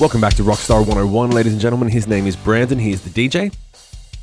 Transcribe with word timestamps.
Welcome 0.00 0.22
back 0.22 0.32
to 0.34 0.42
Rockstar 0.42 0.78
101, 0.80 1.30
ladies 1.30 1.52
and 1.52 1.60
gentlemen. 1.60 1.88
His 1.88 2.06
name 2.08 2.26
is 2.26 2.34
Brandon. 2.34 2.78
He 2.78 2.90
is 2.90 3.02
the 3.02 3.10
DJ. 3.10 3.54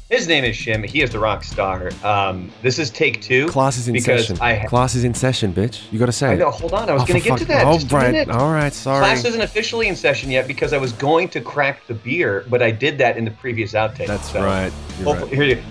His 0.10 0.28
name 0.28 0.44
is 0.44 0.56
Shim. 0.56 0.84
He 0.84 1.02
is 1.02 1.12
the 1.12 1.20
rock 1.20 1.44
star. 1.44 1.92
Um, 2.04 2.50
this 2.64 2.80
is 2.80 2.90
take 2.90 3.22
two. 3.22 3.48
Class 3.48 3.78
is 3.78 3.88
in 3.88 4.00
session. 4.02 4.38
I, 4.42 4.66
Class 4.66 4.96
is 4.96 5.04
in 5.04 5.14
session, 5.14 5.54
bitch. 5.54 5.84
You 5.92 6.00
got 6.00 6.08
to 6.08 6.12
say 6.12 6.30
I 6.30 6.36
know. 6.36 6.50
Hold 6.50 6.74
on. 6.74 6.90
I 6.90 6.94
was 6.94 7.04
Oh, 7.04 7.06
going 7.06 7.22
to 7.22 7.30
for 7.30 7.36
get 7.36 7.40
to 7.40 7.46
that. 7.46 7.66
Oh, 7.68 7.78
right. 7.96 8.28
All 8.30 8.52
right. 8.52 8.74
Sorry. 8.74 9.00
Class 9.06 9.24
isn't 9.26 9.42
officially 9.42 9.88
in 9.88 9.96
session 9.96 10.32
yet 10.32 10.48
because 10.48 10.74
I 10.74 10.78
was 10.78 10.94
going 10.94 11.30
to 11.30 11.42
crack 11.42 11.86
the 11.86 11.94
beer, 11.94 12.46
but 12.50 12.64
I 12.64 12.72
did 12.72 12.98
that 12.98 13.18
in 13.18 13.26
the 13.26 13.32
previous 13.32 13.74
outtake. 13.74 14.08
That's 14.08 14.32
so 14.32 14.44
right. 14.44 14.72
You're 15.00 15.14
right. 15.16 15.28
Here 15.28 15.44
you. 15.44 15.64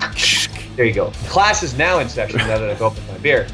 There 0.76 0.86
you 0.86 0.94
go. 0.94 1.10
Class 1.26 1.64
is 1.64 1.76
now 1.76 1.98
in 1.98 2.08
session 2.08 2.38
now 2.38 2.56
that 2.58 2.70
I've 2.70 2.80
opened 2.82 3.08
my 3.08 3.18
beer. 3.18 3.48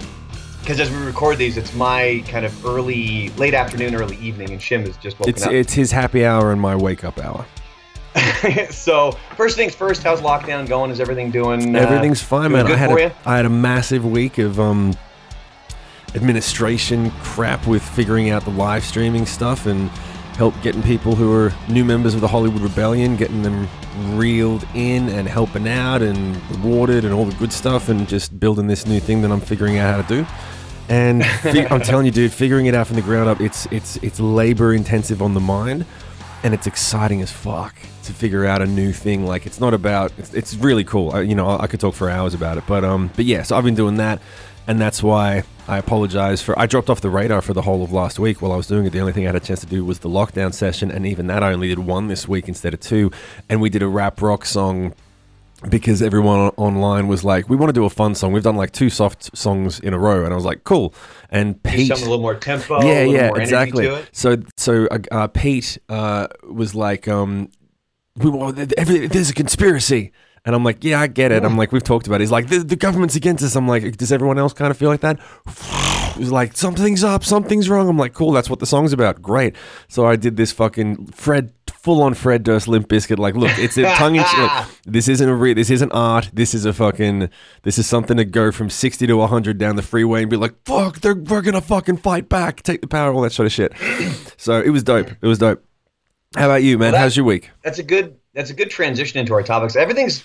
Because 0.64 0.80
as 0.80 0.90
we 0.90 0.96
record 0.96 1.36
these, 1.36 1.58
it's 1.58 1.74
my 1.74 2.24
kind 2.26 2.46
of 2.46 2.64
early, 2.64 3.28
late 3.30 3.52
afternoon, 3.52 3.94
early 3.94 4.16
evening, 4.16 4.50
and 4.50 4.58
Shim 4.58 4.88
is 4.88 4.96
just 4.96 5.18
woken 5.20 5.34
It's 5.34 5.44
up. 5.44 5.52
it's 5.52 5.74
his 5.74 5.92
happy 5.92 6.24
hour 6.24 6.52
and 6.52 6.60
my 6.60 6.74
wake 6.74 7.04
up 7.04 7.18
hour. 7.18 7.44
so 8.70 9.12
first 9.36 9.56
things 9.56 9.74
first, 9.74 10.02
how's 10.02 10.22
lockdown 10.22 10.66
going? 10.66 10.90
Is 10.90 11.00
everything 11.00 11.30
doing? 11.30 11.76
uh, 11.76 11.80
Everything's 11.80 12.22
fine, 12.22 12.50
doing 12.50 12.62
man. 12.62 12.72
I 12.72 12.76
had 12.76 12.90
for 12.90 12.98
a, 12.98 13.02
you? 13.08 13.12
I 13.26 13.36
had 13.36 13.44
a 13.44 13.50
massive 13.50 14.06
week 14.06 14.38
of 14.38 14.58
um, 14.58 14.94
administration 16.14 17.10
crap 17.22 17.66
with 17.66 17.82
figuring 17.82 18.30
out 18.30 18.44
the 18.44 18.50
live 18.50 18.84
streaming 18.84 19.26
stuff 19.26 19.66
and 19.66 19.90
help 20.38 20.54
getting 20.62 20.82
people 20.82 21.14
who 21.14 21.30
are 21.32 21.52
new 21.68 21.84
members 21.84 22.14
of 22.14 22.20
the 22.22 22.28
Hollywood 22.28 22.62
Rebellion, 22.62 23.16
getting 23.16 23.42
them 23.42 23.68
reeled 24.12 24.66
in 24.74 25.08
and 25.10 25.28
helping 25.28 25.68
out 25.68 26.00
and 26.02 26.36
rewarded 26.50 27.04
and 27.04 27.12
all 27.12 27.24
the 27.26 27.36
good 27.36 27.52
stuff, 27.52 27.90
and 27.90 28.08
just 28.08 28.40
building 28.40 28.66
this 28.66 28.86
new 28.86 28.98
thing 28.98 29.20
that 29.22 29.30
I'm 29.30 29.40
figuring 29.40 29.76
out 29.78 29.94
how 29.94 30.02
to 30.02 30.08
do. 30.08 30.26
And 30.88 31.24
I'm 31.46 31.80
telling 31.80 32.06
you, 32.06 32.12
dude, 32.12 32.32
figuring 32.32 32.66
it 32.66 32.74
out 32.74 32.86
from 32.86 32.96
the 32.96 33.02
ground 33.02 33.28
up, 33.28 33.40
it's 33.40 33.66
it's 33.66 33.96
it's 33.96 34.20
labor 34.20 34.74
intensive 34.74 35.22
on 35.22 35.34
the 35.34 35.40
mind, 35.40 35.86
and 36.42 36.52
it's 36.52 36.66
exciting 36.66 37.22
as 37.22 37.30
fuck 37.30 37.74
to 38.04 38.12
figure 38.12 38.44
out 38.44 38.60
a 38.60 38.66
new 38.66 38.92
thing. 38.92 39.26
Like 39.26 39.46
it's 39.46 39.60
not 39.60 39.72
about 39.72 40.12
it's, 40.18 40.34
it's 40.34 40.54
really 40.54 40.84
cool. 40.84 41.12
I, 41.12 41.22
you 41.22 41.34
know, 41.34 41.48
I, 41.48 41.62
I 41.62 41.66
could 41.66 41.80
talk 41.80 41.94
for 41.94 42.10
hours 42.10 42.34
about 42.34 42.58
it, 42.58 42.64
but 42.66 42.84
um, 42.84 43.10
but 43.16 43.24
yeah. 43.24 43.42
So 43.42 43.56
I've 43.56 43.64
been 43.64 43.74
doing 43.74 43.96
that, 43.96 44.20
and 44.66 44.78
that's 44.78 45.02
why 45.02 45.44
I 45.66 45.78
apologize 45.78 46.42
for 46.42 46.58
I 46.58 46.66
dropped 46.66 46.90
off 46.90 47.00
the 47.00 47.08
radar 47.08 47.40
for 47.40 47.54
the 47.54 47.62
whole 47.62 47.82
of 47.82 47.92
last 47.92 48.18
week 48.18 48.42
while 48.42 48.52
I 48.52 48.56
was 48.56 48.66
doing 48.66 48.84
it. 48.84 48.90
The 48.90 49.00
only 49.00 49.12
thing 49.12 49.24
I 49.24 49.28
had 49.28 49.36
a 49.36 49.40
chance 49.40 49.60
to 49.60 49.66
do 49.66 49.84
was 49.86 50.00
the 50.00 50.10
lockdown 50.10 50.52
session, 50.52 50.90
and 50.90 51.06
even 51.06 51.28
that 51.28 51.42
I 51.42 51.52
only 51.54 51.68
did 51.68 51.78
one 51.78 52.08
this 52.08 52.28
week 52.28 52.46
instead 52.46 52.74
of 52.74 52.80
two. 52.80 53.10
And 53.48 53.62
we 53.62 53.70
did 53.70 53.82
a 53.82 53.88
rap 53.88 54.20
rock 54.20 54.44
song 54.44 54.94
because 55.68 56.02
everyone 56.02 56.50
online 56.56 57.08
was 57.08 57.24
like, 57.24 57.48
"We 57.48 57.56
want 57.56 57.70
to 57.70 57.72
do 57.72 57.84
a 57.84 57.90
fun 57.90 58.14
song." 58.14 58.32
We've 58.32 58.42
done 58.42 58.56
like 58.56 58.72
two 58.72 58.90
soft 58.90 59.36
songs 59.36 59.80
in 59.80 59.94
a 59.94 59.98
row, 59.98 60.24
and 60.24 60.32
I 60.32 60.36
was 60.36 60.44
like, 60.44 60.64
"Cool." 60.64 60.94
And 61.30 61.62
Pete, 61.62 61.88
something 61.88 62.06
a 62.06 62.10
little 62.10 62.22
more 62.22 62.34
tempo. 62.34 62.82
yeah, 62.82 63.02
yeah, 63.04 63.28
more 63.28 63.40
exactly. 63.40 63.86
To 63.86 63.96
it. 63.96 64.10
So, 64.12 64.36
so 64.56 64.86
uh, 64.90 64.98
uh, 65.10 65.28
Pete 65.28 65.78
uh, 65.88 66.28
was 66.50 66.74
like, 66.74 67.08
um, 67.08 67.48
"We 68.16 68.30
want 68.30 68.72
every, 68.78 69.06
there's 69.06 69.30
a 69.30 69.34
conspiracy." 69.34 70.12
And 70.46 70.54
I'm 70.54 70.62
like, 70.62 70.84
yeah, 70.84 71.00
I 71.00 71.06
get 71.06 71.32
it. 71.32 71.42
I'm 71.42 71.56
like, 71.56 71.72
we've 71.72 71.82
talked 71.82 72.06
about 72.06 72.16
it. 72.16 72.24
He's 72.24 72.30
like, 72.30 72.48
the, 72.50 72.58
the 72.58 72.76
government's 72.76 73.16
against 73.16 73.42
us. 73.42 73.56
I'm 73.56 73.66
like, 73.66 73.96
does 73.96 74.12
everyone 74.12 74.36
else 74.38 74.52
kind 74.52 74.70
of 74.70 74.76
feel 74.76 74.90
like 74.90 75.00
that? 75.00 75.18
He's 76.16 76.30
like, 76.30 76.56
something's 76.56 77.02
up, 77.04 77.24
something's 77.24 77.68
wrong. 77.68 77.88
I'm 77.88 77.98
like, 77.98 78.14
cool, 78.14 78.32
that's 78.32 78.48
what 78.50 78.58
the 78.60 78.66
song's 78.66 78.92
about. 78.92 79.20
Great. 79.22 79.54
So 79.88 80.06
I 80.06 80.16
did 80.16 80.36
this 80.36 80.52
fucking 80.52 81.06
Fred, 81.06 81.52
full 81.72 82.02
on 82.02 82.14
Fred 82.14 82.42
Durst 82.42 82.68
Limp 82.68 82.88
Bizkit. 82.88 83.18
Like, 83.18 83.34
look, 83.34 83.50
it's 83.58 83.76
a 83.76 83.82
tongue 83.96 84.16
in 84.16 84.24
cheek. 84.24 84.50
This 84.86 85.08
isn't 85.08 85.28
a 85.28 85.34
re- 85.34 85.54
this 85.54 85.70
isn't 85.70 85.92
art. 85.92 86.30
This 86.32 86.54
is 86.54 86.64
a 86.64 86.72
fucking, 86.72 87.28
this 87.62 87.78
is 87.78 87.86
something 87.86 88.16
to 88.16 88.24
go 88.24 88.50
from 88.52 88.70
60 88.70 89.06
to 89.06 89.14
100 89.16 89.58
down 89.58 89.76
the 89.76 89.82
freeway 89.82 90.22
and 90.22 90.30
be 90.30 90.36
like, 90.36 90.54
fuck, 90.64 91.00
they're, 91.00 91.14
we're 91.14 91.42
gonna 91.42 91.60
fucking 91.60 91.98
fight 91.98 92.28
back, 92.28 92.62
take 92.62 92.80
the 92.80 92.86
power, 92.86 93.12
all 93.12 93.22
that 93.22 93.32
sort 93.32 93.46
of 93.46 93.52
shit. 93.52 93.72
So 94.36 94.60
it 94.60 94.70
was 94.70 94.82
dope. 94.82 95.10
It 95.22 95.26
was 95.26 95.38
dope. 95.38 95.64
How 96.36 96.46
about 96.46 96.62
you, 96.62 96.76
man? 96.76 96.86
Well, 96.86 96.92
that- 96.92 96.98
How's 96.98 97.16
your 97.16 97.24
week? 97.24 97.50
That's 97.62 97.78
a 97.78 97.82
good. 97.82 98.16
That's 98.34 98.50
a 98.50 98.54
good 98.54 98.68
transition 98.68 99.18
into 99.20 99.32
our 99.32 99.42
topics. 99.42 99.74
Everything's. 99.76 100.22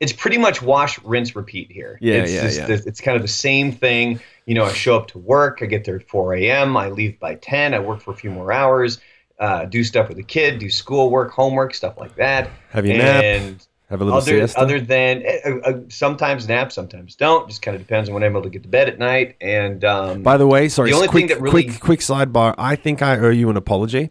It's 0.00 0.12
pretty 0.12 0.38
much 0.38 0.62
wash, 0.62 1.00
rinse, 1.02 1.34
repeat 1.36 1.70
here. 1.70 1.98
Yeah, 2.00 2.14
it's 2.16 2.32
yeah, 2.32 2.50
yeah. 2.50 2.66
the- 2.76 2.82
it's 2.86 3.00
kind 3.00 3.16
of 3.16 3.22
the 3.22 3.28
same 3.28 3.72
thing. 3.72 4.20
You 4.46 4.54
know, 4.54 4.64
I 4.64 4.72
show 4.72 4.96
up 4.96 5.08
to 5.08 5.18
work. 5.18 5.60
I 5.62 5.66
get 5.66 5.84
there 5.84 5.96
at 5.96 6.08
4 6.08 6.34
a.m. 6.34 6.76
I 6.76 6.88
leave 6.88 7.18
by 7.20 7.36
10. 7.36 7.74
I 7.74 7.78
work 7.78 8.00
for 8.00 8.12
a 8.12 8.16
few 8.16 8.30
more 8.30 8.52
hours. 8.52 9.00
Uh, 9.38 9.64
do 9.64 9.82
stuff 9.84 10.08
with 10.08 10.16
the 10.16 10.22
kid. 10.22 10.58
Do 10.58 10.70
schoolwork, 10.70 11.30
homework, 11.32 11.74
stuff 11.74 11.96
like 11.98 12.14
that. 12.16 12.50
Have 12.70 12.84
nap? 12.84 13.24
and 13.24 13.66
Have 13.92 14.00
a 14.00 14.04
little 14.04 14.18
other, 14.18 14.32
siesta? 14.32 14.58
other 14.58 14.80
than 14.80 15.22
uh, 15.44 15.50
uh, 15.68 15.72
sometimes 15.88 16.48
nap, 16.48 16.72
sometimes 16.72 17.14
don't. 17.14 17.46
Just 17.48 17.60
kind 17.62 17.74
of 17.76 17.82
depends 17.82 18.08
on 18.08 18.14
when 18.14 18.22
I'm 18.24 18.32
able 18.32 18.42
to 18.42 18.48
get 18.48 18.62
to 18.64 18.68
bed 18.68 18.88
at 18.88 18.98
night. 18.98 19.36
And 19.40 19.84
um, 19.84 20.22
By 20.22 20.36
the 20.38 20.46
way, 20.46 20.68
sorry, 20.70 20.90
The 20.90 20.96
only 20.96 21.08
quick, 21.08 21.28
thing 21.28 21.36
that 21.36 21.42
really- 21.42 21.64
quick, 21.66 21.80
quick 21.80 22.00
sidebar. 22.00 22.54
I 22.56 22.74
think 22.74 23.02
I 23.02 23.18
owe 23.18 23.28
you 23.28 23.50
an 23.50 23.56
apology 23.58 24.10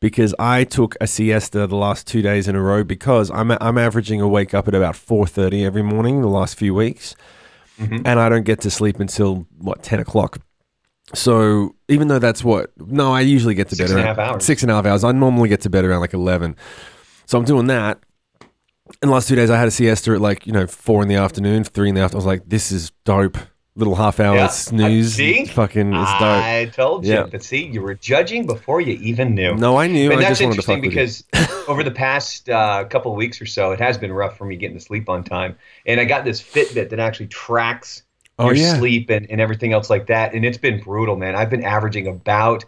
because 0.00 0.34
I 0.38 0.64
took 0.64 0.96
a 1.00 1.06
siesta 1.06 1.66
the 1.66 1.76
last 1.76 2.06
two 2.06 2.20
days 2.22 2.46
in 2.46 2.54
a 2.54 2.60
row 2.62 2.84
because 2.84 3.30
I'm 3.30 3.50
I'm 3.52 3.78
averaging 3.78 4.20
a 4.20 4.28
wake 4.28 4.52
up 4.54 4.68
at 4.68 4.74
about 4.74 4.94
four 4.96 5.26
thirty 5.26 5.64
every 5.64 5.82
morning 5.82 6.20
the 6.20 6.28
last 6.28 6.56
few 6.58 6.74
weeks, 6.74 7.16
Mhm. 7.80 8.02
and 8.04 8.20
I 8.20 8.28
don't 8.28 8.44
get 8.44 8.60
to 8.60 8.70
sleep 8.70 9.00
until 9.00 9.46
what 9.58 9.82
ten 9.82 9.98
o'clock. 9.98 10.38
So 11.14 11.74
even 11.88 12.08
though 12.08 12.18
that's 12.18 12.44
what 12.44 12.70
no, 12.78 13.12
I 13.12 13.20
usually 13.22 13.54
get 13.54 13.68
to 13.70 13.76
Six 13.76 13.90
bed 13.90 13.96
and 13.98 14.00
a 14.00 14.08
around 14.10 14.16
half 14.18 14.30
hours. 14.34 14.44
Six 14.44 14.62
and 14.62 14.70
a 14.70 14.74
half 14.74 14.86
hours. 14.86 15.04
I 15.04 15.12
normally 15.12 15.48
get 15.48 15.62
to 15.62 15.70
bed 15.70 15.84
around 15.84 16.00
like 16.00 16.14
eleven. 16.14 16.54
So 17.26 17.38
I'm 17.38 17.44
doing 17.44 17.66
that. 17.68 17.98
In 19.00 19.08
the 19.08 19.14
last 19.14 19.28
two 19.28 19.36
days, 19.36 19.50
I 19.50 19.58
had 19.58 19.68
a 19.68 19.70
siesta 19.70 20.12
at 20.12 20.20
like 20.20 20.46
you 20.46 20.52
know 20.52 20.66
four 20.66 21.02
in 21.02 21.08
the 21.08 21.14
afternoon, 21.16 21.64
three 21.64 21.88
in 21.88 21.94
the 21.94 22.00
afternoon. 22.02 22.16
I 22.18 22.24
was 22.24 22.26
like, 22.26 22.42
"This 22.48 22.70
is 22.72 22.90
dope." 23.04 23.38
Little 23.74 23.94
half 23.94 24.20
hour 24.20 24.36
Yeah. 24.36 24.48
snooze. 24.48 25.14
See? 25.14 25.40
It's 25.40 25.50
fucking, 25.52 25.94
it's 25.94 26.10
dope. 26.12 26.20
I 26.20 26.70
told 26.74 27.06
you. 27.06 27.14
Yeah. 27.14 27.22
But 27.24 27.42
see, 27.42 27.64
you 27.64 27.80
were 27.80 27.94
judging 27.94 28.44
before 28.46 28.82
you 28.82 28.98
even 29.00 29.34
knew. 29.34 29.54
No, 29.54 29.78
I 29.78 29.86
knew. 29.86 30.10
and 30.10 30.20
I 30.20 30.24
that's 30.24 30.40
just 30.40 30.42
wanted 30.42 30.56
to 30.56 30.62
fuck 30.66 30.84
interesting 30.84 31.24
because 31.32 31.64
over 31.68 31.82
the 31.82 31.90
past 31.90 32.50
uh, 32.50 32.84
couple 32.84 33.12
of 33.12 33.16
weeks 33.16 33.40
or 33.40 33.46
so, 33.46 33.72
it 33.72 33.80
has 33.80 33.96
been 33.96 34.12
rough 34.12 34.36
for 34.36 34.44
me 34.44 34.56
getting 34.56 34.76
to 34.76 34.84
sleep 34.84 35.08
on 35.08 35.24
time. 35.24 35.56
And 35.86 35.98
I 35.98 36.04
got 36.04 36.26
this 36.26 36.42
Fitbit 36.42 36.90
that 36.90 37.00
actually 37.00 37.28
tracks 37.28 38.02
Oh, 38.38 38.46
your 38.46 38.56
yeah. 38.56 38.76
sleep 38.78 39.08
and, 39.08 39.26
and 39.30 39.40
everything 39.40 39.72
else 39.72 39.88
like 39.88 40.06
that. 40.08 40.34
And 40.34 40.44
it's 40.44 40.58
been 40.58 40.78
brutal, 40.78 41.16
man. 41.16 41.34
I've 41.34 41.48
been 41.48 41.64
averaging 41.64 42.06
about 42.08 42.66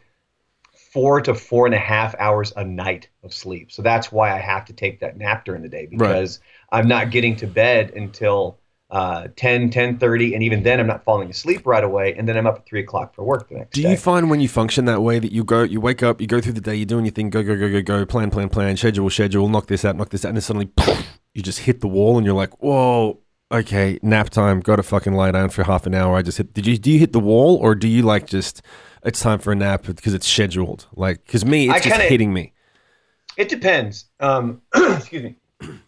four 0.94 1.20
to 1.20 1.34
four 1.34 1.66
and 1.66 1.74
a 1.74 1.78
half 1.78 2.14
hours 2.20 2.52
a 2.56 2.64
night 2.64 3.08
of 3.24 3.34
sleep. 3.34 3.72
So 3.72 3.82
that's 3.82 4.12
why 4.12 4.32
I 4.32 4.38
have 4.38 4.64
to 4.66 4.72
take 4.72 5.00
that 5.00 5.18
nap 5.18 5.44
during 5.44 5.62
the 5.62 5.68
day 5.68 5.86
because 5.86 6.38
I'm 6.70 6.86
not 6.86 7.10
getting 7.10 7.34
to 7.36 7.48
bed 7.48 7.90
until 7.96 8.60
uh, 8.90 9.26
10, 9.34 9.70
10.30. 9.70 10.34
And 10.34 10.44
even 10.44 10.62
then, 10.62 10.78
I'm 10.78 10.86
not 10.86 11.02
falling 11.02 11.28
asleep 11.28 11.66
right 11.66 11.82
away. 11.82 12.14
And 12.14 12.28
then 12.28 12.36
I'm 12.36 12.46
up 12.46 12.58
at 12.58 12.66
3 12.66 12.78
o'clock 12.78 13.12
for 13.12 13.24
work 13.24 13.48
the 13.48 13.56
next 13.56 13.72
Do 13.72 13.82
day. 13.82 13.88
Do 13.88 13.90
you 13.90 13.96
find 13.96 14.30
when 14.30 14.40
you 14.40 14.48
function 14.48 14.84
that 14.84 15.02
way 15.02 15.18
that 15.18 15.32
you 15.32 15.42
go, 15.42 15.64
you 15.64 15.80
wake 15.80 16.04
up, 16.04 16.20
you 16.20 16.28
go 16.28 16.40
through 16.40 16.52
the 16.52 16.60
day, 16.60 16.76
you're 16.76 16.86
doing 16.86 17.04
your 17.04 17.12
thing, 17.12 17.28
go, 17.28 17.42
go, 17.42 17.56
go, 17.56 17.68
go, 17.68 17.82
go, 17.82 18.06
plan, 18.06 18.30
plan, 18.30 18.48
plan, 18.48 18.76
schedule, 18.76 19.10
schedule, 19.10 19.48
knock 19.48 19.66
this 19.66 19.84
out, 19.84 19.96
knock 19.96 20.10
this 20.10 20.24
out, 20.24 20.28
and 20.28 20.36
then 20.36 20.42
suddenly 20.42 20.70
you 21.34 21.42
just 21.42 21.58
hit 21.58 21.80
the 21.80 21.88
wall 21.88 22.18
and 22.18 22.24
you're 22.24 22.36
like, 22.36 22.62
whoa, 22.62 23.18
okay, 23.50 23.98
nap 24.00 24.30
time, 24.30 24.60
got 24.60 24.76
to 24.76 24.84
fucking 24.84 25.14
lie 25.14 25.32
down 25.32 25.48
for 25.48 25.64
half 25.64 25.86
an 25.86 25.94
hour. 25.94 26.16
I 26.16 26.22
just 26.22 26.38
hit. 26.38 26.54
Did 26.54 26.66
you 26.66 26.78
do 26.78 26.92
you 26.92 27.00
hit 27.00 27.12
the 27.12 27.18
wall 27.18 27.56
or 27.56 27.74
do 27.74 27.88
you 27.88 28.02
like 28.02 28.26
just 28.28 28.62
it's 29.04 29.20
time 29.20 29.38
for 29.38 29.52
a 29.52 29.56
nap 29.56 29.84
because 29.84 30.14
it's 30.14 30.26
scheduled? 30.26 30.86
Like, 30.94 31.24
because 31.24 31.44
me, 31.44 31.66
it's 31.66 31.74
I 31.74 31.78
just 31.78 31.88
kinda- 31.90 32.04
hitting 32.08 32.32
me. 32.32 32.52
It 33.36 33.48
depends. 33.48 34.06
Um, 34.20 34.62
excuse 34.74 35.22
me. 35.22 35.36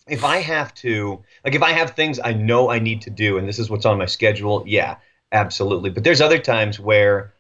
If 0.09 0.25
I 0.25 0.38
have 0.38 0.75
to, 0.77 1.22
like, 1.44 1.54
if 1.54 1.62
I 1.62 1.71
have 1.72 1.91
things 1.91 2.19
I 2.22 2.32
know 2.32 2.71
I 2.71 2.78
need 2.78 3.03
to 3.03 3.10
do, 3.10 3.38
and 3.38 3.47
this 3.47 3.59
is 3.59 3.69
what's 3.71 3.84
on 3.84 3.99
my 3.99 4.06
schedule, 4.06 4.65
yeah, 4.66 4.97
absolutely. 5.32 5.91
But 5.91 6.03
there's 6.03 6.21
other 6.21 6.38
times 6.38 6.81
where 6.81 7.32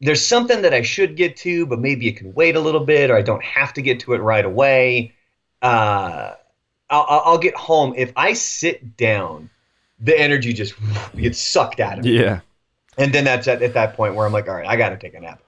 there's 0.00 0.24
something 0.24 0.62
that 0.62 0.74
I 0.74 0.82
should 0.82 1.16
get 1.16 1.36
to, 1.38 1.64
but 1.66 1.78
maybe 1.78 2.08
it 2.08 2.16
can 2.16 2.34
wait 2.34 2.56
a 2.56 2.60
little 2.60 2.84
bit, 2.84 3.10
or 3.10 3.16
I 3.16 3.22
don't 3.22 3.42
have 3.44 3.72
to 3.74 3.82
get 3.82 4.00
to 4.00 4.14
it 4.14 4.18
right 4.18 4.44
away. 4.44 5.12
Uh, 5.62 6.34
I'll, 6.90 7.06
I'll 7.08 7.22
I'll 7.24 7.38
get 7.38 7.54
home. 7.54 7.94
If 7.96 8.12
I 8.16 8.32
sit 8.34 8.96
down, 8.96 9.48
the 10.00 10.18
energy 10.18 10.52
just 10.52 10.74
gets 11.16 11.38
sucked 11.38 11.80
out 11.80 11.98
of 11.98 12.04
me. 12.04 12.18
Yeah. 12.18 12.40
And 12.98 13.12
then 13.12 13.24
that's 13.24 13.48
at, 13.48 13.62
at 13.62 13.74
that 13.74 13.94
point 13.94 14.14
where 14.14 14.26
I'm 14.26 14.32
like, 14.32 14.48
all 14.48 14.54
right, 14.54 14.66
I 14.66 14.76
got 14.76 14.90
to 14.90 14.96
take 14.96 15.14
a 15.14 15.20
nap. 15.20 15.40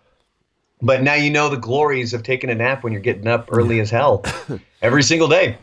But 0.82 1.02
now 1.02 1.14
you 1.14 1.30
know 1.30 1.48
the 1.48 1.56
glories 1.56 2.12
of 2.12 2.22
taking 2.22 2.50
a 2.50 2.54
nap 2.54 2.84
when 2.84 2.92
you're 2.92 3.02
getting 3.02 3.26
up 3.26 3.48
early 3.50 3.80
as 3.80 3.90
hell 3.90 4.24
every 4.82 5.02
single 5.02 5.28
day. 5.28 5.56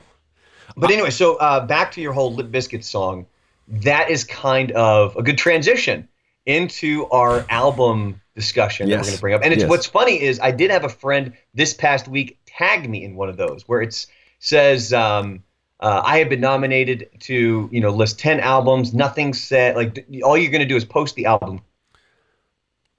But 0.75 0.91
anyway, 0.91 1.11
so 1.11 1.35
uh, 1.35 1.65
back 1.65 1.91
to 1.93 2.01
your 2.01 2.13
whole 2.13 2.33
Limp 2.33 2.51
Bizkit 2.51 2.83
song. 2.83 3.25
That 3.67 4.09
is 4.09 4.23
kind 4.23 4.71
of 4.71 5.15
a 5.15 5.23
good 5.23 5.37
transition 5.37 6.07
into 6.45 7.05
our 7.09 7.45
album 7.49 8.19
discussion 8.35 8.89
that 8.89 8.97
we're 8.97 9.03
going 9.03 9.15
to 9.15 9.21
bring 9.21 9.33
up. 9.35 9.41
And 9.43 9.53
it's 9.53 9.61
Yes. 9.61 9.69
what's 9.69 9.85
funny 9.85 10.21
is 10.21 10.39
I 10.39 10.51
did 10.51 10.71
have 10.71 10.83
a 10.83 10.89
friend 10.89 11.33
this 11.53 11.73
past 11.73 12.07
week 12.07 12.39
tag 12.45 12.89
me 12.89 13.03
in 13.03 13.15
one 13.15 13.29
of 13.29 13.37
those 13.37 13.63
where 13.67 13.81
it 13.81 14.05
says 14.39 14.91
um, 14.91 15.43
uh, 15.79 16.01
I 16.03 16.17
have 16.19 16.29
been 16.29 16.41
nominated 16.41 17.09
to 17.21 17.69
you 17.71 17.79
know 17.79 17.91
list 17.91 18.19
ten 18.19 18.39
albums. 18.39 18.93
Nothing 18.93 19.33
said 19.33 19.75
like 19.75 20.05
all 20.23 20.37
you're 20.37 20.51
going 20.51 20.61
to 20.61 20.67
do 20.67 20.75
is 20.75 20.85
post 20.85 21.15
the 21.15 21.25
album 21.25 21.61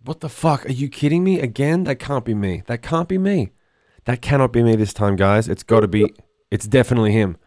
What 0.04 0.20
the 0.20 0.28
fuck? 0.28 0.66
Are 0.66 0.72
you 0.72 0.88
kidding 0.90 1.24
me 1.24 1.40
again? 1.40 1.84
That 1.84 1.96
can't 1.96 2.26
be 2.26 2.34
me. 2.34 2.62
That 2.66 2.82
can't 2.82 3.08
be 3.08 3.16
me. 3.16 3.52
That 4.04 4.20
cannot 4.20 4.52
be 4.52 4.62
me 4.62 4.76
this 4.76 4.92
time, 4.92 5.16
guys. 5.16 5.48
It's 5.48 5.62
got 5.62 5.80
to 5.80 5.88
be. 5.88 6.12
It's 6.50 6.66
definitely 6.66 7.12
him. 7.12 7.38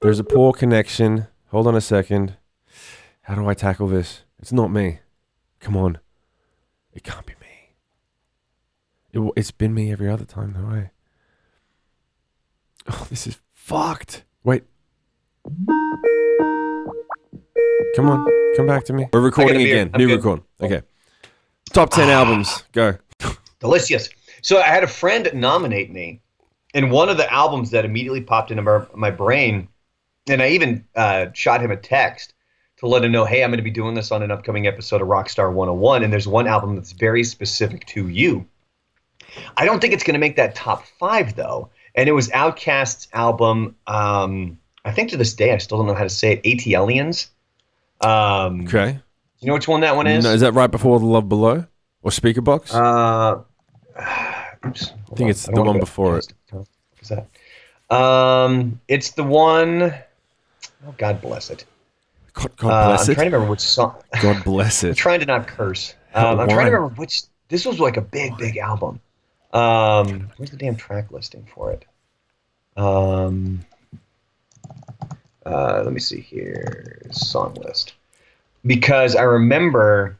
There's 0.00 0.18
a 0.18 0.24
poor 0.24 0.52
connection. 0.52 1.28
Hold 1.50 1.68
on 1.68 1.76
a 1.76 1.80
second. 1.80 2.36
How 3.22 3.36
do 3.36 3.48
I 3.48 3.54
tackle 3.54 3.86
this? 3.86 4.22
It's 4.40 4.52
not 4.52 4.72
me. 4.72 4.98
Come 5.60 5.76
on. 5.76 5.98
It 6.92 7.04
can't 7.04 7.24
be 7.24 7.34
me. 7.40 7.46
It, 9.12 9.32
it's 9.36 9.52
been 9.52 9.72
me 9.72 9.92
every 9.92 10.08
other 10.08 10.24
time, 10.24 10.54
though. 10.54 10.76
Eh? 10.76 10.86
Oh, 12.90 13.06
this 13.08 13.28
is 13.28 13.38
fucked. 13.52 14.24
Wait. 14.42 14.64
Come 17.94 18.10
on, 18.10 18.26
come 18.56 18.66
back 18.66 18.84
to 18.86 18.92
me. 18.92 19.08
We're 19.12 19.20
recording 19.20 19.62
again. 19.62 19.92
New 19.96 20.14
record. 20.14 20.42
Okay. 20.60 20.82
Top 21.76 21.90
ten 21.90 22.08
albums. 22.08 22.64
Go. 22.72 22.96
Delicious. 23.60 24.08
So 24.40 24.62
I 24.62 24.68
had 24.68 24.82
a 24.82 24.86
friend 24.86 25.28
nominate 25.34 25.92
me, 25.92 26.22
and 26.72 26.90
one 26.90 27.10
of 27.10 27.18
the 27.18 27.30
albums 27.30 27.70
that 27.72 27.84
immediately 27.84 28.22
popped 28.22 28.50
into 28.50 28.62
my, 28.62 28.86
my 28.94 29.10
brain, 29.10 29.68
and 30.26 30.42
I 30.42 30.48
even 30.48 30.86
uh, 30.94 31.26
shot 31.34 31.60
him 31.60 31.70
a 31.70 31.76
text 31.76 32.32
to 32.78 32.86
let 32.88 33.04
him 33.04 33.12
know, 33.12 33.26
hey, 33.26 33.44
I'm 33.44 33.50
going 33.50 33.58
to 33.58 33.62
be 33.62 33.70
doing 33.70 33.94
this 33.94 34.10
on 34.10 34.22
an 34.22 34.30
upcoming 34.30 34.66
episode 34.66 35.02
of 35.02 35.08
Rockstar 35.08 35.52
101, 35.52 36.02
and 36.02 36.10
there's 36.10 36.26
one 36.26 36.46
album 36.46 36.76
that's 36.76 36.92
very 36.92 37.22
specific 37.22 37.84
to 37.88 38.08
you. 38.08 38.46
I 39.58 39.66
don't 39.66 39.78
think 39.78 39.92
it's 39.92 40.02
going 40.02 40.14
to 40.14 40.18
make 40.18 40.36
that 40.36 40.54
top 40.54 40.86
five 40.98 41.36
though, 41.36 41.68
and 41.94 42.08
it 42.08 42.12
was 42.12 42.30
Outkast's 42.30 43.08
album. 43.12 43.76
Um, 43.86 44.58
I 44.86 44.92
think 44.92 45.10
to 45.10 45.18
this 45.18 45.34
day 45.34 45.52
I 45.52 45.58
still 45.58 45.76
don't 45.76 45.88
know 45.88 45.94
how 45.94 46.04
to 46.04 46.08
say 46.08 46.40
it. 46.42 46.42
ATLiens. 46.42 47.26
Um, 48.00 48.66
Okay. 48.66 48.98
You 49.40 49.48
know 49.48 49.54
which 49.54 49.68
one 49.68 49.80
that 49.82 49.94
one 49.96 50.06
is? 50.06 50.24
No, 50.24 50.32
is 50.32 50.40
that 50.40 50.52
right 50.52 50.70
before 50.70 50.98
the 50.98 51.06
Love 51.06 51.28
Below 51.28 51.66
or 52.02 52.10
Speakerboxxx? 52.10 52.74
Uh, 52.74 53.42
oops. 54.66 54.92
I 55.12 55.14
think 55.14 55.30
it's 55.30 55.44
the 55.46 55.62
one 55.62 55.78
before 55.78 56.18
it. 56.18 56.32
What's 56.50 57.10
that? 57.10 57.26
Um, 57.94 58.80
it's 58.88 59.10
the 59.12 59.22
one 59.22 59.82
oh 60.86 60.94
God 60.98 61.20
bless 61.20 61.50
it. 61.50 61.64
God, 62.32 62.56
God 62.56 62.70
Uh, 62.70 62.86
bless 62.88 63.08
I'm 63.08 63.12
it. 63.12 63.14
trying 63.14 63.30
to 63.30 63.36
remember 63.36 63.50
which 63.50 63.60
song. 63.60 63.94
God 64.20 64.44
bless 64.44 64.82
I'm 64.82 64.90
it. 64.90 64.96
trying 64.96 65.20
to 65.20 65.26
not 65.26 65.46
curse. 65.46 65.94
Um, 66.14 66.40
I'm 66.40 66.48
trying 66.48 66.66
to 66.66 66.72
remember 66.72 66.94
which. 66.96 67.22
This 67.48 67.64
was 67.64 67.78
like 67.78 67.96
a 67.96 68.00
big, 68.00 68.36
big 68.38 68.56
album. 68.56 69.00
Um, 69.52 70.30
where's 70.36 70.50
the 70.50 70.56
damn 70.56 70.74
track 70.74 71.12
listing 71.12 71.46
for 71.54 71.70
it? 71.70 71.84
Um, 72.76 73.60
uh, 75.46 75.82
let 75.84 75.92
me 75.92 76.00
see 76.00 76.20
here. 76.20 77.00
Song 77.12 77.54
list. 77.54 77.94
Because 78.64 79.14
I 79.16 79.22
remember. 79.22 80.18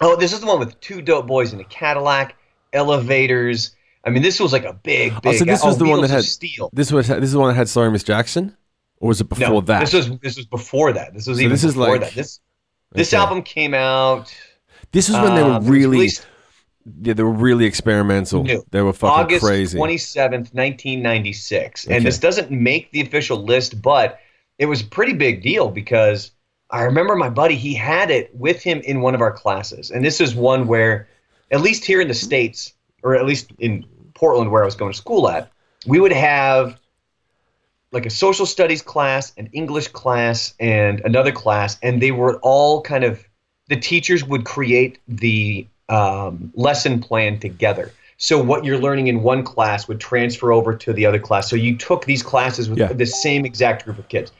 Oh, 0.00 0.16
this 0.16 0.32
is 0.32 0.40
the 0.40 0.46
one 0.46 0.58
with 0.58 0.80
two 0.80 1.02
dope 1.02 1.26
boys 1.26 1.52
in 1.52 1.60
a 1.60 1.64
Cadillac, 1.64 2.34
elevators. 2.72 3.76
I 4.04 4.10
mean, 4.10 4.22
this 4.22 4.40
was 4.40 4.52
like 4.52 4.64
a 4.64 4.72
big, 4.72 5.12
big. 5.20 5.34
Oh, 5.34 5.36
so 5.36 5.44
this 5.44 5.62
was 5.62 5.76
the 5.78 5.84
one 5.84 6.00
that 6.00 6.10
had- 6.10 6.24
steel. 6.24 6.70
This 6.72 6.90
was 6.90 7.08
this 7.08 7.18
is 7.22 7.32
the 7.32 7.38
one 7.38 7.48
that 7.48 7.54
had 7.54 7.68
Sorry 7.68 7.90
Miss 7.90 8.02
Jackson, 8.02 8.56
or 8.98 9.08
was 9.08 9.20
it 9.20 9.28
before 9.28 9.48
no, 9.48 9.60
that? 9.62 9.80
this 9.80 9.92
was 9.92 10.10
this 10.20 10.36
was 10.36 10.46
before 10.46 10.92
that. 10.94 11.12
This 11.12 11.26
was 11.26 11.36
So 11.36 11.42
even 11.42 11.52
this 11.52 11.64
is 11.64 11.74
before 11.74 11.92
like- 11.92 12.00
that. 12.00 12.14
This 12.14 12.40
this 12.92 13.12
Okay. 13.12 13.20
album 13.22 13.42
came 13.42 13.74
out. 13.74 14.34
This 14.92 15.08
was 15.08 15.18
when 15.18 15.34
they 15.36 15.42
were 15.42 15.50
um, 15.52 15.66
really, 15.66 16.08
yeah, 17.02 17.12
they 17.12 17.22
were 17.22 17.30
really 17.30 17.64
experimental. 17.64 18.42
New. 18.42 18.64
They 18.70 18.82
were 18.82 18.92
fucking 18.92 19.24
August 19.24 19.44
crazy. 19.44 19.78
27th, 19.78 20.52
1996. 20.52 21.86
Okay. 21.86 21.96
And 21.96 22.04
this 22.04 22.18
doesn't 22.18 22.50
make 22.50 22.90
the 22.90 23.00
official 23.02 23.36
list, 23.44 23.80
but 23.82 24.18
it 24.58 24.66
was 24.66 24.80
a 24.80 24.86
pretty 24.86 25.12
big 25.12 25.42
deal 25.42 25.68
because 25.68 26.32
I 26.72 26.82
remember 26.82 27.16
my 27.16 27.28
buddy, 27.28 27.56
he 27.56 27.74
had 27.74 28.10
it 28.10 28.34
with 28.34 28.62
him 28.62 28.80
in 28.80 29.00
one 29.00 29.14
of 29.14 29.20
our 29.20 29.32
classes. 29.32 29.90
And 29.90 30.04
this 30.04 30.20
is 30.20 30.34
one 30.34 30.66
where, 30.66 31.08
at 31.50 31.60
least 31.60 31.84
here 31.84 32.00
in 32.00 32.08
the 32.08 32.14
States, 32.14 32.72
or 33.02 33.16
at 33.16 33.26
least 33.26 33.50
in 33.58 33.84
Portland 34.14 34.50
where 34.50 34.62
I 34.62 34.66
was 34.66 34.76
going 34.76 34.92
to 34.92 34.98
school 34.98 35.28
at, 35.28 35.50
we 35.86 35.98
would 35.98 36.12
have 36.12 36.78
like 37.92 38.06
a 38.06 38.10
social 38.10 38.46
studies 38.46 38.82
class, 38.82 39.32
an 39.36 39.48
English 39.52 39.88
class, 39.88 40.54
and 40.60 41.00
another 41.00 41.32
class. 41.32 41.76
And 41.82 42.00
they 42.00 42.12
were 42.12 42.38
all 42.38 42.82
kind 42.82 43.02
of, 43.02 43.24
the 43.68 43.76
teachers 43.76 44.22
would 44.24 44.44
create 44.44 45.00
the 45.08 45.66
um, 45.88 46.52
lesson 46.54 47.00
plan 47.00 47.40
together. 47.40 47.92
So 48.16 48.40
what 48.40 48.64
you're 48.64 48.78
learning 48.78 49.08
in 49.08 49.22
one 49.22 49.42
class 49.42 49.88
would 49.88 49.98
transfer 49.98 50.52
over 50.52 50.74
to 50.76 50.92
the 50.92 51.04
other 51.06 51.18
class. 51.18 51.50
So 51.50 51.56
you 51.56 51.76
took 51.76 52.04
these 52.04 52.22
classes 52.22 52.68
with 52.68 52.78
Yeah. 52.78 52.92
the 52.92 53.06
same 53.06 53.44
exact 53.44 53.86
group 53.86 53.98
of 53.98 54.08
kids. 54.08 54.30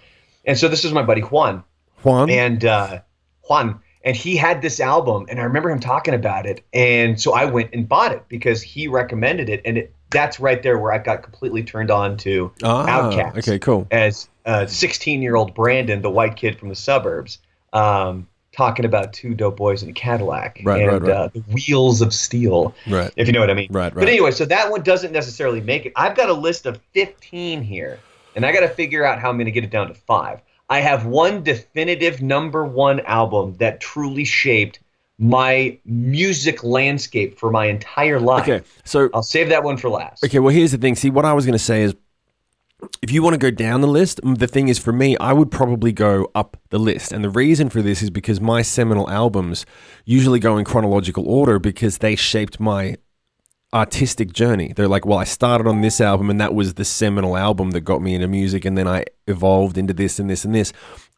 And 0.45 0.57
so 0.57 0.69
this 0.69 0.85
is 0.85 0.93
my 0.93 1.03
buddy 1.03 1.23
Juan 1.23 1.65
Juan. 2.03 2.31
and 2.31 2.65
uh, 2.65 3.01
Juan, 3.49 3.81
and 4.05 4.17
he 4.17 4.37
had 4.37 4.63
this 4.63 4.81
album, 4.81 5.27
and 5.29 5.39
I 5.39 5.43
remember 5.45 5.71
him 5.71 5.81
talking 5.81 6.15
about 6.15 6.47
it, 6.47 6.65
and 6.73 7.21
so 7.21 7.35
I 7.35 7.45
went 7.45 7.71
and 7.73 7.89
bought 7.89 8.13
it 8.13 8.25
because 8.29 8.63
he 8.63 8.89
recommended 8.89 9.49
it, 9.49 9.61
and 9.65 9.79
it 9.79 9.95
that's 10.11 10.41
right 10.41 10.63
there 10.63 10.79
where 10.79 10.93
I 10.93 10.99
got 10.99 11.23
completely 11.23 11.63
turned 11.63 11.91
on 11.91 12.17
to 12.19 12.53
ah, 12.63 12.87
Outkast. 12.87 13.39
Okay, 13.39 13.59
cool. 13.59 13.87
as 13.91 14.29
a 14.45 14.67
16 14.67 15.23
year 15.23 15.37
old 15.37 15.55
Brandon, 15.55 16.03
the 16.03 16.11
white 16.11 16.37
kid 16.37 16.59
from 16.59 16.69
the 16.69 16.75
suburbs, 16.75 17.39
um, 17.73 18.27
talking 18.53 18.85
about 18.85 19.13
two 19.13 19.35
dope 19.35 19.57
boys 19.57 19.83
in 19.83 19.89
a 19.89 19.93
Cadillac 19.93 20.61
Right, 20.65 20.83
and 20.83 20.93
right, 20.93 21.03
right. 21.03 21.11
Uh, 21.11 21.29
the 21.29 21.41
wheels 21.41 22.01
of 22.01 22.13
steel, 22.13 22.75
Right, 22.89 23.13
if 23.17 23.27
you 23.27 23.33
know 23.33 23.41
what 23.41 23.51
I 23.51 23.55
mean. 23.55 23.69
right, 23.71 23.85
right. 23.85 23.95
But 23.95 24.09
anyway, 24.09 24.33
so 24.33 24.45
that 24.47 24.71
one 24.71 24.83
doesn't 24.83 25.13
necessarily 25.13 25.61
make 25.61 25.87
it. 25.87 25.93
I've 25.97 26.17
got 26.17 26.29
a 26.29 26.35
list 26.35 26.67
of 26.67 26.81
15 26.93 27.63
here, 27.63 28.01
and 28.35 28.45
I 28.45 28.53
got 28.53 28.61
to 28.61 28.69
figure 28.69 29.05
out 29.05 29.21
how 29.21 29.31
I'm 29.31 29.37
going 29.37 29.47
to 29.47 29.53
get 29.53 29.65
it 29.65 29.71
down 29.71 29.89
to 29.89 29.95
five. 29.95 30.41
I 30.71 30.81
have 30.81 31.05
one 31.05 31.43
definitive 31.43 32.23
number 32.23 32.65
one 32.65 33.01
album 33.01 33.57
that 33.59 33.81
truly 33.81 34.25
shaped 34.25 34.79
my 35.19 35.79
music 35.85 36.65
landscape 36.65 37.39
for 37.39 37.51
my 37.51 37.67
entire 37.67 38.21
life. 38.21 38.49
Okay, 38.49 38.65
so 38.85 39.11
I'll 39.13 39.23
save 39.23 39.51
that 39.51 39.65
one 39.65 39.77
for 39.77 39.91
last. 39.91 40.25
Okay, 40.25 40.39
well, 40.39 40.55
here's 40.55 40.73
the 40.73 40.79
thing. 40.79 40.95
See, 40.95 41.11
what 41.11 41.27
I 41.27 41.35
was 41.35 41.45
going 41.45 41.59
to 41.59 41.59
say 41.59 41.83
is 41.83 41.95
if 43.03 43.11
you 43.11 43.23
want 43.23 43.35
to 43.35 43.39
go 43.39 43.51
down 43.51 43.81
the 43.81 43.89
list, 43.89 44.21
the 44.23 44.47
thing 44.47 44.69
is 44.69 44.79
for 44.79 44.93
me, 44.93 45.17
I 45.19 45.33
would 45.33 45.51
probably 45.51 45.93
go 45.93 46.31
up 46.35 46.57
the 46.71 46.79
list. 46.79 47.13
And 47.13 47.23
the 47.23 47.31
reason 47.31 47.69
for 47.69 47.83
this 47.83 48.01
is 48.01 48.09
because 48.09 48.41
my 48.41 48.63
seminal 48.63 49.11
albums 49.11 49.67
usually 50.05 50.39
go 50.39 50.57
in 50.57 50.65
chronological 50.65 51.29
order 51.29 51.59
because 51.59 51.99
they 51.99 52.17
shaped 52.17 52.59
my 52.59 52.97
artistic 53.73 54.33
journey. 54.33 54.73
They're 54.75 54.89
like, 54.89 55.07
well, 55.07 55.19
I 55.19 55.25
started 55.25 55.67
on 55.67 55.81
this 55.81 56.01
album 56.01 56.31
and 56.31 56.41
that 56.41 56.55
was 56.55 56.75
the 56.75 56.85
seminal 56.85 57.37
album 57.37 57.71
that 57.73 57.83
got 57.83 58.03
me 58.03 58.15
into 58.15 58.29
music. 58.29 58.65
And 58.65 58.77
then 58.77 58.89
I 58.89 59.05
evolved 59.27 59.79
into 59.79 59.95
this 59.95 60.19
and 60.19 60.29
this 60.29 60.45
and 60.45 60.55
this 60.55 60.73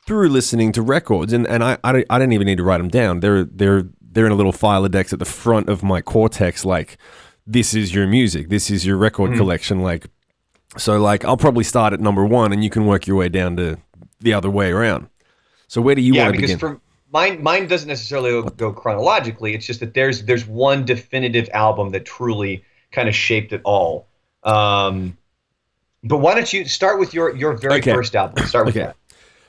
through 0.06 0.28
listening 0.28 0.72
to 0.72 0.82
records. 0.82 1.32
And, 1.32 1.46
and 1.46 1.64
I, 1.64 1.78
I, 1.82 1.92
don't- 1.92 2.06
I 2.10 2.18
didn't 2.18 2.32
even 2.32 2.46
need 2.46 2.58
to 2.58 2.64
write 2.64 2.78
them 2.78 2.88
down. 2.88 3.20
They're, 3.20 3.44
they're, 3.44 3.84
they're 4.00 4.26
in 4.26 4.32
a 4.32 4.36
little 4.36 4.52
Filodex 4.52 5.12
at 5.12 5.18
the 5.18 5.24
front 5.24 5.68
of 5.68 5.82
my 5.82 6.02
cortex, 6.02 6.64
like, 6.64 6.98
this 7.46 7.74
is 7.74 7.94
your 7.94 8.06
music. 8.06 8.48
This 8.48 8.70
is 8.70 8.86
your 8.86 8.96
record 8.96 9.30
hmm. 9.32 9.36
collection. 9.36 9.80
Like, 9.80 10.06
so 10.76 10.98
like 10.98 11.24
I'll 11.24 11.36
probably 11.36 11.64
start 11.64 11.92
at 11.92 12.00
number 12.00 12.24
one, 12.24 12.52
and 12.52 12.64
you 12.64 12.70
can 12.70 12.86
work 12.86 13.06
your 13.06 13.16
way 13.16 13.28
down 13.28 13.56
to 13.56 13.78
the 14.20 14.32
other 14.32 14.50
way 14.50 14.70
around. 14.70 15.08
So 15.68 15.80
where 15.80 15.94
do 15.94 16.02
you 16.02 16.14
yeah, 16.14 16.24
want 16.24 16.36
to 16.36 16.40
begin? 16.40 16.58
for 16.58 16.80
mine, 17.12 17.42
mine 17.42 17.66
doesn't 17.66 17.88
necessarily 17.88 18.42
go 18.56 18.72
chronologically. 18.72 19.54
It's 19.54 19.66
just 19.66 19.80
that 19.80 19.94
there's 19.94 20.24
there's 20.24 20.46
one 20.46 20.84
definitive 20.84 21.48
album 21.52 21.90
that 21.90 22.04
truly 22.04 22.64
kind 22.90 23.08
of 23.08 23.14
shaped 23.14 23.52
it 23.52 23.60
all. 23.64 24.08
Um, 24.42 25.16
but 26.02 26.18
why 26.18 26.34
don't 26.34 26.52
you 26.52 26.64
start 26.64 26.98
with 26.98 27.14
your 27.14 27.36
your 27.36 27.52
very 27.52 27.78
Okay. 27.80 27.92
first 27.92 28.16
album? 28.16 28.44
Start 28.46 28.66
with 28.66 28.76
Okay. 28.76 28.86
that. 28.86 28.96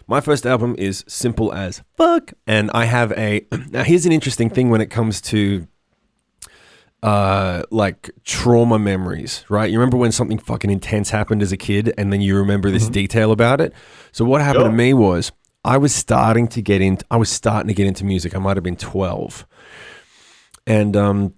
My 0.06 0.20
first 0.20 0.46
album 0.46 0.76
is 0.78 1.06
simple 1.08 1.54
as 1.54 1.82
fuck, 1.96 2.34
and 2.46 2.70
I 2.74 2.86
have 2.86 3.12
a. 3.14 3.46
Now 3.72 3.84
here's 3.84 4.06
an 4.06 4.12
interesting 4.12 4.50
thing 4.50 4.70
when 4.70 4.82
it 4.82 4.90
comes 4.90 5.22
to. 5.22 5.68
Uh, 7.02 7.64
like 7.70 8.12
trauma 8.24 8.80
memories, 8.80 9.44
right? 9.50 9.70
You 9.70 9.78
remember 9.78 9.98
when 9.98 10.14
something 10.14 10.38
fucking 10.38 10.70
intense 10.70 11.10
happened 11.10 11.42
as 11.42 11.52
a 11.52 11.58
kid, 11.58 11.94
and 11.98 12.14
then 12.14 12.22
you 12.22 12.38
remember 12.38 12.72
this 12.72 12.88
detail 12.88 13.34
about 13.34 13.60
it. 13.60 13.74
So 14.14 14.24
what 14.24 14.40
happened 14.40 14.64
to 14.64 14.72
me 14.72 14.94
was 14.94 15.34
I 15.66 15.78
was 15.78 15.94
starting 15.94 16.48
to 16.50 16.62
get 16.62 16.82
in. 16.82 16.98
I 17.10 17.18
was 17.18 17.30
starting 17.30 17.68
to 17.68 17.74
get 17.74 17.88
into 17.88 18.06
music. 18.06 18.36
I 18.36 18.40
might 18.40 18.58
have 18.58 18.64
been 18.64 18.76
twelve, 18.76 19.46
and 20.68 20.96
um, 20.96 21.36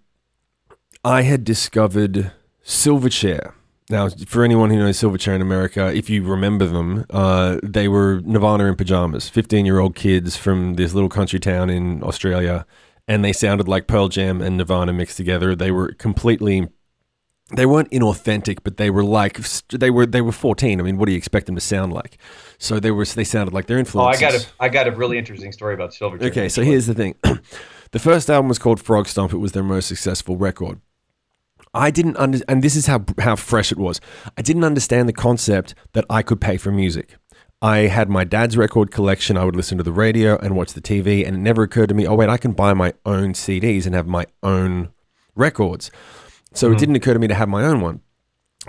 I 1.03 1.21
had 1.21 1.43
discovered 1.43 2.31
Silverchair. 2.63 3.53
Now, 3.87 4.09
for 4.09 4.43
anyone 4.43 4.71
who 4.71 4.79
knows 4.79 4.99
Silverchair 4.99 5.35
in 5.35 5.41
America, 5.43 5.93
if 5.93 6.09
you 6.09 6.23
remember 6.23 6.65
them, 6.65 7.05
uh, 7.11 7.59
they 7.61 7.87
were 7.87 8.21
Nirvana 8.25 8.65
in 8.65 8.75
pajamas, 8.75 9.29
15 9.29 9.63
year 9.63 9.79
old 9.79 9.93
kids 9.93 10.35
from 10.35 10.73
this 10.73 10.95
little 10.95 11.09
country 11.09 11.39
town 11.39 11.69
in 11.69 12.01
Australia, 12.01 12.65
and 13.07 13.23
they 13.23 13.31
sounded 13.31 13.67
like 13.67 13.85
Pearl 13.85 14.07
Jam 14.09 14.41
and 14.41 14.57
Nirvana 14.57 14.91
mixed 14.91 15.17
together. 15.17 15.55
They 15.55 15.71
were 15.71 15.93
completely. 15.93 16.69
They 17.53 17.67
weren't 17.67 17.91
inauthentic, 17.91 18.59
but 18.63 18.77
they 18.77 18.89
were 18.89 19.03
like 19.03 19.37
they 19.69 19.91
were 19.91 20.07
they 20.07 20.21
were 20.21 20.31
14. 20.31 20.79
I 20.79 20.83
mean, 20.83 20.97
what 20.97 21.05
do 21.05 21.11
you 21.11 21.17
expect 21.17 21.45
them 21.45 21.53
to 21.53 21.61
sound 21.61 21.93
like? 21.93 22.17
So 22.57 22.79
they 22.79 22.89
were 22.89 23.05
they 23.05 23.23
sounded 23.23 23.53
like 23.53 23.67
their 23.67 23.77
influences. 23.77 24.21
Oh, 24.21 24.25
I 24.25 24.31
got 24.31 24.41
a 24.41 24.45
I 24.59 24.69
got 24.69 24.87
a 24.87 24.91
really 24.91 25.19
interesting 25.19 25.51
story 25.51 25.75
about 25.75 25.91
Silverchair. 25.91 26.31
Okay, 26.31 26.49
so 26.49 26.63
here's 26.63 26.87
the 26.87 26.95
thing. 26.95 27.15
the 27.91 27.99
first 27.99 28.31
album 28.31 28.49
was 28.49 28.57
called 28.57 28.83
Frogstomp. 28.83 29.31
It 29.31 29.37
was 29.37 29.51
their 29.51 29.63
most 29.63 29.87
successful 29.87 30.37
record. 30.37 30.81
I 31.75 31.91
didn't 31.91 32.17
under, 32.17 32.39
and 32.47 32.63
this 32.63 32.75
is 32.75 32.87
how 32.87 33.05
how 33.19 33.35
fresh 33.35 33.71
it 33.71 33.77
was. 33.77 34.01
I 34.37 34.41
didn't 34.41 34.63
understand 34.63 35.07
the 35.07 35.13
concept 35.13 35.75
that 35.93 36.05
I 36.09 36.23
could 36.23 36.41
pay 36.41 36.57
for 36.57 36.71
music. 36.71 37.15
I 37.61 37.79
had 37.87 38.09
my 38.09 38.23
dad's 38.23 38.57
record 38.57 38.91
collection. 38.91 39.37
I 39.37 39.45
would 39.45 39.55
listen 39.55 39.77
to 39.77 39.83
the 39.83 39.91
radio 39.91 40.37
and 40.37 40.55
watch 40.55 40.73
the 40.73 40.81
TV, 40.81 41.25
and 41.25 41.35
it 41.35 41.39
never 41.39 41.63
occurred 41.63 41.89
to 41.89 41.95
me, 41.95 42.07
oh 42.07 42.15
wait, 42.15 42.29
I 42.29 42.37
can 42.37 42.53
buy 42.53 42.73
my 42.73 42.93
own 43.05 43.33
CDs 43.33 43.85
and 43.85 43.93
have 43.93 44.07
my 44.07 44.25
own 44.41 44.89
records. 45.35 45.91
So 46.55 46.71
it 46.71 46.77
didn't 46.77 46.95
occur 46.95 47.13
to 47.13 47.19
me 47.19 47.27
to 47.27 47.35
have 47.35 47.49
my 47.49 47.63
own 47.63 47.81
one. 47.81 47.99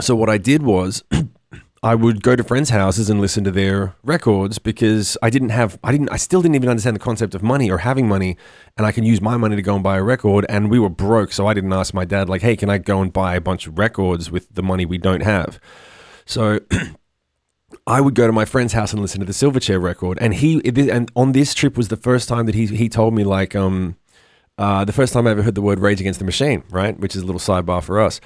So 0.00 0.16
what 0.16 0.28
I 0.28 0.38
did 0.38 0.62
was 0.62 1.04
I 1.84 1.94
would 1.94 2.20
go 2.20 2.34
to 2.34 2.42
friends' 2.42 2.70
houses 2.70 3.08
and 3.08 3.20
listen 3.20 3.44
to 3.44 3.52
their 3.52 3.94
records 4.02 4.58
because 4.58 5.16
I 5.22 5.30
didn't 5.30 5.50
have, 5.50 5.78
I 5.84 5.92
didn't, 5.92 6.10
I 6.10 6.16
still 6.16 6.42
didn't 6.42 6.56
even 6.56 6.68
understand 6.68 6.96
the 6.96 7.00
concept 7.00 7.34
of 7.36 7.44
money 7.44 7.70
or 7.70 7.78
having 7.78 8.08
money, 8.08 8.36
and 8.76 8.84
I 8.86 8.90
can 8.90 9.04
use 9.04 9.20
my 9.20 9.36
money 9.36 9.54
to 9.54 9.62
go 9.62 9.74
and 9.74 9.84
buy 9.84 9.98
a 9.98 10.02
record. 10.02 10.44
And 10.48 10.68
we 10.68 10.80
were 10.80 10.88
broke, 10.88 11.32
so 11.32 11.46
I 11.46 11.54
didn't 11.54 11.72
ask 11.72 11.94
my 11.94 12.04
dad 12.04 12.28
like, 12.28 12.42
"Hey, 12.42 12.56
can 12.56 12.68
I 12.68 12.78
go 12.78 13.00
and 13.00 13.12
buy 13.12 13.36
a 13.36 13.40
bunch 13.40 13.68
of 13.68 13.78
records 13.78 14.32
with 14.32 14.52
the 14.52 14.64
money 14.64 14.84
we 14.84 14.98
don't 14.98 15.22
have?" 15.22 15.60
So 16.24 16.58
I 17.86 18.00
would 18.00 18.16
go 18.16 18.26
to 18.26 18.32
my 18.32 18.46
friend's 18.46 18.72
house 18.72 18.92
and 18.92 19.00
listen 19.00 19.20
to 19.20 19.26
the 19.26 19.32
Silverchair 19.32 19.80
record, 19.80 20.18
and 20.20 20.34
he 20.34 20.60
and 20.90 21.08
on 21.14 21.32
this 21.32 21.54
trip 21.54 21.76
was 21.76 21.86
the 21.86 21.96
first 21.96 22.28
time 22.28 22.46
that 22.46 22.56
he 22.56 22.66
he 22.66 22.88
told 22.88 23.14
me 23.14 23.22
like 23.22 23.54
um 23.54 23.96
uh 24.58 24.84
the 24.84 24.92
first 24.92 25.12
time 25.12 25.26
I 25.26 25.30
ever 25.30 25.42
heard 25.42 25.54
the 25.54 25.62
word 25.62 25.80
Rage 25.80 26.00
Against 26.00 26.18
the 26.18 26.24
Machine, 26.24 26.62
right? 26.70 26.98
Which 26.98 27.16
is 27.16 27.22
a 27.22 27.26
little 27.26 27.40
sidebar 27.40 27.82
for 27.82 28.00
us. 28.00 28.20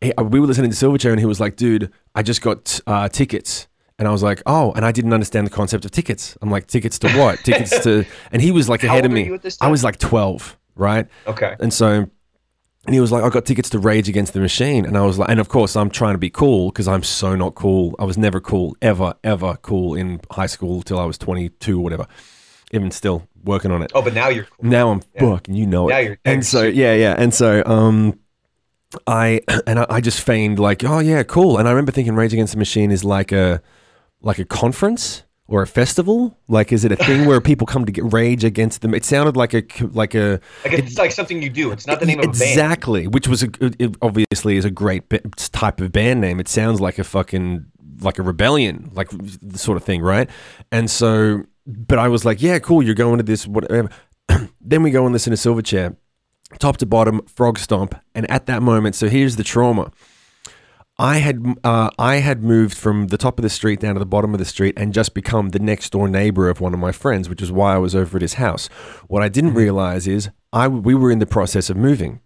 He, 0.00 0.12
we 0.18 0.40
were 0.40 0.46
listening 0.46 0.70
to 0.70 0.76
Silverchair, 0.76 1.10
and 1.10 1.20
he 1.20 1.26
was 1.26 1.40
like, 1.40 1.56
"Dude, 1.56 1.92
I 2.14 2.22
just 2.22 2.42
got 2.42 2.80
uh, 2.86 3.08
tickets." 3.08 3.68
And 3.98 4.08
I 4.08 4.10
was 4.10 4.22
like, 4.22 4.42
oh, 4.46 4.72
and 4.72 4.84
I 4.84 4.90
didn't 4.90 5.12
understand 5.12 5.46
the 5.46 5.50
concept 5.52 5.84
of 5.84 5.92
tickets. 5.92 6.36
I'm 6.42 6.50
like, 6.50 6.66
tickets 6.66 6.98
to 7.00 7.12
what? 7.12 7.38
tickets 7.44 7.84
to, 7.84 8.04
and 8.32 8.42
he 8.42 8.50
was 8.50 8.68
like 8.68 8.82
ahead 8.82 9.04
of 9.04 9.12
me. 9.12 9.38
I 9.60 9.68
was 9.68 9.84
like 9.84 9.98
12, 9.98 10.58
right? 10.74 11.06
Okay. 11.28 11.54
And 11.60 11.72
so, 11.72 12.08
and 12.86 12.94
he 12.94 13.00
was 13.00 13.12
like, 13.12 13.22
I 13.22 13.28
got 13.28 13.44
tickets 13.44 13.70
to 13.70 13.78
Rage 13.78 14.08
Against 14.08 14.32
the 14.32 14.40
Machine. 14.40 14.86
And 14.86 14.98
I 14.98 15.02
was 15.02 15.18
like, 15.18 15.28
and 15.28 15.38
of 15.38 15.48
course, 15.48 15.76
I'm 15.76 15.88
trying 15.88 16.14
to 16.14 16.18
be 16.18 16.30
cool 16.30 16.70
because 16.70 16.88
I'm 16.88 17.04
so 17.04 17.36
not 17.36 17.54
cool. 17.54 17.94
I 18.00 18.04
was 18.04 18.18
never 18.18 18.40
cool, 18.40 18.76
ever, 18.82 19.14
ever 19.22 19.56
cool 19.62 19.94
in 19.94 20.20
high 20.32 20.46
school 20.46 20.82
till 20.82 20.98
I 20.98 21.04
was 21.04 21.16
22 21.16 21.78
or 21.78 21.82
whatever. 21.84 22.08
Even 22.72 22.90
still 22.90 23.28
working 23.44 23.70
on 23.70 23.82
it. 23.82 23.92
Oh, 23.94 24.02
but 24.02 24.14
now 24.14 24.28
you're 24.28 24.44
cool. 24.44 24.70
Now 24.70 24.90
I'm 24.90 25.02
Yeah. 25.14 25.30
fucking, 25.30 25.54
you 25.54 25.66
know 25.66 25.88
it. 25.88 25.92
Now 25.92 25.98
you're- 25.98 26.16
and 26.24 26.44
so 26.44 26.62
yeah, 26.62 26.94
yeah, 26.94 27.14
and 27.18 27.32
so 27.34 27.62
um, 27.66 28.18
I 29.06 29.40
and 29.66 29.78
I, 29.80 29.86
I 29.88 30.00
just 30.00 30.20
feigned 30.20 30.58
like, 30.58 30.84
oh 30.84 30.98
yeah, 30.98 31.22
cool. 31.22 31.58
And 31.58 31.66
I 31.68 31.72
remember 31.72 31.92
thinking 31.92 32.14
Rage 32.14 32.32
Against 32.32 32.52
the 32.52 32.58
Machine 32.58 32.90
is 32.90 33.04
like 33.04 33.32
a 33.32 33.62
like 34.20 34.38
a 34.38 34.44
conference 34.44 35.24
or 35.48 35.60
a 35.62 35.66
festival. 35.66 36.38
Like, 36.48 36.72
is 36.72 36.84
it 36.84 36.92
a 36.92 36.96
thing 36.96 37.26
where 37.26 37.40
people 37.40 37.66
come 37.66 37.84
to 37.84 37.92
get 37.92 38.10
rage 38.12 38.44
against 38.44 38.80
them? 38.80 38.94
It 38.94 39.04
sounded 39.04 39.36
like 39.36 39.52
a 39.54 39.64
like 39.92 40.14
a 40.14 40.40
Like 40.64 40.74
it's 40.74 40.96
like 40.98 41.10
something 41.12 41.42
you 41.42 41.50
do. 41.50 41.72
It's 41.72 41.86
not 41.86 42.00
the 42.00 42.06
name 42.06 42.18
of 42.20 42.24
a 42.26 42.28
band. 42.28 42.40
exactly, 42.42 43.06
which 43.08 43.26
was 43.28 43.42
a, 43.42 43.48
it 43.78 43.96
obviously 44.00 44.56
is 44.56 44.64
a 44.64 44.70
great 44.70 45.04
type 45.52 45.80
of 45.80 45.90
band 45.92 46.20
name. 46.20 46.38
It 46.40 46.48
sounds 46.48 46.80
like 46.80 46.98
a 46.98 47.04
fucking 47.04 47.66
like 48.00 48.18
a 48.18 48.22
rebellion, 48.22 48.90
like 48.94 49.08
the 49.42 49.58
sort 49.58 49.76
of 49.76 49.84
thing, 49.84 50.00
right? 50.02 50.28
And 50.72 50.90
so, 50.90 51.44
but 51.66 51.98
I 51.98 52.08
was 52.08 52.24
like, 52.24 52.42
yeah, 52.42 52.58
cool. 52.58 52.82
You're 52.82 52.94
going 52.94 53.18
to 53.18 53.24
this 53.24 53.46
whatever. 53.46 53.88
then 54.60 54.82
we 54.82 54.90
go 54.90 55.04
and 55.04 55.12
listen 55.12 55.30
to 55.30 55.36
Silverchair, 55.36 55.96
top 56.58 56.76
to 56.78 56.86
bottom, 56.86 57.20
Frogstomp, 57.22 57.98
and 58.14 58.30
at 58.30 58.46
that 58.46 58.62
moment, 58.62 58.94
so 58.94 59.08
here's 59.08 59.36
the 59.36 59.44
trauma. 59.44 59.90
I 60.98 61.18
had 61.18 61.42
uh, 61.64 61.90
I 61.98 62.16
had 62.16 62.42
moved 62.42 62.76
from 62.76 63.08
the 63.08 63.16
top 63.16 63.38
of 63.38 63.42
the 63.42 63.50
street 63.50 63.80
down 63.80 63.94
to 63.94 63.98
the 63.98 64.06
bottom 64.06 64.34
of 64.34 64.38
the 64.38 64.44
street 64.44 64.74
and 64.76 64.92
just 64.92 65.14
become 65.14 65.48
the 65.48 65.58
next 65.58 65.90
door 65.90 66.06
neighbor 66.06 66.48
of 66.48 66.60
one 66.60 66.74
of 66.74 66.80
my 66.80 66.92
friends, 66.92 67.28
which 67.28 67.42
is 67.42 67.50
why 67.50 67.74
I 67.74 67.78
was 67.78 67.94
over 67.94 68.18
at 68.18 68.22
his 68.22 68.34
house. 68.34 68.68
What 69.08 69.22
I 69.22 69.28
didn't 69.28 69.54
realize 69.54 70.06
is 70.06 70.28
I 70.52 70.68
we 70.68 70.94
were 70.94 71.10
in 71.10 71.18
the 71.18 71.26
process 71.26 71.70
of 71.70 71.76
moving. 71.76 72.20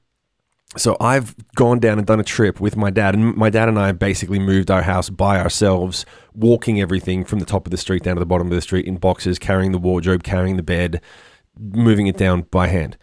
So 0.77 0.97
I've 1.01 1.35
gone 1.55 1.79
down 1.79 1.99
and 1.99 2.07
done 2.07 2.21
a 2.21 2.25
trip 2.25 2.61
with 2.61 2.77
my 2.77 2.91
dad, 2.91 3.15
and 3.15 3.37
my 3.37 3.51
dad 3.51 3.69
and 3.69 3.79
I 3.79 3.93
basically 3.93 4.39
moved 4.39 4.71
our 4.71 4.83
house 4.83 5.09
by 5.09 5.39
ourselves, 5.39 6.05
walking 6.35 6.81
everything 6.81 7.25
from 7.25 7.39
the 7.39 7.47
top 7.47 7.67
of 7.67 7.71
the 7.71 7.77
street 7.77 8.03
down 8.03 8.17
to 8.17 8.21
the 8.21 8.27
bottom 8.27 8.49
of 8.49 8.55
the 8.55 8.61
street 8.61 8.87
in 8.87 8.97
boxes, 8.97 9.39
carrying 9.39 9.73
the 9.73 9.79
wardrobe, 9.79 10.23
carrying 10.23 10.57
the 10.57 10.63
bed, 10.63 11.01
moving 11.59 12.09
it 12.09 12.17
down 12.17 12.43
by 12.51 12.67
hand. 12.67 12.99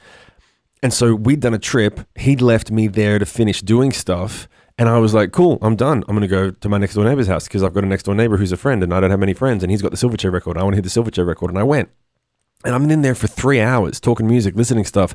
And 0.83 0.93
so 0.93 1.15
we'd 1.15 1.39
done 1.39 1.53
a 1.53 1.59
trip. 1.59 2.01
He'd 2.15 2.41
left 2.41 2.69
me 2.69 2.87
there 2.87 3.17
to 3.17 3.25
finish 3.25 3.61
doing 3.61 3.93
stuff. 3.93 4.49
And 4.77 4.89
I 4.89 4.97
was 4.99 5.13
like, 5.13 5.31
cool, 5.31 5.57
I'm 5.61 5.77
done. 5.77 6.03
I'm 6.07 6.15
going 6.15 6.21
to 6.21 6.27
go 6.27 6.51
to 6.51 6.69
my 6.69 6.77
next 6.77 6.95
door 6.95 7.05
neighbor's 7.05 7.27
house 7.27 7.47
because 7.47 7.63
I've 7.63 7.73
got 7.73 7.83
a 7.83 7.87
next 7.87 8.03
door 8.03 8.15
neighbor 8.15 8.37
who's 8.37 8.51
a 8.51 8.57
friend 8.57 8.83
and 8.83 8.93
I 8.93 8.99
don't 8.99 9.11
have 9.11 9.19
many 9.19 9.33
friends. 9.33 9.63
And 9.63 9.71
he's 9.71 9.81
got 9.81 9.91
the 9.91 9.97
Silverchair 9.97 10.31
record. 10.31 10.57
I 10.57 10.63
want 10.63 10.73
to 10.73 10.77
hear 10.77 10.81
the 10.81 10.89
Silverchair 10.89 11.25
record. 11.25 11.51
And 11.51 11.57
I 11.57 11.63
went. 11.63 11.89
And 12.65 12.73
I'm 12.73 12.89
in 12.89 13.01
there 13.01 13.15
for 13.15 13.27
three 13.27 13.59
hours 13.59 13.99
talking 13.99 14.27
music, 14.27 14.55
listening 14.55 14.85
stuff. 14.85 15.13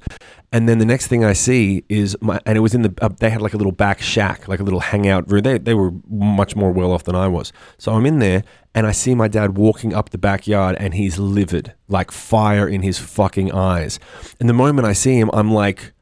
And 0.53 0.69
then 0.69 0.79
the 0.79 0.85
next 0.85 1.07
thing 1.07 1.25
I 1.25 1.33
see 1.33 1.85
is 1.89 2.17
my, 2.21 2.41
and 2.45 2.59
it 2.59 2.61
was 2.61 2.75
in 2.75 2.83
the, 2.83 2.95
uh, 3.01 3.09
they 3.09 3.31
had 3.31 3.41
like 3.41 3.55
a 3.55 3.57
little 3.57 3.73
back 3.73 4.01
shack, 4.01 4.49
like 4.49 4.61
a 4.61 4.63
little 4.63 4.81
hangout 4.81 5.31
room. 5.31 5.43
They, 5.43 5.59
they 5.59 5.75
were 5.75 5.93
much 6.09 6.57
more 6.57 6.71
well 6.71 6.93
off 6.93 7.05
than 7.05 7.15
I 7.15 7.27
was. 7.27 7.53
So 7.79 7.93
I'm 7.93 8.05
in 8.05 8.19
there 8.19 8.45
and 8.75 8.87
I 8.87 8.93
see 8.93 9.15
my 9.15 9.29
dad 9.29 9.57
walking 9.57 9.95
up 9.95 10.11
the 10.11 10.19
backyard 10.19 10.77
and 10.79 10.95
he's 10.95 11.19
livid, 11.19 11.75
like 11.89 12.11
fire 12.11 12.69
in 12.69 12.83
his 12.83 12.99
fucking 12.99 13.53
eyes. 13.53 13.99
And 14.41 14.49
the 14.49 14.55
moment 14.55 14.87
I 14.87 14.93
see 14.93 15.19
him, 15.19 15.31
I'm 15.33 15.51
like, 15.51 15.93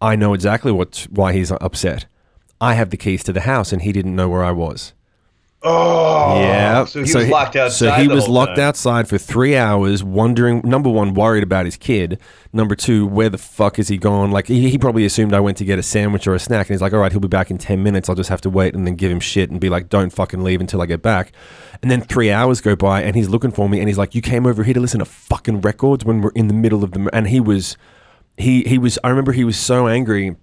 I 0.00 0.16
know 0.16 0.34
exactly 0.34 0.70
what, 0.70 1.06
why 1.10 1.32
he's 1.32 1.50
upset. 1.50 2.06
I 2.60 2.74
have 2.74 2.90
the 2.90 2.96
keys 2.96 3.24
to 3.24 3.32
the 3.32 3.42
house 3.42 3.72
and 3.72 3.82
he 3.82 3.92
didn't 3.92 4.16
know 4.16 4.28
where 4.28 4.44
I 4.44 4.52
was. 4.52 4.92
Oh, 5.66 6.38
Yeah. 6.40 6.84
So 6.84 7.02
he 7.02 7.14
was 7.14 7.28
locked 7.28 7.56
outside. 7.56 7.96
So 7.96 8.02
he 8.02 8.06
was 8.06 8.28
locked 8.28 8.56
time. 8.56 8.68
outside 8.68 9.08
for 9.08 9.16
three 9.16 9.56
hours, 9.56 10.04
wondering. 10.04 10.60
Number 10.62 10.90
one, 10.90 11.14
worried 11.14 11.42
about 11.42 11.64
his 11.64 11.76
kid. 11.78 12.18
Number 12.52 12.74
two, 12.74 13.06
where 13.06 13.30
the 13.30 13.38
fuck 13.38 13.78
is 13.78 13.88
he 13.88 13.96
gone? 13.96 14.30
Like 14.30 14.46
he, 14.46 14.68
he 14.68 14.76
probably 14.76 15.06
assumed 15.06 15.32
I 15.32 15.40
went 15.40 15.56
to 15.58 15.64
get 15.64 15.78
a 15.78 15.82
sandwich 15.82 16.26
or 16.26 16.34
a 16.34 16.38
snack, 16.38 16.68
and 16.68 16.74
he's 16.74 16.82
like, 16.82 16.92
"All 16.92 16.98
right, 17.00 17.10
he'll 17.10 17.20
be 17.20 17.28
back 17.28 17.50
in 17.50 17.56
ten 17.56 17.82
minutes. 17.82 18.08
I'll 18.10 18.14
just 18.14 18.28
have 18.28 18.42
to 18.42 18.50
wait 18.50 18.74
and 18.74 18.86
then 18.86 18.94
give 18.94 19.10
him 19.10 19.20
shit 19.20 19.50
and 19.50 19.58
be 19.58 19.70
like, 19.70 19.88
don't 19.88 20.10
fucking 20.10 20.44
leave 20.44 20.60
until 20.60 20.82
I 20.82 20.86
get 20.86 21.00
back." 21.00 21.32
And 21.82 21.90
then 21.90 22.02
three 22.02 22.30
hours 22.30 22.60
go 22.60 22.76
by, 22.76 23.02
and 23.02 23.16
he's 23.16 23.28
looking 23.30 23.50
for 23.50 23.68
me, 23.68 23.78
and 23.78 23.88
he's 23.88 23.98
like, 23.98 24.14
"You 24.14 24.20
came 24.20 24.46
over 24.46 24.64
here 24.64 24.74
to 24.74 24.80
listen 24.80 24.98
to 24.98 25.06
fucking 25.06 25.62
records 25.62 26.04
when 26.04 26.20
we're 26.20 26.32
in 26.34 26.48
the 26.48 26.54
middle 26.54 26.84
of 26.84 26.92
the." 26.92 27.08
And 27.12 27.28
he 27.28 27.40
was, 27.40 27.76
he 28.36 28.62
he 28.64 28.76
was. 28.76 28.98
I 29.02 29.08
remember 29.08 29.32
he 29.32 29.44
was 29.44 29.56
so 29.58 29.88
angry 29.88 30.36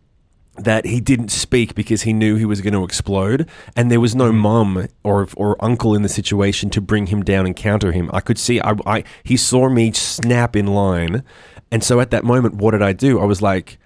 that 0.57 0.85
he 0.85 0.99
didn't 0.99 1.29
speak 1.29 1.75
because 1.75 2.01
he 2.03 2.13
knew 2.13 2.35
he 2.35 2.45
was 2.45 2.61
going 2.61 2.73
to 2.73 2.83
explode, 2.83 3.47
and 3.75 3.89
there 3.89 3.99
was 3.99 4.15
no 4.15 4.29
mm-hmm. 4.29 4.37
mum 4.37 4.87
or 5.03 5.27
or 5.37 5.63
uncle 5.63 5.95
in 5.95 6.01
the 6.01 6.09
situation 6.09 6.69
to 6.71 6.81
bring 6.81 7.07
him 7.07 7.23
down 7.23 7.45
and 7.45 7.55
counter 7.55 7.91
him. 7.91 8.09
I 8.13 8.19
could 8.19 8.37
see, 8.37 8.59
I, 8.61 8.75
I 8.85 9.03
he 9.23 9.37
saw 9.37 9.69
me 9.69 9.91
snap 9.93 10.55
in 10.55 10.67
line, 10.67 11.23
and 11.71 11.83
so 11.83 11.99
at 11.99 12.11
that 12.11 12.23
moment, 12.23 12.55
what 12.55 12.71
did 12.71 12.81
I 12.81 12.93
do? 12.93 13.19
I 13.19 13.25
was 13.25 13.41
like, 13.41 13.79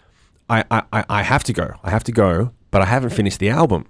I 0.49 0.63
I, 0.71 1.03
I- 1.09 1.23
have 1.23 1.43
to 1.45 1.53
go, 1.53 1.71
I 1.83 1.91
have 1.91 2.03
to 2.05 2.11
go, 2.11 2.51
but 2.71 2.81
I 2.81 2.85
haven't 2.85 3.11
finished 3.11 3.39
the 3.39 3.49
album, 3.49 3.87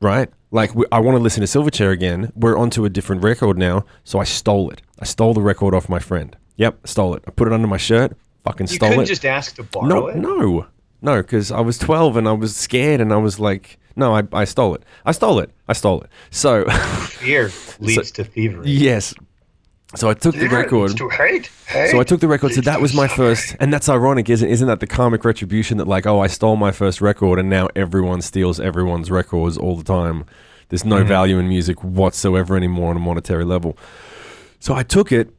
right? 0.00 0.28
Like 0.50 0.74
we, 0.74 0.84
I 0.92 1.00
want 1.00 1.16
to 1.16 1.22
listen 1.22 1.40
to 1.44 1.46
Silverchair 1.46 1.90
again. 1.92 2.30
We're 2.36 2.56
onto 2.58 2.84
a 2.84 2.90
different 2.90 3.22
record 3.24 3.58
now, 3.58 3.84
so 4.04 4.18
I 4.20 4.24
stole 4.24 4.70
it. 4.70 4.82
I 5.00 5.04
stole 5.06 5.34
the 5.34 5.40
record 5.42 5.74
off 5.74 5.88
my 5.88 5.98
friend. 5.98 6.36
Yep, 6.56 6.86
stole 6.86 7.14
it. 7.14 7.24
I 7.26 7.30
put 7.30 7.48
it 7.48 7.54
under 7.54 7.66
my 7.66 7.78
shirt. 7.78 8.16
Fucking 8.44 8.66
You 8.68 8.74
stole 8.76 8.88
couldn't 8.90 9.04
it. 9.04 9.06
just 9.06 9.24
ask 9.24 9.54
to 9.56 9.62
borrow 9.62 9.86
No, 9.86 10.06
it. 10.08 10.16
no, 10.16 10.66
no, 11.02 11.20
because 11.20 11.50
I 11.50 11.60
was 11.60 11.78
12 11.78 12.16
and 12.16 12.28
I 12.28 12.32
was 12.32 12.56
scared 12.56 13.00
and 13.00 13.12
I 13.12 13.16
was 13.16 13.38
like, 13.38 13.78
no, 13.96 14.14
I, 14.14 14.22
I 14.32 14.44
stole 14.44 14.74
it. 14.74 14.84
I 15.04 15.12
stole 15.12 15.40
it. 15.40 15.50
I 15.68 15.72
stole 15.74 16.00
it. 16.00 16.10
So, 16.30 16.64
Fear 16.70 17.50
leads 17.80 18.10
to 18.12 18.24
thievery. 18.24 18.70
yes. 18.70 19.14
So 19.94 20.08
I 20.08 20.14
took 20.14 20.34
the 20.34 20.48
record. 20.48 20.88
leads 20.88 20.94
to 20.94 21.08
hate. 21.10 21.50
hate 21.66 21.90
So 21.90 22.00
I 22.00 22.04
took 22.04 22.20
the 22.20 22.28
record. 22.28 22.52
So 22.54 22.62
that 22.62 22.80
was 22.80 22.94
my 22.94 23.06
suffering. 23.06 23.34
first, 23.34 23.56
and 23.60 23.72
that's 23.72 23.90
ironic, 23.90 24.30
isn't? 24.30 24.48
Isn't 24.48 24.68
that 24.68 24.80
the 24.80 24.86
karmic 24.86 25.24
retribution 25.24 25.76
that 25.78 25.86
like, 25.86 26.06
oh, 26.06 26.20
I 26.20 26.28
stole 26.28 26.56
my 26.56 26.72
first 26.72 27.02
record, 27.02 27.38
and 27.38 27.50
now 27.50 27.68
everyone 27.76 28.22
steals 28.22 28.58
everyone's 28.58 29.10
records 29.10 29.58
all 29.58 29.76
the 29.76 29.84
time. 29.84 30.24
There's 30.70 30.86
no 30.86 31.00
mm-hmm. 31.00 31.08
value 31.08 31.38
in 31.38 31.48
music 31.48 31.84
whatsoever 31.84 32.56
anymore 32.56 32.90
on 32.90 32.96
a 32.96 33.00
monetary 33.00 33.44
level. 33.44 33.76
So 34.60 34.72
I 34.72 34.82
took 34.82 35.12
it, 35.12 35.34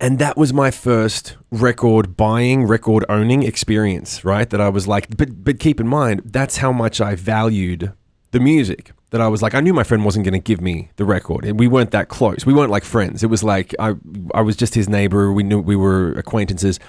and 0.00 0.18
that 0.18 0.36
was 0.36 0.52
my 0.52 0.70
first 0.70 1.36
record 1.50 2.16
buying, 2.16 2.64
record 2.64 3.04
owning 3.08 3.42
experience. 3.42 4.24
Right? 4.24 4.48
That 4.48 4.60
I 4.60 4.68
was 4.68 4.86
like, 4.86 5.16
but 5.16 5.44
but 5.44 5.58
keep 5.58 5.80
in 5.80 5.88
mind, 5.88 6.22
that's 6.24 6.58
how 6.58 6.72
much 6.72 7.00
I 7.00 7.14
valued 7.14 7.92
the 8.32 8.40
music. 8.40 8.92
That 9.10 9.20
I 9.20 9.28
was 9.28 9.40
like, 9.40 9.54
I 9.54 9.60
knew 9.60 9.72
my 9.72 9.84
friend 9.84 10.04
wasn't 10.04 10.24
going 10.24 10.34
to 10.34 10.40
give 10.40 10.60
me 10.60 10.90
the 10.96 11.04
record. 11.04 11.44
And 11.44 11.58
We 11.58 11.68
weren't 11.68 11.92
that 11.92 12.08
close. 12.08 12.44
We 12.44 12.52
weren't 12.52 12.72
like 12.72 12.84
friends. 12.84 13.22
It 13.22 13.28
was 13.28 13.44
like 13.44 13.74
I, 13.78 13.94
I 14.34 14.42
was 14.42 14.56
just 14.56 14.74
his 14.74 14.88
neighbor. 14.88 15.32
We 15.32 15.44
knew 15.44 15.60
we 15.60 15.76
were 15.76 16.12
acquaintances. 16.12 16.80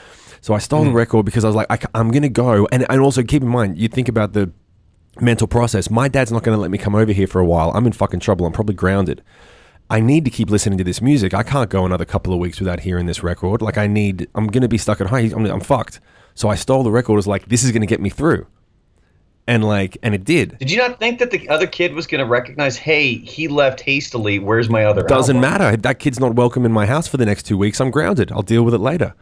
So 0.42 0.54
I 0.54 0.60
stole 0.60 0.84
the 0.84 0.90
mm. 0.90 0.96
record 0.96 1.26
because 1.26 1.44
I 1.44 1.48
was 1.48 1.56
like, 1.56 1.68
I, 1.70 2.00
am 2.00 2.12
going 2.12 2.24
to 2.24 2.30
go. 2.30 2.68
And 2.72 2.86
and 2.90 3.02
also 3.02 3.24
keep 3.24 3.44
in 3.44 3.50
mind, 3.50 3.78
you 3.78 3.88
think 3.88 4.10
about 4.10 4.34
the 4.34 4.52
mental 5.22 5.48
process. 5.48 5.90
My 5.90 6.08
dad's 6.08 6.32
not 6.32 6.44
going 6.44 6.56
to 6.56 6.62
let 6.62 6.72
me 6.72 6.78
come 6.78 6.96
over 6.96 7.12
here 7.12 7.28
for 7.28 7.40
a 7.40 7.46
while. 7.46 7.72
I'm 7.74 7.86
in 7.86 7.94
fucking 7.94 8.20
trouble. 8.20 8.46
I'm 8.46 8.52
probably 8.52 8.76
grounded. 8.76 9.24
I 9.89 10.00
need 10.01 10.25
to 10.25 10.32
keep 10.32 10.50
listening 10.50 10.77
to 10.79 10.84
this 10.84 11.01
music. 11.01 11.34
I 11.34 11.44
can't 11.44 11.70
go 11.70 11.86
another 11.86 12.06
couple 12.06 12.34
of 12.34 12.39
weeks 12.39 12.60
without 12.60 12.82
hearing 12.82 13.06
this 13.06 13.24
record. 13.24 13.62
Like 13.62 13.77
I 13.77 13.88
need, 13.88 14.27
I'm 14.36 14.48
going 14.48 14.62
to 14.62 14.67
be 14.67 14.77
stuck 14.77 15.00
at 15.00 15.08
home. 15.08 15.32
I'm, 15.34 15.46
I'm 15.46 15.62
fucked. 15.62 16.00
So 16.36 16.50
I 16.50 16.56
stole 16.56 16.84
the 16.84 16.91
record. 16.91 17.13
I 17.13 17.15
was 17.15 17.27
like, 17.27 17.48
this 17.48 17.63
is 17.63 17.72
going 17.72 17.82
to 17.82 17.88
get 17.88 18.01
me 18.01 18.10
through. 18.10 18.46
And 19.50 19.63
like, 19.63 19.98
and 20.03 20.13
it 20.13 20.25
did. 20.25 20.58
Did 20.58 20.70
you 20.70 20.77
not 20.77 21.00
think 21.00 21.20
that 21.20 21.32
the 21.32 21.48
other 21.48 21.67
kid 21.67 21.94
was 21.94 22.06
going 22.06 22.20
to 22.20 22.25
recognize, 22.25 22.75
hey, 22.77 23.15
he 23.20 23.48
left 23.48 23.79
hastily. 23.79 24.39
Where's 24.39 24.70
my 24.70 24.84
other 24.84 25.03
Doesn't 25.03 25.38
album? 25.38 25.51
matter. 25.51 25.77
That 25.77 26.00
kid's 26.00 26.20
not 26.20 26.36
welcome 26.36 26.65
in 26.65 26.74
my 26.74 26.86
house 26.86 27.08
for 27.08 27.15
the 27.15 27.25
next 27.25 27.44
two 27.44 27.58
weeks. 27.58 27.79
I'm 27.79 27.89
grounded. 27.89 28.29
I'll 28.34 28.41
deal 28.41 28.63
with 28.63 28.74
it 28.74 28.79
later. 28.79 29.15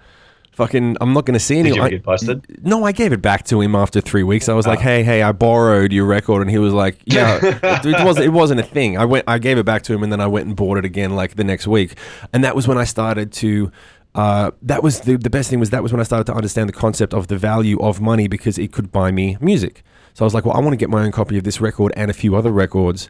Fucking, 0.55 0.95
I'm 1.01 1.13
not 1.13 1.25
going 1.25 1.33
to 1.33 1.39
see 1.39 1.55
Did 1.55 1.67
anyone. 1.67 1.75
you 1.75 1.81
ever 1.81 1.87
I- 1.87 1.89
get 1.89 2.03
busted? 2.03 2.65
No, 2.65 2.83
I 2.85 2.91
gave 2.93 3.11
it 3.11 3.21
back 3.21 3.43
to 3.45 3.59
him 3.61 3.75
after 3.75 3.99
three 4.01 4.23
weeks. 4.23 4.47
I 4.47 4.53
was 4.53 4.65
like, 4.65 4.79
Oh. 4.79 4.83
"Hey, 4.83 5.03
hey, 5.03 5.21
I 5.21 5.31
borrowed 5.33 5.91
your 5.91 6.05
record," 6.05 6.41
and 6.41 6.49
he 6.49 6.57
was 6.57 6.73
like, 6.73 6.97
"Yeah, 7.05 7.39
it, 7.41 7.85
it 7.85 8.05
wasn't. 8.05 8.25
It 8.25 8.29
wasn't 8.29 8.59
a 8.61 8.63
thing." 8.63 8.97
I 8.97 9.03
went, 9.05 9.25
I 9.27 9.37
gave 9.37 9.57
it 9.57 9.65
back 9.65 9.83
to 9.83 9.93
him, 9.93 10.01
and 10.03 10.11
then 10.11 10.21
I 10.21 10.27
went 10.27 10.47
and 10.47 10.55
bought 10.55 10.77
it 10.77 10.85
again, 10.85 11.15
like 11.15 11.35
the 11.35 11.43
next 11.43 11.67
week, 11.67 11.97
and 12.33 12.43
that 12.43 12.55
was 12.55 12.67
when 12.67 12.77
I 12.77 12.85
started 12.85 13.31
to. 13.33 13.71
Uh, 14.15 14.51
that 14.61 14.81
was 14.81 15.01
the 15.01 15.17
the 15.17 15.29
best 15.29 15.49
thing 15.49 15.59
was 15.59 15.71
that 15.71 15.83
was 15.83 15.91
when 15.91 15.99
I 15.99 16.03
started 16.05 16.23
to 16.27 16.33
understand 16.33 16.69
the 16.69 16.73
concept 16.73 17.13
of 17.13 17.27
the 17.27 17.37
value 17.37 17.77
of 17.79 17.99
money 17.99 18.29
because 18.29 18.57
it 18.57 18.71
could 18.71 18.89
buy 18.93 19.11
me 19.11 19.37
music. 19.41 19.83
So 20.13 20.23
I 20.23 20.25
was 20.25 20.33
like, 20.33 20.45
"Well, 20.45 20.55
I 20.55 20.59
want 20.61 20.71
to 20.71 20.77
get 20.77 20.89
my 20.89 21.03
own 21.03 21.11
copy 21.11 21.37
of 21.37 21.43
this 21.43 21.59
record 21.59 21.91
and 21.97 22.09
a 22.09 22.13
few 22.13 22.33
other 22.33 22.51
records." 22.51 23.09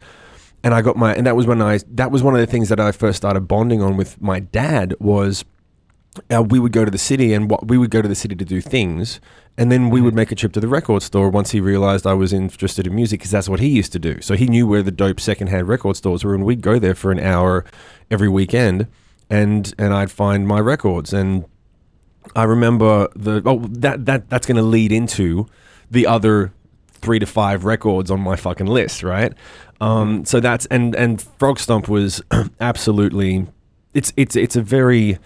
And 0.64 0.74
I 0.74 0.82
got 0.82 0.98
my, 0.98 1.14
and 1.14 1.28
that 1.28 1.36
was 1.36 1.46
when 1.46 1.62
I, 1.62 1.78
that 1.92 2.10
was 2.10 2.24
one 2.24 2.34
of 2.34 2.40
the 2.40 2.48
things 2.48 2.70
that 2.70 2.80
I 2.80 2.92
first 2.92 3.18
started 3.18 3.42
bonding 3.42 3.84
on 3.84 3.98
with 3.98 4.20
my 4.20 4.40
dad 4.40 4.96
was 5.00 5.46
uh, 6.34 6.43
we 6.43 6.60
would 6.60 6.72
go 6.72 6.86
to 6.86 6.91
the 6.91 6.98
city 6.98 7.34
and 7.34 7.50
what 7.50 7.67
we 7.67 7.77
would 7.77 7.89
go 7.89 8.01
to 8.01 8.07
the 8.07 8.15
city 8.15 8.36
to 8.36 8.45
do 8.45 8.62
things 8.62 9.19
And 9.57 9.72
then 9.72 9.89
we 9.89 10.01
would 10.01 10.13
make 10.13 10.31
a 10.31 10.36
trip 10.36 10.51
to 10.53 10.60
the 10.60 10.67
record 10.67 11.01
store 11.01 11.29
once 11.29 11.51
he 11.51 11.62
realized 11.62 12.05
I 12.05 12.13
was 12.13 12.34
interested 12.34 12.88
in 12.88 12.95
music 12.95 13.19
because 13.22 13.31
that's 13.31 13.48
what 13.48 13.60
he 13.62 13.69
used 13.69 13.93
to 13.93 14.00
do. 14.00 14.19
So 14.22 14.36
he 14.36 14.48
knew 14.48 14.67
where 14.67 14.84
the 14.84 14.91
dope 14.91 15.19
secondhand 15.19 15.67
record 15.67 15.95
stores 15.95 16.24
were, 16.25 16.36
and 16.36 16.43
we'd 16.43 16.62
go 16.62 16.77
there 16.77 16.95
for 16.95 17.12
an 17.12 17.19
hour 17.19 17.63
every 18.12 18.27
weekend, 18.27 18.88
and 19.29 19.74
and 19.77 19.93
I'd 19.93 20.12
find 20.12 20.45
my 20.45 20.60
records. 20.60 21.13
And 21.13 21.45
I 22.36 22.43
remember 22.43 23.07
the 23.15 23.41
oh 23.45 23.60
that 23.60 24.05
that 24.05 24.29
that's 24.29 24.45
going 24.45 24.57
to 24.57 24.62
lead 24.63 24.91
into 24.91 25.48
the 25.89 26.05
other 26.05 26.51
three 26.89 27.19
to 27.19 27.25
five 27.25 27.63
records 27.63 28.12
on 28.12 28.19
my 28.19 28.36
fucking 28.36 28.67
list, 28.67 29.03
right? 29.03 29.31
Um, 29.79 30.25
so 30.25 30.41
that's 30.41 30.65
and 30.65 30.95
and 30.95 31.19
Frogstomp 31.39 31.88
was 31.88 32.22
absolutely 32.60 33.48
it's 33.93 34.12
it's 34.17 34.36
it's 34.36 34.57
a 34.57 34.62
very 34.62 35.17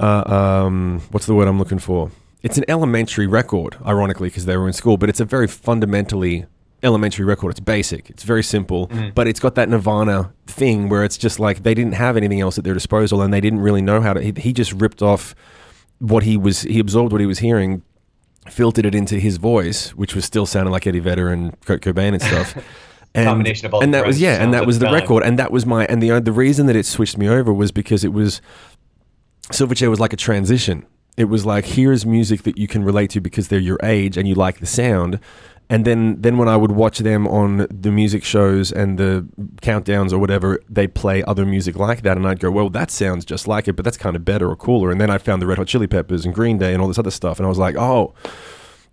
uh, 0.00 0.24
um, 0.26 1.02
what's 1.10 1.26
the 1.26 1.34
word 1.34 1.48
I'm 1.48 1.58
looking 1.58 1.78
for? 1.78 2.10
It's 2.42 2.58
an 2.58 2.64
elementary 2.68 3.26
record, 3.26 3.76
ironically, 3.86 4.28
because 4.28 4.44
they 4.44 4.56
were 4.56 4.66
in 4.66 4.74
school, 4.74 4.96
but 4.96 5.08
it's 5.08 5.20
a 5.20 5.24
very 5.24 5.46
fundamentally 5.48 6.46
elementary 6.82 7.24
record. 7.24 7.50
It's 7.50 7.60
basic, 7.60 8.10
it's 8.10 8.22
very 8.22 8.42
simple, 8.42 8.90
but 9.14 9.26
it's 9.26 9.40
got 9.40 9.54
that 9.54 9.68
Nirvana 9.68 10.32
thing 10.46 10.88
where 10.90 11.02
it's 11.04 11.16
just 11.16 11.40
like 11.40 11.62
they 11.62 11.72
didn't 11.72 11.94
have 11.94 12.16
anything 12.16 12.40
else 12.40 12.58
at 12.58 12.64
their 12.64 12.74
disposal 12.74 13.22
and 13.22 13.32
they 13.32 13.40
didn't 13.40 13.60
really 13.60 13.80
know 13.80 14.00
how 14.02 14.12
to. 14.12 14.20
He, 14.20 14.34
he 14.36 14.52
just 14.52 14.72
ripped 14.72 15.00
off 15.00 15.34
what 15.98 16.22
he 16.24 16.36
was, 16.36 16.62
he 16.62 16.78
absorbed 16.78 17.12
what 17.12 17.22
he 17.22 17.26
was 17.26 17.38
hearing, 17.38 17.82
filtered 18.50 18.84
it 18.84 18.94
into 18.94 19.18
his 19.18 19.38
voice, 19.38 19.94
which 19.94 20.14
was 20.14 20.26
still 20.26 20.44
sounding 20.44 20.70
like 20.72 20.86
Eddie 20.86 20.98
Vedder 20.98 21.30
and 21.30 21.58
Kurt 21.62 21.80
Cobain 21.80 22.12
and 22.12 22.22
stuff. 22.22 22.54
And, 23.16 23.28
Combination 23.28 23.66
of 23.66 23.74
all 23.74 23.80
and 23.80 23.94
the 23.94 23.98
that 23.98 24.06
was 24.08 24.20
yeah, 24.20 24.42
and 24.42 24.52
that 24.54 24.66
was 24.66 24.80
the 24.80 24.86
the 24.86 24.90
time. 24.90 24.94
record, 25.00 25.22
and 25.22 25.38
that 25.38 25.52
was 25.52 25.64
my 25.64 25.84
and 25.86 26.02
the 26.02 26.18
the 26.18 26.32
reason 26.32 26.66
that 26.66 26.74
it 26.74 26.84
switched 26.84 27.16
me 27.16 27.28
over 27.28 27.52
was 27.52 27.70
because 27.70 28.02
it 28.02 28.12
was 28.12 28.42
Silverchair 29.50 29.90
was 29.90 30.00
like 30.00 30.12
a 30.12 30.16
transition. 30.16 30.86
It 31.16 31.24
was 31.24 31.46
like 31.46 31.64
here's 31.64 32.04
music 32.04 32.42
that 32.42 32.58
you 32.58 32.66
can 32.66 32.82
relate 32.82 33.10
to 33.10 33.20
because 33.20 33.48
they're 33.48 33.58
your 33.58 33.78
age 33.82 34.16
and 34.16 34.26
you 34.26 34.34
like 34.34 34.58
the 34.58 34.66
sound. 34.66 35.20
And 35.70 35.86
then, 35.86 36.20
then 36.20 36.36
when 36.36 36.48
I 36.48 36.56
would 36.56 36.72
watch 36.72 36.98
them 36.98 37.26
on 37.26 37.66
the 37.70 37.90
music 37.90 38.22
shows 38.22 38.70
and 38.70 38.98
the 38.98 39.26
countdowns 39.62 40.12
or 40.12 40.18
whatever, 40.18 40.60
they 40.68 40.86
play 40.86 41.22
other 41.22 41.46
music 41.46 41.76
like 41.76 42.02
that, 42.02 42.18
and 42.18 42.28
I'd 42.28 42.38
go, 42.38 42.50
"Well, 42.50 42.68
that 42.68 42.90
sounds 42.90 43.24
just 43.24 43.48
like 43.48 43.66
it, 43.66 43.72
but 43.72 43.82
that's 43.82 43.96
kind 43.96 44.14
of 44.14 44.26
better 44.26 44.50
or 44.50 44.56
cooler." 44.56 44.90
And 44.90 45.00
then 45.00 45.08
I 45.08 45.16
found 45.16 45.40
the 45.40 45.46
Red 45.46 45.56
Hot 45.56 45.66
Chili 45.66 45.86
Peppers 45.86 46.26
and 46.26 46.34
Green 46.34 46.58
Day 46.58 46.74
and 46.74 46.82
all 46.82 46.88
this 46.88 46.98
other 46.98 47.10
stuff, 47.10 47.38
and 47.38 47.46
I 47.46 47.48
was 47.48 47.58
like, 47.58 47.76
"Oh." 47.76 48.14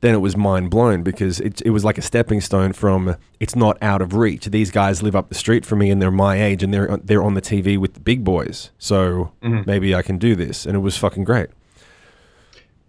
Then 0.01 0.15
it 0.15 0.19
was 0.19 0.35
mind 0.35 0.71
blown 0.71 1.03
because 1.03 1.39
it, 1.39 1.61
it 1.61 1.69
was 1.69 1.85
like 1.85 1.97
a 1.97 2.01
stepping 2.01 2.41
stone 2.41 2.73
from 2.73 3.15
it's 3.39 3.55
not 3.55 3.77
out 3.81 4.01
of 4.01 4.15
reach. 4.15 4.45
These 4.45 4.71
guys 4.71 5.01
live 5.01 5.15
up 5.15 5.29
the 5.29 5.35
street 5.35 5.65
from 5.65 5.79
me 5.79 5.91
and 5.91 6.01
they're 6.01 6.11
my 6.11 6.41
age 6.41 6.63
and 6.63 6.73
they're 6.73 6.97
they're 6.97 7.23
on 7.23 7.35
the 7.35 7.41
TV 7.41 7.77
with 7.77 7.93
the 7.93 7.99
big 7.99 8.23
boys, 8.23 8.71
so 8.77 9.31
maybe 9.41 9.95
I 9.95 10.01
can 10.01 10.17
do 10.17 10.35
this, 10.35 10.65
and 10.65 10.75
it 10.75 10.79
was 10.79 10.97
fucking 10.97 11.23
great. 11.23 11.49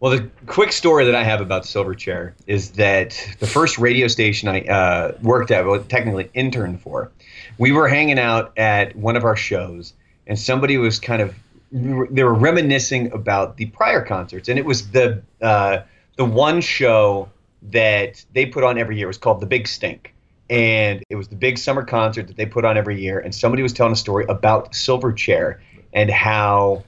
Well, 0.02 0.10
the 0.10 0.28
quick 0.46 0.72
story 0.72 1.04
that 1.04 1.14
I 1.14 1.22
have 1.22 1.40
about 1.40 1.62
Silverchair 1.62 2.32
is 2.48 2.72
that 2.72 3.10
the 3.38 3.46
first 3.46 3.78
radio 3.78 4.08
station 4.08 4.48
I 4.48 4.62
uh, 4.62 5.12
worked 5.22 5.52
at, 5.52 5.64
well, 5.64 5.80
technically 5.84 6.28
interned 6.34 6.80
for, 6.80 7.12
we 7.56 7.70
were 7.70 7.86
hanging 7.86 8.18
out 8.18 8.52
at 8.58 8.96
one 8.96 9.14
of 9.14 9.22
our 9.22 9.36
shows, 9.36 9.94
and 10.26 10.36
somebody 10.36 10.76
was 10.76 10.98
kind 10.98 11.22
of 11.22 11.36
they 11.70 12.24
were 12.24 12.34
reminiscing 12.34 13.12
about 13.12 13.58
the 13.58 13.66
prior 13.66 14.02
concerts, 14.02 14.48
and 14.48 14.58
it 14.58 14.64
was 14.64 14.90
the 14.90 15.22
uh, 15.40 15.82
the 16.22 16.30
one 16.30 16.60
show 16.60 17.28
that 17.62 18.24
they 18.32 18.46
put 18.46 18.62
on 18.62 18.78
every 18.78 18.96
year. 18.96 19.08
Was 19.08 19.18
called 19.18 19.40
the 19.40 19.46
Big 19.46 19.66
Stink, 19.66 20.14
and 20.48 21.02
it 21.10 21.16
was 21.16 21.26
the 21.26 21.34
big 21.34 21.58
summer 21.58 21.82
concert 21.82 22.28
that 22.28 22.36
they 22.36 22.46
put 22.46 22.64
on 22.64 22.76
every 22.76 23.00
year. 23.00 23.18
And 23.18 23.34
somebody 23.34 23.60
was 23.60 23.72
telling 23.72 23.92
a 23.92 23.96
story 23.96 24.24
about 24.28 24.70
Silverchair 24.72 25.58
and 25.92 26.08
how 26.10 26.84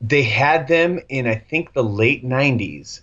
they 0.00 0.22
had 0.22 0.68
them 0.68 1.00
in 1.08 1.26
I 1.26 1.34
think 1.34 1.72
the 1.72 1.82
late 1.82 2.24
'90s, 2.24 3.00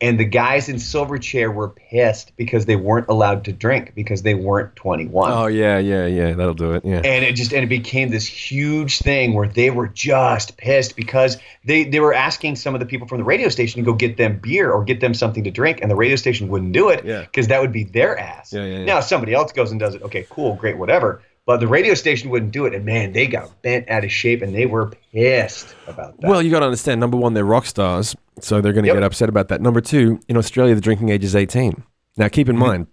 and 0.00 0.20
the 0.20 0.24
guys 0.24 0.68
in 0.68 0.76
Silverchair 0.76 1.52
were 1.54 1.68
pissed 1.70 2.32
because 2.36 2.66
they 2.66 2.76
weren't 2.76 3.08
allowed 3.08 3.44
to 3.46 3.52
drink 3.52 3.92
because 3.94 4.22
they 4.22 4.34
weren't 4.34 4.76
21. 4.76 5.32
Oh 5.32 5.46
yeah, 5.46 5.78
yeah, 5.78 6.06
yeah. 6.06 6.32
That'll 6.34 6.54
do 6.54 6.72
it. 6.72 6.84
Yeah. 6.84 6.96
And 7.04 7.24
it 7.24 7.32
just 7.34 7.52
and 7.52 7.64
it 7.64 7.68
became 7.68 8.10
this 8.10 8.26
huge 8.26 8.98
thing 8.98 9.34
where 9.34 9.48
they 9.48 9.70
were 9.70 9.88
just 9.88 10.56
pissed 10.56 10.96
because 10.96 11.38
they 11.64 11.84
they 11.84 12.00
were 12.00 12.12
asking 12.14 12.56
some 12.56 12.74
of 12.74 12.80
the 12.80 12.86
people 12.86 13.08
from 13.08 13.18
the 13.18 13.24
radio 13.24 13.48
station 13.48 13.82
to 13.82 13.84
go 13.86 13.94
get 13.94 14.16
them 14.16 14.38
beer 14.38 14.70
or 14.70 14.84
get 14.84 15.00
them 15.00 15.14
something 15.14 15.44
to 15.44 15.50
drink, 15.50 15.78
and 15.80 15.90
the 15.90 15.96
radio 15.96 16.16
station 16.16 16.48
wouldn't 16.48 16.72
do 16.72 16.88
it 16.90 17.04
Yeah. 17.04 17.22
because 17.22 17.48
that 17.48 17.60
would 17.60 17.72
be 17.72 17.84
their 17.84 18.18
ass. 18.18 18.52
Yeah, 18.52 18.64
yeah, 18.64 18.78
yeah. 18.78 18.84
Now 18.84 18.98
if 18.98 19.04
somebody 19.04 19.32
else 19.34 19.52
goes 19.52 19.70
and 19.70 19.80
does 19.80 19.94
it. 19.94 20.02
Okay, 20.02 20.26
cool, 20.28 20.54
great, 20.56 20.76
whatever. 20.78 21.22
But 21.46 21.60
the 21.60 21.68
radio 21.68 21.94
station 21.94 22.28
wouldn't 22.30 22.50
do 22.52 22.66
it, 22.66 22.74
and 22.74 22.84
man, 22.84 23.12
they 23.12 23.28
got 23.28 23.62
bent 23.62 23.88
out 23.88 24.02
of 24.04 24.10
shape, 24.10 24.42
and 24.42 24.52
they 24.52 24.66
were 24.66 24.90
pissed 25.12 25.74
about 25.86 26.20
that. 26.20 26.28
Well, 26.28 26.42
you 26.42 26.50
got 26.50 26.58
to 26.60 26.66
understand. 26.66 27.00
Number 27.00 27.16
one, 27.16 27.34
they're 27.34 27.44
rock 27.44 27.66
stars, 27.66 28.16
so 28.40 28.60
they're 28.60 28.72
going 28.72 28.82
to 28.82 28.88
Yep. 28.88 28.96
get 28.96 29.02
upset 29.04 29.28
about 29.28 29.46
that. 29.48 29.60
Number 29.60 29.80
two, 29.80 30.18
in 30.28 30.36
Australia, 30.36 30.74
the 30.74 30.80
drinking 30.80 31.08
age 31.10 31.22
is 31.22 31.36
eighteen. 31.36 31.84
Now, 32.16 32.26
keep 32.28 32.48
Mm-hmm. 32.48 32.56
in 32.62 32.68
mind, 32.68 32.86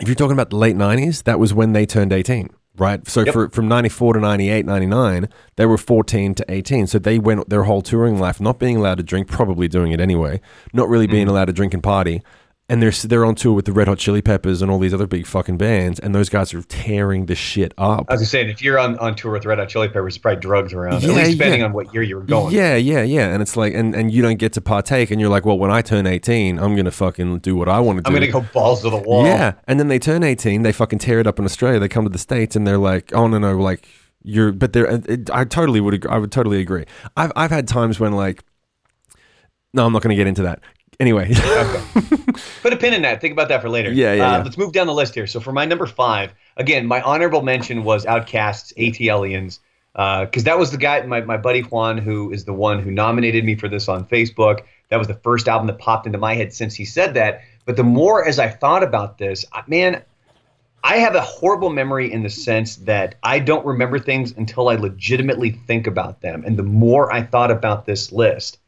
if 0.00 0.08
you're 0.08 0.14
talking 0.14 0.32
about 0.32 0.48
the 0.50 0.56
late 0.56 0.76
'90s, 0.76 1.24
that 1.24 1.38
was 1.38 1.52
when 1.52 1.72
they 1.74 1.84
turned 1.84 2.10
eighteen, 2.10 2.48
right? 2.78 3.06
So 3.06 3.20
Yep. 3.20 3.32
for, 3.34 3.48
from 3.50 3.68
'94 3.68 4.14
to 4.14 4.20
'98, 4.20 4.64
'99, 4.64 5.28
they 5.56 5.66
were 5.66 5.76
14 5.76 6.34
to 6.36 6.44
18. 6.48 6.86
So 6.86 6.98
they 6.98 7.18
went 7.18 7.50
their 7.50 7.64
whole 7.64 7.82
touring 7.82 8.18
life 8.18 8.40
not 8.40 8.58
being 8.58 8.78
allowed 8.78 8.96
to 8.96 9.02
drink, 9.04 9.28
probably 9.28 9.68
doing 9.68 9.92
it 9.92 10.00
anyway, 10.00 10.40
not 10.72 10.88
really 10.88 11.04
Mm-hmm. 11.06 11.12
being 11.12 11.28
allowed 11.28 11.44
to 11.46 11.52
drink 11.52 11.74
and 11.74 11.82
party. 11.82 12.22
And 12.66 12.80
they're 12.80 12.92
they're 12.92 13.26
on 13.26 13.34
tour 13.34 13.52
with 13.52 13.66
the 13.66 13.74
Red 13.74 13.88
Hot 13.88 13.98
Chili 13.98 14.22
Peppers 14.22 14.62
and 14.62 14.70
all 14.70 14.78
these 14.78 14.94
other 14.94 15.06
big 15.06 15.26
fucking 15.26 15.58
bands, 15.58 16.00
and 16.00 16.14
those 16.14 16.30
guys 16.30 16.54
are 16.54 16.62
tearing 16.62 17.26
the 17.26 17.34
shit 17.34 17.74
up. 17.76 18.06
I 18.08 18.14
was 18.14 18.22
just 18.22 18.32
saying, 18.32 18.48
if 18.48 18.62
you're 18.62 18.78
on, 18.78 18.98
on 19.00 19.14
tour 19.14 19.32
with 19.32 19.44
Red 19.44 19.58
Hot 19.58 19.68
Chili 19.68 19.88
Peppers, 19.88 20.14
there's 20.14 20.18
probably 20.18 20.40
drugs 20.40 20.72
around. 20.72 21.02
Yeah, 21.02 21.10
at 21.10 21.14
least 21.14 21.32
depending 21.32 21.60
yeah. 21.60 21.66
on 21.66 21.74
what 21.74 21.92
year 21.92 22.02
you 22.02 22.16
were 22.16 22.22
going. 22.22 22.54
Yeah, 22.54 22.76
yeah, 22.76 23.02
yeah. 23.02 23.34
And 23.34 23.42
it's 23.42 23.54
like, 23.54 23.74
and, 23.74 23.94
and 23.94 24.10
you 24.10 24.22
don't 24.22 24.38
get 24.38 24.54
to 24.54 24.62
partake, 24.62 25.10
and 25.10 25.20
you're 25.20 25.28
like, 25.28 25.44
well, 25.44 25.58
when 25.58 25.70
I 25.70 25.82
turn 25.82 26.06
18, 26.06 26.58
I'm 26.58 26.74
going 26.74 26.86
to 26.86 26.90
fucking 26.90 27.40
do 27.40 27.54
what 27.54 27.68
I 27.68 27.80
want 27.80 27.98
to 27.98 28.02
do. 28.02 28.08
I'm 28.08 28.14
gonna 28.14 28.32
go 28.32 28.40
balls 28.54 28.80
to 28.80 28.88
the 28.88 28.96
wall. 28.96 29.26
Yeah. 29.26 29.52
And 29.68 29.78
then 29.78 29.88
they 29.88 29.98
turn 29.98 30.22
18, 30.22 30.62
they 30.62 30.72
fucking 30.72 31.00
tear 31.00 31.20
it 31.20 31.26
up 31.26 31.38
in 31.38 31.44
Australia. 31.44 31.78
They 31.78 31.88
come 31.88 32.04
to 32.04 32.10
the 32.10 32.18
States, 32.18 32.56
and 32.56 32.66
they're 32.66 32.78
like, 32.78 33.12
oh, 33.14 33.26
no, 33.26 33.36
no, 33.36 33.58
like, 33.58 33.86
you're, 34.22 34.52
but 34.52 34.72
they're, 34.72 34.86
it, 34.86 35.28
I 35.30 35.44
totally 35.44 35.82
would, 35.82 35.92
agree, 35.92 36.10
I 36.10 36.16
would 36.16 36.32
totally 36.32 36.62
agree. 36.62 36.86
I've, 37.14 37.32
I've 37.36 37.50
had 37.50 37.68
times 37.68 38.00
when, 38.00 38.12
like, 38.12 38.42
no, 39.74 39.84
I'm 39.84 39.92
not 39.92 40.00
going 40.00 40.16
to 40.16 40.16
get 40.16 40.26
into 40.26 40.44
that. 40.44 40.60
Anyway, 41.00 41.32
Put 42.62 42.72
a 42.72 42.76
pin 42.76 42.94
in 42.94 43.02
that. 43.02 43.20
Think 43.20 43.32
about 43.32 43.48
that 43.48 43.62
for 43.62 43.68
later. 43.68 43.92
Yeah, 43.92 44.14
yeah, 44.14 44.26
Uh, 44.28 44.36
yeah. 44.38 44.42
Let's 44.44 44.56
move 44.58 44.72
down 44.72 44.86
the 44.86 44.94
list 44.94 45.14
here. 45.14 45.26
So 45.26 45.40
for 45.40 45.52
my 45.52 45.64
number 45.64 45.86
five, 45.86 46.32
again, 46.56 46.86
my 46.86 47.00
honorable 47.02 47.42
mention 47.42 47.84
was 47.84 48.04
Outkast's, 48.04 48.72
ATLiens, 48.74 49.58
because 49.92 50.44
that 50.44 50.58
was 50.58 50.70
the 50.70 50.78
guy, 50.78 51.02
my, 51.02 51.20
my 51.22 51.36
buddy 51.36 51.62
Juan, 51.62 51.98
who 51.98 52.32
is 52.32 52.44
the 52.44 52.52
one 52.52 52.78
who 52.78 52.90
nominated 52.90 53.44
me 53.44 53.54
for 53.54 53.68
this 53.68 53.88
on 53.88 54.04
Facebook. 54.06 54.62
That 54.90 54.98
was 54.98 55.08
the 55.08 55.14
first 55.14 55.48
album 55.48 55.66
that 55.66 55.78
popped 55.78 56.06
into 56.06 56.18
my 56.18 56.34
head 56.34 56.52
since 56.52 56.74
he 56.74 56.84
said 56.84 57.14
that. 57.14 57.42
But 57.64 57.76
the 57.76 57.84
more 57.84 58.26
as 58.26 58.38
I 58.38 58.48
thought 58.48 58.82
about 58.82 59.18
this, 59.18 59.44
man, 59.66 60.02
I 60.84 60.98
have 60.98 61.14
a 61.14 61.20
horrible 61.22 61.70
memory 61.70 62.12
in 62.12 62.22
the 62.22 62.28
sense 62.30 62.76
that 62.76 63.14
I 63.22 63.38
don't 63.38 63.64
remember 63.64 63.98
things 63.98 64.34
until 64.36 64.68
I 64.68 64.74
legitimately 64.74 65.50
think 65.50 65.86
about 65.86 66.20
them. 66.20 66.44
And 66.46 66.58
the 66.58 66.62
more 66.62 67.10
I 67.10 67.22
thought 67.22 67.50
about 67.50 67.86
this 67.86 68.12
list, 68.12 68.58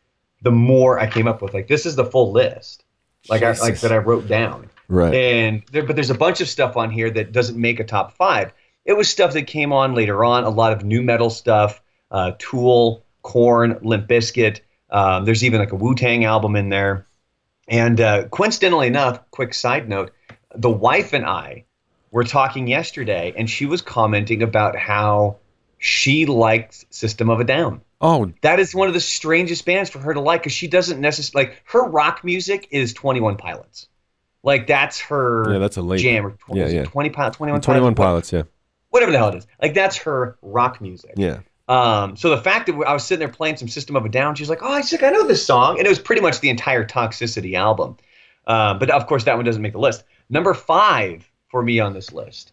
the 0.43 0.51
more 0.51 0.99
I 0.99 1.09
came 1.09 1.27
up 1.27 1.43
with 1.43 1.55
like 1.55 1.69
this 1.69 1.87
is 1.87 1.97
the 1.97 2.05
full 2.05 2.33
list, 2.33 2.85
like 3.29 3.43
I, 3.43 3.53
like 3.53 3.81
that 3.81 3.93
I 3.93 3.99
wrote 3.99 4.29
down. 4.29 4.71
right. 4.89 5.15
And 5.15 5.63
there, 5.73 5.83
but 5.83 5.97
there's 5.97 6.11
a 6.11 6.15
bunch 6.15 6.41
of 6.41 6.49
stuff 6.49 6.77
on 6.77 6.91
here 6.91 7.11
that 7.11 7.33
doesn't 7.33 7.61
make 7.61 7.81
a 7.81 7.85
top 7.85 8.17
five. 8.17 8.53
It 8.85 8.95
was 8.95 9.09
stuff 9.09 9.33
that 9.33 9.43
came 9.43 9.73
on 9.73 9.95
later 9.95 10.25
on, 10.25 10.45
a 10.45 10.51
lot 10.51 10.73
of 10.73 10.85
new 10.85 11.03
metal 11.03 11.31
stuff, 11.31 11.83
uh, 12.11 12.33
Tool, 12.39 13.05
Korn, 13.23 13.79
Limp 13.83 14.09
Bizkit. 14.09 14.61
Um, 14.91 15.25
there's 15.25 15.43
even 15.43 15.59
like 15.59 15.73
a 15.73 15.77
Wu 15.77 15.95
Tang 15.95 16.25
album 16.25 16.55
in 16.55 16.69
there. 16.69 17.07
And 17.69 18.01
uh, 18.01 18.29
coincidentally 18.29 18.87
enough, 18.87 19.29
quick 19.33 19.53
side 19.53 19.89
note, 19.89 20.13
the 20.55 20.71
wife 20.71 21.13
and 21.13 21.27
I 21.27 21.65
were 22.13 22.23
talking 22.23 22.69
yesterday, 22.69 23.35
and 23.37 23.51
she 23.51 23.67
was 23.67 23.83
commenting 23.83 24.43
about 24.43 24.77
how 24.77 25.39
she 25.79 26.27
likes 26.27 26.87
System 26.91 27.29
of 27.29 27.41
a 27.41 27.45
Down 27.45 27.81
oh, 28.01 28.31
that 28.43 28.61
is 28.61 28.75
one 28.75 28.89
of 28.89 28.95
the 28.95 29.01
strangest 29.01 29.65
bands 29.65 29.91
for 29.91 29.99
her 29.99 30.13
to 30.15 30.21
like 30.21 30.41
because 30.43 30.53
she 30.53 30.67
doesn't 30.69 31.01
necessarily 31.01 31.49
like 31.51 31.63
her 31.67 31.85
rock 31.89 32.23
music 32.25 32.69
is 32.71 32.93
21 32.95 33.37
pilots 33.37 33.89
like 34.43 34.67
that's 34.67 35.01
her 35.01 35.53
Yeah, 35.55 35.59
that's 35.59 35.77
a 35.77 35.83
late- 35.83 36.01
jam 36.01 36.27
or 36.27 36.31
20, 36.33 36.61
yeah, 36.61 36.69
yeah. 36.69 36.85
20 36.85 37.11
pilots 37.11 37.37
21, 37.39 37.61
21 37.63 37.95
pilots, 37.95 38.31
pilots, 38.31 38.33
yeah. 38.33 38.51
whatever 38.91 39.13
the 39.13 39.19
hell 39.19 39.29
it 39.29 39.37
is 39.37 39.47
like 39.63 39.75
that's 39.75 39.97
her 39.99 40.37
rock 40.43 40.81
music 40.81 41.13
Yeah. 41.17 41.41
um, 41.69 42.17
so 42.17 42.31
the 42.31 42.41
fact 42.43 42.67
that 42.67 42.75
I 42.87 42.93
was 42.93 43.05
sitting 43.05 43.19
there 43.21 43.29
playing 43.29 43.57
some 43.57 43.69
System 43.69 43.97
of 43.97 44.05
a 44.05 44.09
Down, 44.09 44.35
she's 44.37 44.49
like, 44.49 44.61
"Oh, 44.63 44.77
she's 44.83 44.93
like, 44.93 45.03
I 45.03 45.11
know 45.11 45.27
this 45.27 45.45
song," 45.45 45.79
and 45.79 45.87
it 45.87 45.89
was 45.91 45.99
pretty 45.99 46.23
much 46.23 46.39
the 46.41 46.49
entire 46.51 46.85
Toxicity 46.87 47.55
album. 47.55 47.97
Uh, 48.47 48.75
but 48.75 48.89
of 48.91 49.07
course, 49.09 49.25
that 49.25 49.35
one 49.35 49.45
doesn't 49.45 49.61
make 49.63 49.73
the 49.73 49.81
list. 49.81 50.05
Number 50.31 50.55
five 50.55 51.29
for 51.49 51.63
me 51.63 51.81
on 51.81 51.93
this 51.93 52.13
list 52.13 52.53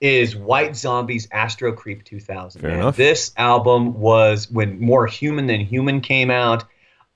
is 0.00 0.36
White 0.36 0.76
Zombies' 0.76 1.28
Astro 1.32 1.72
Creep 1.72 2.04
2000. 2.04 2.60
Fair 2.60 2.70
man. 2.70 2.80
enough. 2.80 2.96
This 2.96 3.32
album 3.36 3.94
was 3.98 4.50
when 4.50 4.80
More 4.80 5.06
Human 5.06 5.46
Than 5.46 5.60
Human 5.60 6.00
came 6.00 6.30
out. 6.30 6.64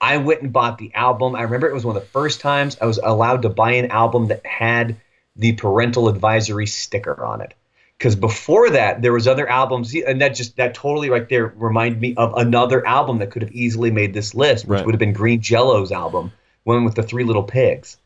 I 0.01 0.17
went 0.17 0.43
and 0.43 0.53
bought 0.53 0.79
the 0.79 0.93
album. 0.95 1.37
I 1.37 1.43
remember 1.43 1.69
it 1.69 1.75
was 1.75 1.85
one 1.85 1.97
of 1.97 2.03
the 2.03 2.09
first 2.09 2.41
times 2.41 2.77
I 2.81 2.87
was 2.87 2.99
allowed 3.03 3.43
to 3.43 3.49
buy 3.49 3.73
an 3.73 3.91
album 3.93 4.27
that 4.29 4.45
had 4.45 4.97
the 5.37 5.53
parental 5.53 6.09
advisory 6.09 6.67
sticker 6.67 7.25
on 7.25 7.41
it 7.41 7.55
because 7.97 8.17
before 8.17 8.69
that 8.71 9.01
there 9.01 9.13
was 9.15 9.27
other 9.27 9.49
albums 9.49 9.95
and 9.95 10.21
that 10.21 10.31
just 10.35 10.57
that 10.57 10.75
totally 10.75 11.09
right 11.09 11.27
there 11.31 11.55
reminded 11.57 12.01
me 12.03 12.15
of 12.17 12.35
another 12.37 12.87
album 12.87 13.19
that 13.19 13.31
could 13.31 13.41
have 13.41 13.53
easily 13.53 13.91
made 13.91 14.13
this 14.13 14.35
list 14.35 14.67
which 14.67 14.77
Right. 14.79 14.85
would 14.85 14.93
have 14.95 14.99
been 14.99 15.15
green 15.15 15.41
jello's 15.41 15.91
album 15.91 16.33
one 16.65 16.85
with 16.85 16.97
the 16.97 17.03
three 17.03 17.25
little 17.25 17.45
pigs. 17.45 17.97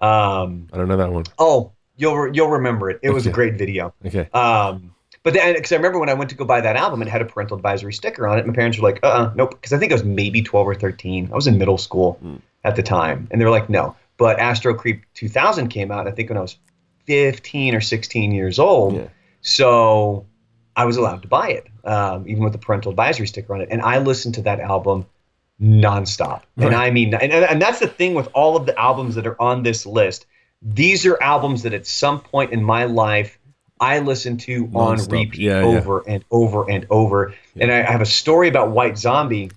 Um, 0.00 0.68
I 0.72 0.76
don't 0.76 0.86
know 0.86 0.98
that 0.98 1.10
one. 1.10 1.24
oh, 1.38 1.72
you'll 1.98 2.16
re- 2.16 2.30
you'll 2.32 2.48
remember 2.48 2.88
it. 2.90 3.00
It 3.02 3.10
was 3.10 3.26
a 3.26 3.30
great 3.30 3.54
video. 3.58 3.92
Okay. 4.06 4.28
Um, 4.32 4.94
but 5.22 5.34
then, 5.34 5.54
because 5.54 5.72
I 5.72 5.76
remember 5.76 5.98
when 5.98 6.08
I 6.08 6.14
went 6.14 6.30
to 6.30 6.36
go 6.36 6.46
buy 6.46 6.62
that 6.62 6.76
album, 6.76 7.02
it 7.02 7.08
had 7.08 7.20
a 7.20 7.26
parental 7.26 7.56
advisory 7.56 7.92
sticker 7.92 8.26
on 8.26 8.38
it. 8.38 8.46
My 8.46 8.54
parents 8.54 8.78
were 8.78 8.88
like, 8.88 9.00
"Uh, 9.02 9.08
uh 9.08 9.32
nope," 9.34 9.50
because 9.50 9.72
I 9.74 9.78
think 9.78 9.92
I 9.92 9.96
was 9.96 10.04
maybe 10.04 10.40
twelve 10.40 10.66
or 10.66 10.74
thirteen. 10.74 11.28
I 11.30 11.34
was 11.34 11.46
in 11.46 11.58
middle 11.58 11.76
school 11.76 12.18
Mm. 12.24 12.40
at 12.64 12.76
the 12.76 12.82
time, 12.82 13.28
and 13.30 13.40
they 13.40 13.44
were 13.44 13.50
like, 13.50 13.68
"No." 13.68 13.94
But 14.16 14.38
Astro 14.40 14.74
Creep 14.74 15.02
2000 15.14 15.68
came 15.68 15.92
out. 15.92 16.08
I 16.08 16.12
think 16.12 16.30
when 16.30 16.38
I 16.38 16.40
was 16.40 16.56
fifteen 17.06 17.74
or 17.74 17.80
sixteen 17.80 18.32
years 18.32 18.58
old. 18.58 18.94
Yeah. 18.94 19.08
So 19.42 20.26
I 20.76 20.84
was 20.84 20.96
allowed 20.96 21.22
to 21.22 21.28
buy 21.28 21.50
it, 21.50 21.66
um, 21.84 22.28
even 22.28 22.42
with 22.44 22.52
the 22.52 22.58
parental 22.58 22.90
advisory 22.90 23.26
sticker 23.26 23.54
on 23.54 23.60
it. 23.60 23.68
And 23.70 23.82
I 23.82 23.98
listened 23.98 24.34
to 24.36 24.42
that 24.42 24.60
album 24.60 25.06
nonstop. 25.60 26.42
And 26.56 26.74
I 26.74 26.90
mean, 26.90 27.14
and 27.14 27.32
and 27.32 27.60
that's 27.60 27.80
the 27.80 27.88
thing 27.88 28.14
with 28.14 28.28
all 28.32 28.56
of 28.56 28.66
the 28.66 28.78
albums 28.78 29.14
that 29.16 29.26
are 29.26 29.40
on 29.40 29.62
this 29.62 29.84
list. 29.86 30.26
These 30.62 31.06
are 31.06 31.20
albums 31.22 31.62
that 31.62 31.72
at 31.72 31.86
some 31.86 32.20
point 32.20 32.52
in 32.52 32.62
my 32.62 32.84
life 32.84 33.38
I 33.80 34.00
listened 34.00 34.40
to 34.40 34.64
on 34.74 34.98
Nonstop. 34.98 35.12
repeat 35.12 35.38
Yeah, 35.38 35.60
yeah. 35.60 35.66
over 35.78 36.02
and 36.08 36.24
over 36.30 36.68
and 36.68 36.86
over. 36.90 37.34
And 37.60 37.70
I 37.72 37.78
I 37.80 37.90
have 37.90 38.00
a 38.00 38.06
story 38.06 38.48
about 38.48 38.70
White 38.72 38.98
Zombie, 38.98 39.52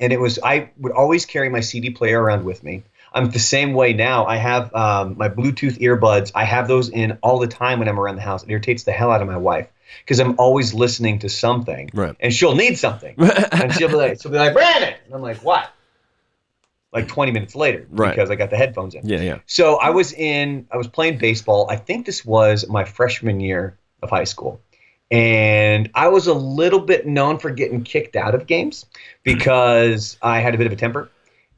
and 0.00 0.12
it 0.12 0.18
was 0.20 0.38
I 0.42 0.70
would 0.78 0.92
always 0.92 1.24
carry 1.24 1.48
my 1.48 1.60
CD 1.60 1.90
player 1.90 2.20
around 2.20 2.44
with 2.44 2.64
me. 2.64 2.82
I'm 3.16 3.30
the 3.30 3.38
same 3.38 3.74
way 3.74 3.92
now. 3.92 4.26
I 4.26 4.36
have 4.38 4.74
um, 4.74 5.16
my 5.16 5.28
Bluetooth 5.28 5.78
earbuds. 5.78 6.32
I 6.34 6.42
have 6.44 6.66
those 6.66 6.88
in 6.88 7.16
all 7.22 7.38
the 7.38 7.46
time 7.46 7.78
when 7.78 7.88
I'm 7.88 8.00
around 8.00 8.16
the 8.16 8.22
house. 8.22 8.42
It 8.42 8.50
irritates 8.50 8.82
the 8.82 8.90
hell 8.90 9.12
out 9.12 9.22
of 9.22 9.28
my 9.28 9.36
wife 9.36 9.68
because 10.00 10.18
I'm 10.18 10.34
always 10.40 10.74
listening 10.74 11.20
to 11.20 11.28
something, 11.28 11.90
Right. 11.94 12.16
and 12.18 12.34
she'll 12.34 12.56
need 12.56 12.76
something, 12.76 13.14
and 13.52 13.72
she'll 13.72 13.86
be 13.88 13.94
like, 13.94 14.20
she'll 14.20 14.32
be 14.32 14.38
like, 14.38 14.52
Brandon, 14.52 14.94
and 15.06 15.14
I'm 15.14 15.22
like, 15.22 15.36
what? 15.44 15.70
Like 16.94 17.08
20 17.08 17.32
minutes 17.32 17.56
later, 17.56 17.86
Right. 17.90 18.10
because 18.14 18.30
I 18.30 18.36
got 18.36 18.50
the 18.50 18.56
headphones 18.56 18.94
in. 18.94 19.06
Yeah, 19.06 19.20
yeah. 19.20 19.38
So 19.46 19.76
I 19.76 19.90
was 19.90 20.12
in, 20.12 20.66
I 20.70 20.76
was 20.76 20.86
playing 20.86 21.18
baseball. 21.18 21.66
I 21.68 21.74
think 21.76 22.06
this 22.06 22.24
was 22.24 22.68
my 22.68 22.84
freshman 22.84 23.40
year 23.40 23.76
of 24.00 24.10
high 24.10 24.24
school. 24.24 24.60
And 25.10 25.90
I 25.94 26.08
was 26.08 26.28
a 26.28 26.34
little 26.34 26.78
bit 26.80 27.06
known 27.06 27.38
for 27.38 27.50
getting 27.50 27.82
kicked 27.82 28.16
out 28.16 28.34
of 28.34 28.46
games 28.46 28.86
because 29.24 30.16
I 30.22 30.38
had 30.38 30.54
a 30.54 30.58
bit 30.58 30.68
of 30.68 30.72
a 30.72 30.76
temper. 30.76 31.10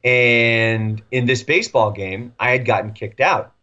And 0.03 1.01
in 1.11 1.25
this 1.25 1.43
baseball 1.43 1.91
game, 1.91 2.33
I 2.39 2.51
had 2.51 2.65
gotten 2.65 2.93
kicked 2.93 3.19
out. 3.19 3.53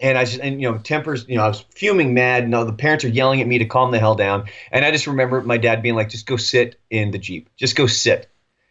And 0.00 0.16
I 0.16 0.24
just, 0.24 0.40
and 0.40 0.60
you 0.62 0.70
know, 0.70 0.78
tempers, 0.78 1.26
you 1.28 1.36
know, 1.36 1.44
I 1.44 1.48
was 1.48 1.60
fuming 1.74 2.14
mad. 2.14 2.48
No, 2.48 2.64
the 2.64 2.72
parents 2.72 3.04
are 3.04 3.08
yelling 3.08 3.40
at 3.40 3.46
me 3.46 3.58
to 3.58 3.66
calm 3.66 3.90
the 3.90 3.98
hell 3.98 4.14
down. 4.14 4.46
And 4.72 4.84
I 4.84 4.90
just 4.90 5.06
remember 5.06 5.42
my 5.42 5.58
dad 5.58 5.82
being 5.82 5.94
like, 5.94 6.08
just 6.08 6.26
go 6.26 6.36
sit 6.36 6.80
in 6.88 7.10
the 7.10 7.18
Jeep. 7.18 7.50
Just 7.56 7.76
go 7.76 7.86
sit 7.86 8.28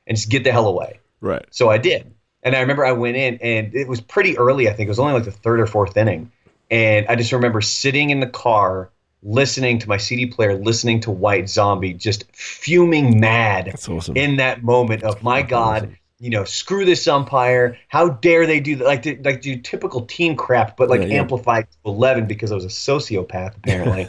and 0.07 0.17
just 0.17 0.29
get 0.29 0.43
the 0.43 0.51
hell 0.51 0.67
away. 0.67 0.99
Right. 1.21 1.45
So 1.51 1.69
I 1.69 1.77
did. 1.77 2.13
And 2.43 2.55
I 2.55 2.61
remember 2.61 2.85
I 2.85 2.91
went 2.93 3.17
in 3.17 3.37
and 3.41 3.73
it 3.75 3.87
was 3.87 3.99
pretty 4.01 4.37
early, 4.37 4.69
I 4.69 4.73
think. 4.73 4.87
It 4.87 4.89
was 4.89 4.99
only 4.99 5.13
like 5.13 5.25
the 5.25 5.31
third 5.31 5.59
or 5.59 5.67
fourth 5.67 5.97
inning. 5.97 6.31
And 6.71 7.05
I 7.07 7.15
just 7.15 7.31
remember 7.31 7.61
sitting 7.61 8.11
in 8.11 8.19
the 8.19 8.27
car, 8.27 8.89
listening 9.23 9.79
to 9.79 9.89
my 9.89 9.97
CD 9.97 10.25
player, 10.27 10.55
listening 10.55 10.99
to 11.01 11.11
White 11.11 11.49
Zombie, 11.49 11.93
just 11.93 12.25
fuming 12.33 13.19
mad 13.19 13.73
awesome. 13.89 14.15
in 14.15 14.37
that 14.37 14.63
moment 14.63 15.03
of 15.03 15.21
my 15.23 15.41
God, 15.41 15.83
awesome. 15.83 15.97
you 16.19 16.29
know, 16.29 16.43
screw 16.45 16.85
this 16.85 17.07
umpire. 17.07 17.77
How 17.89 18.09
dare 18.09 18.45
they 18.45 18.59
do 18.59 18.75
that? 18.77 18.85
Like, 18.85 19.01
do- 19.01 19.19
like 19.23 19.41
do 19.41 19.57
typical 19.57 20.05
team 20.05 20.35
crap, 20.35 20.77
but 20.77 20.89
like 20.89 21.01
Yeah, 21.01 21.07
yeah. 21.07 21.19
amplified 21.21 21.67
to 21.71 21.77
11 21.89 22.27
because 22.27 22.51
I 22.51 22.55
was 22.55 22.65
a 22.65 22.69
sociopath, 22.69 23.57
apparently. 23.57 24.07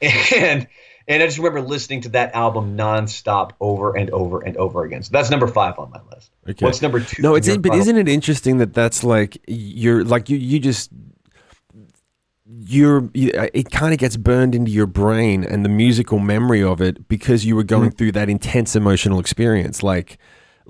and 0.36 0.66
and 1.08 1.22
I 1.22 1.26
just 1.26 1.38
remember 1.38 1.60
listening 1.60 2.02
to 2.02 2.08
that 2.10 2.34
album 2.34 2.76
nonstop 2.76 3.52
over 3.60 3.96
and 3.96 4.10
over 4.10 4.40
and 4.40 4.56
over 4.56 4.84
again. 4.84 5.02
So 5.02 5.10
that's 5.12 5.30
number 5.30 5.46
five 5.46 5.78
on 5.78 5.90
my 5.90 6.00
list. 6.14 6.30
Okay. 6.48 6.64
What's 6.64 6.82
number 6.82 7.00
two? 7.00 7.22
No, 7.22 7.34
it's 7.34 7.46
your 7.48 7.58
but 7.58 7.74
isn't 7.74 7.96
it 7.96 8.08
interesting 8.08 8.58
that 8.58 8.74
that's 8.74 9.02
like 9.04 9.38
you're 9.46 10.04
like 10.04 10.28
you 10.28 10.36
you 10.36 10.58
just 10.58 10.90
you're 12.64 13.08
you, 13.14 13.30
it 13.54 13.70
kind 13.70 13.92
of 13.92 13.98
gets 13.98 14.16
burned 14.16 14.54
into 14.54 14.70
your 14.70 14.86
brain 14.86 15.44
and 15.44 15.64
the 15.64 15.68
musical 15.68 16.18
memory 16.18 16.62
of 16.62 16.80
it 16.80 17.08
because 17.08 17.44
you 17.46 17.56
were 17.56 17.62
going 17.64 17.88
Mm-hmm. 17.88 17.96
through 17.96 18.12
that 18.12 18.28
intense 18.28 18.76
emotional 18.76 19.18
experience 19.18 19.82
like 19.82 20.18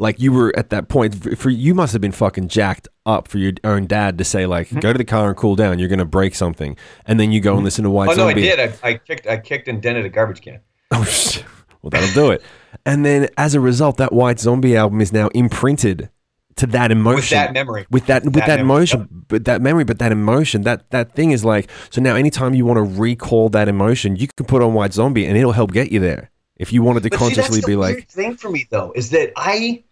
like 0.02 0.18
you 0.20 0.32
were 0.32 0.52
at 0.56 0.70
that 0.70 0.88
point 0.88 1.38
for, 1.38 1.48
you 1.48 1.74
must 1.74 1.92
have 1.92 2.02
been 2.02 2.12
fucking 2.12 2.48
jacked 2.48 2.88
up 3.06 3.28
for 3.28 3.38
your 3.38 3.52
own 3.62 3.86
dad 3.86 4.18
to 4.18 4.24
say 4.24 4.46
like 4.46 4.66
mm-hmm. 4.66 4.80
go 4.80 4.92
to 4.92 4.98
the 4.98 5.04
car 5.04 5.28
and 5.28 5.36
cool 5.36 5.54
down 5.54 5.78
you're 5.78 5.88
going 5.88 5.98
to 6.00 6.04
break 6.04 6.34
something 6.34 6.76
and 7.06 7.20
then 7.20 7.30
you 7.30 7.40
go 7.40 7.52
and 7.52 7.58
mm-hmm. 7.58 7.64
listen 7.66 7.84
to 7.84 7.90
White 7.90 8.16
Zombie. 8.16 8.42
Oh 8.42 8.44
no, 8.44 8.52
I 8.52 8.56
did. 8.56 8.78
I, 8.82 8.88
I 8.88 8.94
kicked. 8.94 9.26
I 9.26 9.36
kicked 9.38 9.68
and 9.68 9.80
dented 9.80 10.04
a 10.04 10.10
garbage 10.10 10.42
can. 10.42 10.60
Oh, 10.94 11.04
shit. 11.04 11.46
well, 11.80 11.88
that'll 11.88 12.12
do 12.12 12.32
it. 12.32 12.42
And 12.84 13.02
then 13.02 13.30
as 13.38 13.54
a 13.54 13.60
result, 13.60 13.96
that 13.96 14.12
White 14.12 14.38
Zombie 14.38 14.76
album 14.76 15.00
is 15.00 15.10
now 15.10 15.28
imprinted 15.28 16.10
to 16.56 16.66
that 16.66 16.90
emotion. 16.90 17.16
With 17.16 17.30
that 17.30 17.52
memory. 17.54 17.86
With 17.90 18.06
that, 18.06 18.24
with 18.24 18.34
That 18.34 18.46
that, 18.48 18.60
emotion, 18.60 19.24
but 19.28 19.46
that 19.46 19.62
memory, 19.62 19.84
but 19.84 19.98
that 20.00 20.12
emotion, 20.12 20.62
that 20.62 20.90
that 20.90 21.14
thing 21.14 21.30
is 21.30 21.46
like. 21.46 21.70
So 21.88 22.02
now, 22.02 22.14
anytime 22.14 22.52
you 22.52 22.66
want 22.66 22.76
to 22.76 23.00
recall 23.00 23.48
that 23.50 23.68
emotion, 23.68 24.16
you 24.16 24.28
can 24.36 24.44
put 24.44 24.60
on 24.60 24.74
White 24.74 24.92
Zombie, 24.92 25.24
and 25.24 25.34
it'll 25.38 25.52
help 25.52 25.72
get 25.72 25.90
you 25.90 25.98
there. 25.98 26.30
If 26.56 26.72
you 26.72 26.82
wanted 26.82 27.02
to 27.04 27.10
But 27.10 27.18
see, 27.18 27.24
consciously 27.24 27.60
that's 27.60 27.66
be 27.66 27.76
like, 27.76 28.08
thing 28.08 28.36
for 28.36 28.50
me 28.50 28.66
though 28.70 28.92
is 28.94 29.10
that 29.10 29.32
I, 29.36 29.82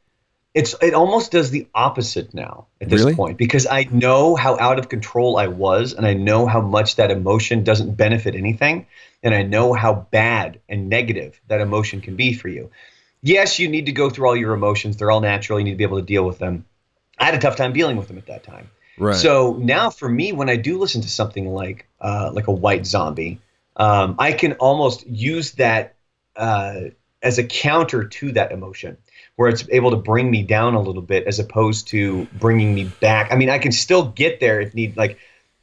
it's 0.54 0.74
it 0.82 0.94
almost 0.94 1.30
does 1.30 1.50
the 1.50 1.66
opposite 1.74 2.34
now 2.34 2.66
at 2.80 2.88
this 2.88 3.02
Really? 3.02 3.14
point 3.14 3.38
because 3.38 3.66
I 3.66 3.84
know 3.90 4.34
how 4.34 4.58
out 4.58 4.78
of 4.78 4.88
control 4.88 5.36
I 5.36 5.46
was 5.46 5.92
and 5.92 6.06
I 6.06 6.14
know 6.14 6.46
how 6.46 6.60
much 6.60 6.96
that 6.96 7.10
emotion 7.10 7.62
doesn't 7.62 7.94
benefit 7.96 8.34
anything 8.34 8.86
and 9.22 9.34
I 9.34 9.42
know 9.42 9.72
how 9.72 10.06
bad 10.10 10.60
and 10.68 10.88
negative 10.88 11.40
that 11.48 11.60
emotion 11.60 12.00
can 12.00 12.16
be 12.16 12.32
for 12.32 12.48
you. 12.48 12.70
Yes, 13.22 13.58
you 13.58 13.68
need 13.68 13.86
to 13.86 13.92
go 13.92 14.08
through 14.10 14.28
all 14.28 14.36
your 14.36 14.54
emotions; 14.54 14.96
they're 14.96 15.10
all 15.10 15.20
natural. 15.20 15.58
You 15.58 15.64
need 15.64 15.72
to 15.72 15.76
be 15.76 15.84
able 15.84 15.98
to 16.00 16.06
deal 16.06 16.24
with 16.24 16.38
them. 16.38 16.64
I 17.18 17.26
had 17.26 17.34
a 17.34 17.38
tough 17.38 17.56
time 17.56 17.72
dealing 17.72 17.96
with 17.96 18.08
them 18.08 18.16
at 18.18 18.26
that 18.26 18.42
time. 18.42 18.70
right, 18.96 19.14
So 19.14 19.56
now 19.60 19.90
for 19.90 20.08
me, 20.08 20.32
when 20.32 20.48
I 20.48 20.56
do 20.56 20.78
listen 20.78 21.02
to 21.02 21.08
something 21.08 21.52
like 21.52 21.86
uh, 22.00 22.30
like 22.32 22.48
a 22.48 22.52
White 22.52 22.86
Zombie, 22.86 23.38
um, 23.76 24.16
I 24.18 24.32
can 24.32 24.54
almost 24.54 25.06
use 25.06 25.52
that 25.52 25.96
uh, 26.34 26.80
as 27.22 27.38
a 27.38 27.44
counter 27.44 28.04
to 28.04 28.32
that 28.32 28.52
emotion, 28.52 28.96
where 29.36 29.48
it's 29.48 29.64
able 29.70 29.90
to 29.90 29.96
bring 29.96 30.30
me 30.30 30.42
down 30.42 30.74
a 30.74 30.80
little 30.80 31.02
bit 31.02 31.26
as 31.26 31.38
opposed 31.38 31.88
to 31.88 32.26
bringing 32.38 32.74
me 32.74 32.84
back. 33.00 33.30
I 33.30 33.36
mean, 33.36 33.50
I 33.50 33.58
can 33.58 33.72
still 33.72 34.06
get 34.08 34.40
there 34.40 34.60
if 34.60 34.74
need 34.74 34.96
like 34.96 35.18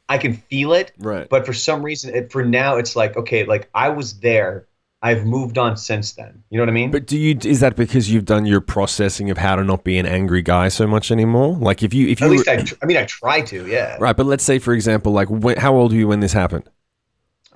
I 0.08 0.18
can 0.18 0.34
feel 0.34 0.72
it, 0.72 0.92
right, 0.98 1.28
but 1.28 1.44
for 1.44 1.52
some 1.52 1.82
reason, 1.82 2.14
it, 2.14 2.32
for 2.32 2.44
now, 2.44 2.76
it's 2.76 2.96
like 2.96 3.16
okay, 3.16 3.44
like 3.44 3.68
I 3.74 3.88
was 3.90 4.20
there. 4.20 4.66
I've 5.00 5.24
moved 5.24 5.58
on 5.58 5.76
since 5.76 6.14
then. 6.14 6.42
You 6.50 6.58
know 6.58 6.62
what 6.62 6.70
I 6.70 6.72
mean? 6.72 6.90
But 6.90 7.06
do 7.06 7.16
you? 7.16 7.38
Is 7.44 7.60
that 7.60 7.76
because 7.76 8.10
you've 8.10 8.24
done 8.24 8.46
your 8.46 8.60
processing 8.60 9.30
of 9.30 9.38
how 9.38 9.54
to 9.54 9.62
not 9.62 9.84
be 9.84 9.96
an 9.96 10.06
angry 10.06 10.42
guy 10.42 10.68
so 10.68 10.88
much 10.88 11.12
anymore? 11.12 11.56
Like 11.56 11.84
if 11.84 11.94
you, 11.94 12.08
if 12.08 12.20
you, 12.20 12.26
At 12.26 12.32
least 12.32 12.46
were- 12.48 12.54
I, 12.54 12.56
tr- 12.62 12.74
I 12.82 12.86
mean, 12.86 12.96
I 12.96 13.04
try 13.04 13.40
to. 13.42 13.66
Yeah. 13.68 13.96
right. 14.00 14.16
But 14.16 14.26
let's 14.26 14.42
say, 14.42 14.58
for 14.58 14.74
example, 14.74 15.12
like 15.12 15.28
when, 15.30 15.56
how 15.56 15.74
old 15.76 15.92
were 15.92 15.98
you 15.98 16.08
when 16.08 16.18
this 16.18 16.32
happened? 16.32 16.68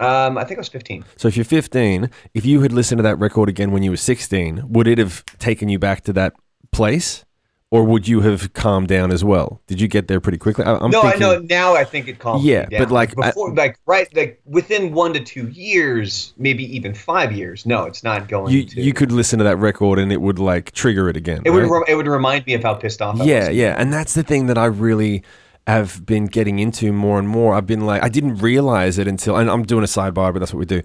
Um, 0.02 0.36
I 0.38 0.44
think 0.44 0.58
I 0.58 0.60
was 0.60 0.68
15. 0.68 1.04
So 1.16 1.28
if 1.28 1.36
you're 1.36 1.44
15, 1.44 2.10
if 2.34 2.44
you 2.44 2.60
had 2.62 2.72
listened 2.72 2.98
to 2.98 3.02
that 3.02 3.16
record 3.18 3.48
again 3.48 3.70
when 3.72 3.82
you 3.82 3.90
were 3.90 3.96
16, 3.96 4.64
would 4.68 4.86
it 4.88 4.98
have 4.98 5.24
taken 5.38 5.68
you 5.68 5.78
back 5.78 6.02
to 6.04 6.12
that 6.14 6.34
place, 6.72 7.24
or 7.70 7.84
would 7.84 8.06
you 8.06 8.20
have 8.20 8.52
calmed 8.52 8.88
down 8.88 9.10
as 9.10 9.24
well? 9.24 9.60
Did 9.66 9.80
you 9.80 9.88
get 9.88 10.06
there 10.08 10.20
pretty 10.20 10.36
quickly? 10.38 10.64
I, 10.64 10.74
I'm 10.76 10.90
no, 10.90 11.02
thinking, 11.02 11.22
I 11.22 11.26
know 11.36 11.38
now. 11.48 11.74
I 11.74 11.84
think 11.84 12.06
it 12.08 12.18
calms 12.18 12.44
Yeah, 12.44 12.66
but, 12.70 12.90
like, 12.90 13.14
I- 13.18 13.28
before, 13.28 13.54
like 13.54 13.78
right, 13.86 14.14
like 14.14 14.40
within 14.44 14.92
one 14.92 15.12
to 15.14 15.20
two 15.20 15.48
years, 15.48 16.34
maybe 16.36 16.64
even 16.76 16.92
five 16.94 17.32
years. 17.32 17.64
No, 17.64 17.84
it's 17.84 18.02
not 18.04 18.28
going 18.28 18.52
You 18.52 18.64
to. 18.66 18.80
you 18.82 18.92
could 18.92 19.10
listen 19.12 19.38
to 19.38 19.44
that 19.44 19.56
record 19.56 19.98
and 19.98 20.12
it 20.12 20.20
would 20.20 20.38
like 20.38 20.72
trigger 20.72 21.08
it 21.08 21.16
again. 21.16 21.42
it 21.46 21.50
would 21.50 21.64
right? 21.64 21.70
re- 21.86 21.92
it 21.92 21.94
would 21.94 22.06
remind 22.08 22.44
me 22.46 22.54
of 22.54 22.62
how 22.62 22.74
pissed 22.74 23.00
off. 23.00 23.20
I 23.20 23.24
yeah, 23.24 23.48
was. 23.48 23.56
yeah, 23.56 23.74
and 23.78 23.92
that's 23.92 24.12
the 24.14 24.22
thing 24.22 24.46
that 24.48 24.58
I 24.58 24.66
really 24.66 25.22
have 25.66 26.04
been 26.04 26.26
getting 26.26 26.58
into 26.58 26.92
more 26.92 27.18
and 27.18 27.28
more. 27.28 27.54
I've 27.54 27.66
been 27.66 27.86
like, 27.86 28.02
I 28.02 28.08
didn't 28.08 28.36
realize 28.36 28.98
it 28.98 29.06
until, 29.06 29.36
and 29.36 29.50
I'm 29.50 29.62
doing 29.62 29.84
a 29.84 29.86
sidebar, 29.86 30.32
but 30.32 30.40
that's 30.40 30.52
what 30.52 30.60
we 30.60 30.66
do. 30.66 30.82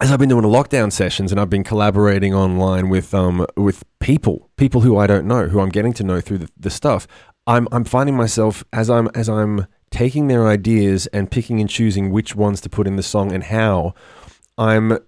As 0.00 0.10
I've 0.10 0.18
been 0.18 0.28
doing 0.28 0.44
lockdown 0.44 0.90
sessions 0.90 1.30
and 1.30 1.40
I've 1.40 1.50
been 1.50 1.62
collaborating 1.62 2.34
online 2.34 2.88
with 2.88 3.14
um 3.14 3.46
with 3.56 3.84
people, 4.00 4.50
people 4.56 4.80
who 4.80 4.98
I 4.98 5.06
don't 5.06 5.24
know, 5.24 5.46
who 5.46 5.60
I'm 5.60 5.68
getting 5.68 5.92
to 5.94 6.02
know 6.02 6.20
through 6.20 6.38
the, 6.38 6.48
the 6.58 6.70
stuff. 6.70 7.06
I'm 7.46 7.68
I'm 7.70 7.84
finding 7.84 8.16
myself 8.16 8.64
as 8.72 8.90
I'm 8.90 9.08
as 9.14 9.28
I'm 9.28 9.68
taking 9.92 10.26
their 10.26 10.48
ideas 10.48 11.06
and 11.08 11.30
picking 11.30 11.60
and 11.60 11.70
choosing 11.70 12.10
which 12.10 12.34
ones 12.34 12.60
to 12.62 12.68
put 12.68 12.88
in 12.88 12.96
the 12.96 13.04
song 13.04 13.30
and 13.30 13.44
how. 13.44 13.94
I'm 14.58 14.98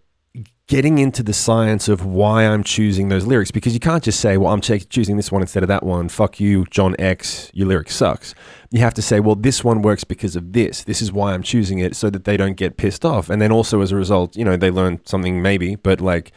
getting 0.68 0.98
into 0.98 1.22
the 1.22 1.33
science 1.33 1.88
of 1.88 2.05
why 2.05 2.44
I'm 2.44 2.64
choosing 2.64 3.09
those 3.09 3.24
lyrics 3.24 3.52
because 3.52 3.72
you 3.72 3.79
can't 3.79 4.02
just 4.02 4.18
say, 4.18 4.37
well, 4.37 4.52
I'm 4.52 4.61
ch- 4.61 4.88
choosing 4.88 5.16
this 5.16 5.31
one 5.31 5.40
instead 5.40 5.62
of 5.62 5.68
that 5.68 5.85
one. 5.85 6.09
Fuck 6.09 6.40
you, 6.40 6.64
John 6.70 6.96
X, 6.98 7.50
your 7.55 7.68
lyric 7.68 7.88
sucks. 7.88 8.35
You 8.70 8.81
have 8.81 8.94
to 8.94 9.02
say, 9.02 9.20
well, 9.20 9.37
this 9.37 9.62
one 9.62 9.81
works 9.81 10.02
because 10.02 10.35
of 10.35 10.52
this. 10.52 10.83
This 10.83 11.00
is 11.00 11.12
why 11.12 11.35
I'm 11.35 11.42
choosing 11.42 11.79
it 11.79 11.94
so 11.94 12.11
that 12.11 12.24
they 12.24 12.37
don't 12.37 12.57
get 12.57 12.76
pissed 12.76 13.05
off. 13.05 13.31
And 13.31 13.40
then 13.40 13.52
also 13.52 13.81
as 13.81 13.92
a 13.92 13.96
result, 13.96 14.37
you 14.37 14.44
know, 14.44 14.57
they 14.57 14.70
learn 14.70 15.00
something 15.05 15.40
maybe, 15.40 15.76
but 15.76 16.00
like, 16.00 16.33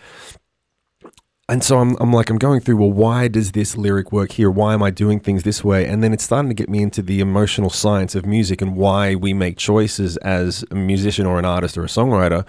and 1.48 1.64
so 1.64 1.80
I'm, 1.80 1.98
I'm 2.00 2.14
like, 2.14 2.30
I'm 2.30 2.38
going 2.38 2.60
through, 2.60 2.78
well, 2.78 2.92
why 2.92 3.28
does 3.30 3.54
this 3.54 3.76
lyric 3.76 4.12
work 4.12 4.34
here? 4.34 4.52
Why 4.52 4.76
am 4.76 4.84
I 4.84 4.92
doing 4.92 5.20
things 5.20 5.42
this 5.42 5.64
way? 5.64 5.88
And 5.88 6.04
then 6.04 6.14
it's 6.14 6.24
starting 6.24 6.50
to 6.50 6.54
get 6.54 6.70
me 6.70 6.84
into 6.84 7.02
the 7.02 7.20
emotional 7.20 7.72
science 7.72 8.14
of 8.14 8.28
music 8.28 8.62
and 8.62 8.76
why 8.76 9.16
we 9.16 9.34
make 9.34 9.58
choices 9.58 10.18
as 10.18 10.64
a 10.70 10.76
musician 10.76 11.26
or 11.26 11.40
an 11.40 11.46
artist 11.46 11.76
or 11.80 11.84
a 11.84 11.88
songwriter 11.88 12.46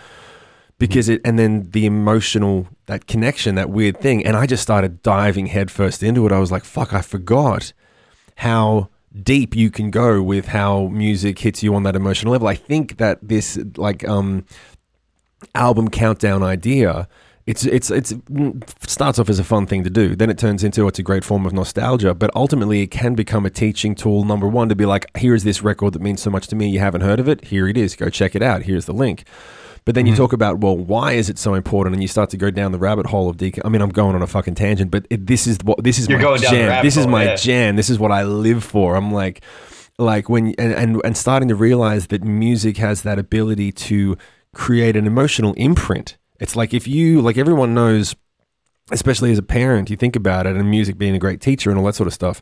because 0.80 1.10
it 1.10 1.20
and 1.24 1.38
then 1.38 1.70
the 1.70 1.86
emotional 1.86 2.66
that 2.86 3.06
connection 3.06 3.54
that 3.54 3.70
weird 3.70 4.00
thing. 4.00 4.26
And 4.26 4.36
i 4.36 4.46
just 4.46 4.62
started 4.62 5.02
diving 5.02 5.46
headfirst 5.46 6.02
into 6.02 6.26
it. 6.26 6.32
I 6.32 6.40
was 6.40 6.50
like 6.50 6.64
fuck 6.64 6.92
i 6.92 7.02
forgot 7.02 7.72
how 8.36 8.88
deep 9.22 9.54
you 9.54 9.70
can 9.70 9.90
go 9.90 10.22
with 10.22 10.46
how 10.48 10.86
music 10.88 11.38
hits 11.38 11.62
you 11.62 11.74
on 11.74 11.84
that 11.84 11.94
emotional 11.94 12.32
level. 12.32 12.48
I 12.48 12.54
think 12.56 12.96
that 12.96 13.18
this 13.22 13.58
like 13.76 14.08
um 14.08 14.44
album 15.54 15.88
countdown 15.88 16.42
idea 16.42 17.08
it's 17.46 17.64
it's 17.64 17.90
it's 17.90 18.14
starts 18.86 19.18
off 19.18 19.28
as 19.28 19.38
a 19.38 19.44
fun 19.44 19.66
thing 19.66 19.84
to 19.84 19.90
do. 19.90 20.16
Then 20.16 20.30
it 20.30 20.38
turns 20.38 20.64
into 20.64 20.88
it's 20.88 20.98
a 20.98 21.02
great 21.02 21.24
form 21.24 21.44
of 21.44 21.52
nostalgia. 21.52 22.14
But 22.14 22.30
ultimately 22.34 22.80
it 22.82 22.90
can 22.90 23.14
become 23.14 23.44
a 23.44 23.50
teaching 23.50 23.94
tool 23.94 24.24
number 24.24 24.48
one 24.48 24.70
to 24.70 24.74
be 24.74 24.86
like 24.86 25.06
here's 25.16 25.44
this 25.44 25.62
record 25.62 25.92
that 25.92 26.02
means 26.02 26.22
so 26.22 26.30
much 26.30 26.46
to 26.48 26.56
me. 26.56 26.70
You 26.70 26.78
haven't 26.78 27.02
heard 27.02 27.20
of 27.20 27.28
it? 27.28 27.46
Here 27.46 27.68
it 27.68 27.76
is. 27.76 27.96
Go 27.96 28.08
check 28.08 28.34
it 28.34 28.42
out. 28.42 28.62
Here's 28.62 28.86
the 28.86 28.94
link 28.94 29.24
but 29.84 29.94
then 29.94 30.06
you 30.06 30.12
Mm-hmm. 30.12 30.22
talk 30.22 30.32
about 30.32 30.58
well 30.58 30.76
why 30.76 31.12
is 31.12 31.28
it 31.30 31.38
so 31.38 31.54
important? 31.54 31.94
And 31.94 32.02
you 32.02 32.08
start 32.08 32.30
to 32.30 32.36
go 32.36 32.50
down 32.50 32.72
the 32.72 32.78
rabbit 32.78 33.06
hole 33.06 33.28
of 33.28 33.36
decon 33.36 33.60
i 33.64 33.68
mean 33.68 33.80
i'm 33.82 33.90
going 33.90 34.14
on 34.14 34.22
a 34.22 34.26
fucking 34.26 34.54
tangent 34.54 34.90
but 34.90 35.06
it, 35.10 35.26
this 35.26 35.46
is 35.46 35.58
what 35.64 35.82
this 35.82 35.98
is 35.98 36.08
You're 36.08 36.18
my 36.20 36.36
jam. 36.36 36.84
this 36.84 36.96
is 36.96 37.06
my 37.06 37.24
yeah. 37.24 37.36
jam. 37.36 37.76
This 37.76 37.90
is 37.90 37.98
what 37.98 38.12
i 38.12 38.22
live 38.24 38.62
for. 38.64 38.94
I'm 38.96 39.12
like 39.12 39.42
like 39.98 40.28
when 40.28 40.54
and, 40.58 40.72
and 40.72 41.00
and 41.04 41.16
starting 41.16 41.48
to 41.48 41.54
realize 41.54 42.06
that 42.08 42.22
music 42.24 42.76
has 42.78 43.02
that 43.02 43.18
ability 43.18 43.72
to 43.72 44.16
create 44.54 44.96
an 44.96 45.06
emotional 45.06 45.52
imprint. 45.54 46.16
It's 46.40 46.56
like 46.56 46.72
if 46.74 46.88
you 46.88 47.20
like 47.20 47.36
everyone 47.38 47.74
knows 47.74 48.16
especially 48.92 49.30
as 49.30 49.38
a 49.38 49.42
parent 49.42 49.88
you 49.90 49.96
think 49.96 50.16
about 50.16 50.46
it 50.46 50.56
and 50.56 50.68
music 50.70 50.98
being 50.98 51.14
a 51.14 51.18
great 51.18 51.40
teacher 51.40 51.70
and 51.70 51.78
all 51.78 51.84
that 51.86 51.94
sort 51.94 52.06
of 52.06 52.14
stuff. 52.14 52.40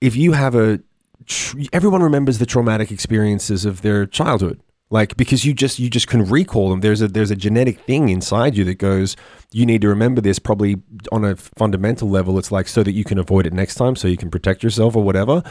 If 0.00 0.16
you 0.16 0.32
have 0.32 0.54
a 0.54 0.80
tr- 1.26 1.58
everyone 1.72 2.02
remembers 2.02 2.38
the 2.38 2.46
traumatic 2.46 2.90
experiences 2.90 3.64
of 3.64 3.82
their 3.82 4.06
childhood 4.06 4.60
like 4.90 5.16
because 5.16 5.44
you 5.44 5.52
just 5.52 5.78
you 5.78 5.90
just 5.90 6.06
can 6.06 6.24
recall 6.24 6.70
them 6.70 6.80
there's 6.80 7.02
a 7.02 7.08
there's 7.08 7.30
a 7.30 7.36
genetic 7.36 7.80
thing 7.80 8.08
inside 8.08 8.56
you 8.56 8.64
that 8.64 8.76
goes 8.76 9.16
you 9.52 9.66
need 9.66 9.80
to 9.80 9.88
remember 9.88 10.20
this 10.20 10.38
probably 10.38 10.76
on 11.12 11.24
a 11.24 11.36
fundamental 11.36 12.08
level 12.08 12.38
it's 12.38 12.52
like 12.52 12.68
so 12.68 12.82
that 12.82 12.92
you 12.92 13.04
can 13.04 13.18
avoid 13.18 13.46
it 13.46 13.52
next 13.52 13.74
time 13.74 13.96
so 13.96 14.08
you 14.08 14.16
can 14.16 14.30
protect 14.30 14.62
yourself 14.62 14.96
or 14.96 15.02
whatever 15.02 15.42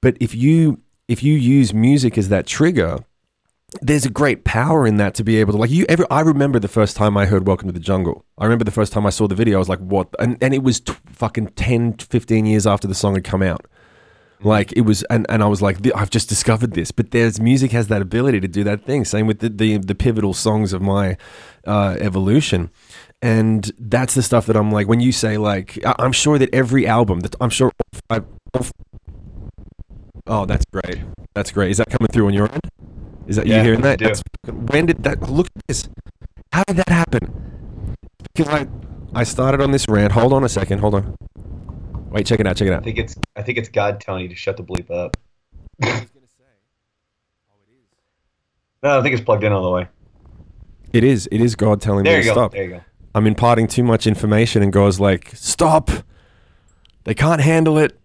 but 0.00 0.16
if 0.20 0.34
you 0.34 0.80
if 1.08 1.22
you 1.22 1.34
use 1.34 1.72
music 1.72 2.16
as 2.16 2.28
that 2.28 2.46
trigger 2.46 2.98
there's 3.80 4.04
a 4.04 4.10
great 4.10 4.44
power 4.44 4.86
in 4.86 4.96
that 4.98 5.14
to 5.14 5.24
be 5.24 5.36
able 5.38 5.52
to 5.52 5.58
like 5.58 5.70
you 5.70 5.86
ever 5.88 6.06
I 6.10 6.20
remember 6.20 6.58
the 6.58 6.68
first 6.68 6.96
time 6.96 7.16
I 7.16 7.24
heard 7.24 7.46
Welcome 7.46 7.68
to 7.68 7.72
the 7.72 7.80
Jungle. 7.80 8.24
I 8.36 8.44
remember 8.44 8.64
the 8.64 8.70
first 8.70 8.92
time 8.92 9.06
I 9.06 9.10
saw 9.10 9.26
the 9.26 9.34
video 9.34 9.56
I 9.56 9.58
was 9.60 9.68
like 9.68 9.78
what 9.78 10.08
and 10.18 10.36
and 10.42 10.52
it 10.52 10.62
was 10.62 10.80
t- 10.80 10.92
fucking 11.06 11.48
10 11.48 11.94
15 11.94 12.44
years 12.46 12.66
after 12.66 12.86
the 12.86 12.94
song 12.94 13.14
had 13.14 13.24
come 13.24 13.42
out. 13.42 13.66
Like 14.42 14.72
it 14.72 14.82
was 14.82 15.02
and 15.04 15.26
and 15.28 15.42
I 15.42 15.46
was 15.46 15.62
like 15.62 15.78
I've 15.94 16.10
just 16.10 16.28
discovered 16.28 16.72
this. 16.74 16.90
But 16.90 17.10
there's 17.12 17.40
music 17.40 17.70
has 17.72 17.88
that 17.88 18.02
ability 18.02 18.40
to 18.40 18.48
do 18.48 18.64
that 18.64 18.84
thing. 18.84 19.04
Same 19.04 19.26
with 19.26 19.38
the 19.40 19.48
the, 19.48 19.78
the 19.78 19.94
pivotal 19.94 20.34
songs 20.34 20.72
of 20.72 20.82
my 20.82 21.16
uh, 21.66 21.96
evolution. 22.00 22.70
And 23.20 23.70
that's 23.78 24.14
the 24.14 24.22
stuff 24.22 24.46
that 24.46 24.56
I'm 24.56 24.72
like 24.72 24.88
when 24.88 25.00
you 25.00 25.12
say 25.12 25.38
like 25.38 25.78
I- 25.86 25.94
I'm 25.98 26.12
sure 26.12 26.38
that 26.38 26.52
every 26.52 26.86
album 26.86 27.20
that 27.20 27.34
I'm 27.40 27.50
sure 27.50 27.70
I, 28.10 28.22
Oh, 30.26 30.46
that's 30.46 30.64
great. 30.72 31.00
That's 31.34 31.50
great. 31.50 31.70
Is 31.72 31.78
that 31.78 31.88
coming 31.90 32.08
through 32.12 32.26
on 32.28 32.32
your 32.34 32.50
end? 32.50 32.60
Is 33.26 33.36
that 33.36 33.46
you 33.46 33.54
hearing 33.62 33.80
that? 33.82 33.98
That's, 33.98 34.22
when 34.46 34.86
did 34.86 35.02
that? 35.04 35.20
Look 35.30 35.46
at 35.56 35.62
this. 35.68 35.88
How 36.52 36.62
did 36.64 36.76
that 36.76 36.88
happen? 36.88 37.96
Because 38.34 38.48
I, 38.52 38.66
I 39.14 39.24
started 39.24 39.60
on 39.60 39.70
this 39.72 39.86
rant. 39.88 40.12
Hold 40.12 40.32
on 40.32 40.44
a 40.44 40.48
second. 40.48 40.78
Hold 40.78 40.94
on. 40.94 41.16
Wait, 42.12 42.26
check 42.26 42.40
it 42.40 42.46
out. 42.46 42.56
Check 42.56 42.68
it 42.68 42.72
out. 42.72 42.74
I 42.74 42.78
out. 42.78 42.84
think 42.84 42.98
it's 42.98 43.16
I 43.36 43.42
think 43.42 43.58
it's 43.58 43.68
God 43.68 44.00
telling 44.00 44.22
you 44.22 44.28
to 44.28 44.34
shut 44.34 44.56
the 44.56 44.62
bleep 44.62 44.90
up. 44.90 45.16
No, 48.82 48.98
I 48.98 49.02
think 49.02 49.14
it's 49.14 49.24
plugged 49.24 49.44
in 49.44 49.52
all 49.52 49.62
the 49.62 49.70
way. 49.70 49.88
It 50.92 51.04
is. 51.04 51.28
It 51.30 51.40
is 51.40 51.54
God 51.54 51.80
telling 51.80 52.04
there 52.04 52.18
me 52.18 52.22
to 52.24 52.28
go, 52.28 52.34
stop. 52.34 52.52
There 52.52 52.64
you 52.64 52.70
go. 52.70 52.80
I'm 53.14 53.26
imparting 53.26 53.68
too 53.68 53.84
much 53.84 54.06
information, 54.06 54.62
and 54.62 54.72
God's 54.72 54.98
like, 54.98 55.30
stop. 55.34 55.90
They 57.04 57.14
can't 57.14 57.40
handle 57.40 57.78
it. 57.78 57.98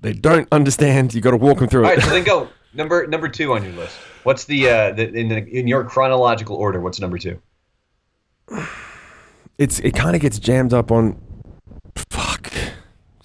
They 0.00 0.12
don't 0.12 0.48
understand. 0.52 1.14
You 1.14 1.20
got 1.20 1.32
to 1.32 1.36
walk 1.36 1.58
them 1.58 1.68
through 1.68 1.84
All 1.84 1.90
it. 1.90 1.96
right, 1.96 2.04
so 2.04 2.10
then 2.10 2.24
go 2.24 2.48
number 2.74 3.06
number 3.06 3.28
two 3.28 3.52
on 3.52 3.62
your 3.62 3.72
list. 3.72 3.96
What's 4.22 4.44
the 4.44 4.68
uh 4.68 4.92
the, 4.92 5.12
in 5.12 5.28
the, 5.28 5.46
in 5.46 5.68
your 5.68 5.84
chronological 5.84 6.56
order? 6.56 6.80
What's 6.80 7.00
number 7.00 7.18
two? 7.18 7.40
it's 9.58 9.80
it 9.80 9.94
kind 9.94 10.14
of 10.14 10.22
gets 10.22 10.38
jammed 10.38 10.72
up 10.72 10.90
on 10.92 11.14
fuck 11.14 11.20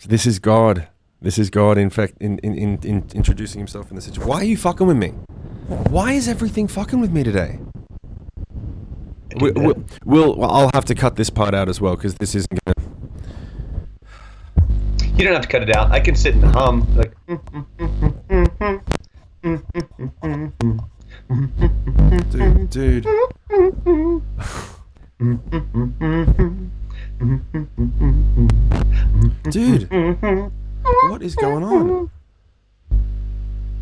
this 0.07 0.25
is 0.25 0.39
god 0.39 0.87
this 1.21 1.37
is 1.37 1.49
god 1.49 1.77
in 1.77 1.89
fact 1.89 2.13
in, 2.19 2.37
in, 2.39 2.55
in, 2.57 2.79
in 2.83 3.05
introducing 3.13 3.59
himself 3.59 3.89
in 3.89 3.95
the 3.95 4.01
situation 4.01 4.27
why 4.27 4.37
are 4.37 4.45
you 4.45 4.57
fucking 4.57 4.87
with 4.87 4.97
me 4.97 5.09
why 5.89 6.13
is 6.13 6.27
everything 6.27 6.67
fucking 6.67 6.99
with 6.99 7.11
me 7.11 7.23
today 7.23 7.59
we, 9.39 9.51
we, 9.51 9.73
we'll 10.03 10.35
well, 10.35 10.51
i'll 10.51 10.71
have 10.73 10.85
to 10.85 10.95
cut 10.95 11.15
this 11.15 11.29
part 11.29 11.53
out 11.53 11.69
as 11.69 11.79
well 11.79 11.95
because 11.95 12.15
this 12.15 12.35
isn't 12.35 12.59
gonna 12.65 12.81
You 15.21 15.25
don't 15.25 15.33
have 15.33 15.43
to 15.43 15.47
cut 15.47 15.61
it 15.61 15.75
out. 15.75 15.91
I 15.91 15.99
can 15.99 16.15
sit 16.15 16.33
and 16.33 16.43
hum 16.45 16.87
like. 16.95 17.13
dude 22.69 22.69
dude 22.69 23.05
dude 29.49 29.89
what 31.09 31.21
is 31.21 31.35
going 31.35 31.63
on 31.63 32.09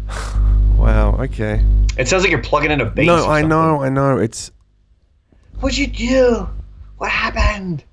wow 0.77 1.15
okay 1.19 1.63
It 1.97 2.07
sounds 2.07 2.23
like 2.23 2.31
you're 2.31 2.41
plugging 2.41 2.71
in 2.71 2.81
a 2.81 2.85
bass. 2.85 3.05
no 3.07 3.27
i 3.29 3.41
know 3.41 3.81
i 3.81 3.89
know 3.89 4.17
it's 4.17 4.51
What'd 5.61 5.77
you 5.77 5.87
do? 5.87 6.47
What 6.99 7.11
happened? 7.11 7.83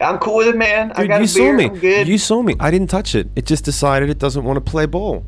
I'm 0.00 0.18
cool 0.18 0.38
with 0.38 0.48
it, 0.48 0.56
man. 0.56 0.90
I 0.96 1.06
got 1.06 1.18
you 1.18 1.24
a 1.24 1.28
saw 1.28 1.38
beer. 1.38 1.56
me. 1.56 1.64
I'm 1.66 1.78
good. 1.78 2.08
You 2.08 2.18
saw 2.18 2.42
me. 2.42 2.56
I 2.58 2.72
didn't 2.72 2.90
touch 2.90 3.14
it. 3.14 3.28
It 3.36 3.46
just 3.46 3.64
decided 3.64 4.10
it 4.10 4.18
doesn't 4.18 4.42
want 4.42 4.56
to 4.56 4.60
play 4.60 4.86
ball. 4.86 5.24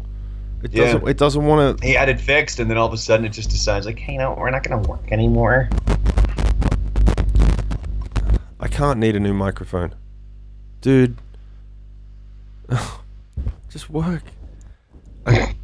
It 0.64 0.72
Yeah. 0.74 0.87
doesn't. 0.87 1.08
It 1.08 1.16
doesn't 1.18 1.46
want 1.46 1.78
to. 1.78 1.87
he 1.87 1.92
had 1.94 2.08
it 2.08 2.18
fixed, 2.20 2.58
and 2.58 2.68
then 2.68 2.78
all 2.78 2.88
of 2.88 2.92
a 2.92 2.96
sudden 2.96 3.24
it 3.24 3.28
just 3.28 3.48
decides 3.48 3.87
like, 3.87 3.96
hey, 4.00 4.16
no, 4.16 4.34
we're 4.37 4.50
not 4.50 4.64
gonna 4.64 4.82
work 4.88 5.12
anymore. 5.12 5.68
I 8.64 8.68
can't 8.68 8.98
need 8.98 9.14
a 9.14 9.20
new 9.20 9.35
microphone, 9.35 9.94
dude. 10.81 11.18
just 13.68 13.90
work. 13.90 14.22
Okay. 15.27 15.55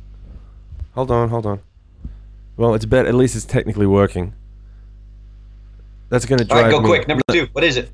Hold 0.95 1.11
on. 1.11 1.31
Hold 1.31 1.47
on. 1.47 1.61
Well, 2.59 2.75
it's 2.75 2.85
better. 2.85 3.09
At 3.09 3.15
least 3.15 3.35
it's 3.37 3.47
technically 3.47 3.87
working. 3.87 4.35
That's 6.11 6.27
gonna 6.27 6.43
All 6.43 6.49
drive 6.49 6.65
right, 6.65 6.71
go 6.73 6.81
me- 6.83 6.89
quick. 6.89 7.09
Number 7.09 7.23
two. 7.33 7.49
What 7.53 7.65
is 7.65 7.79
it? 7.79 7.91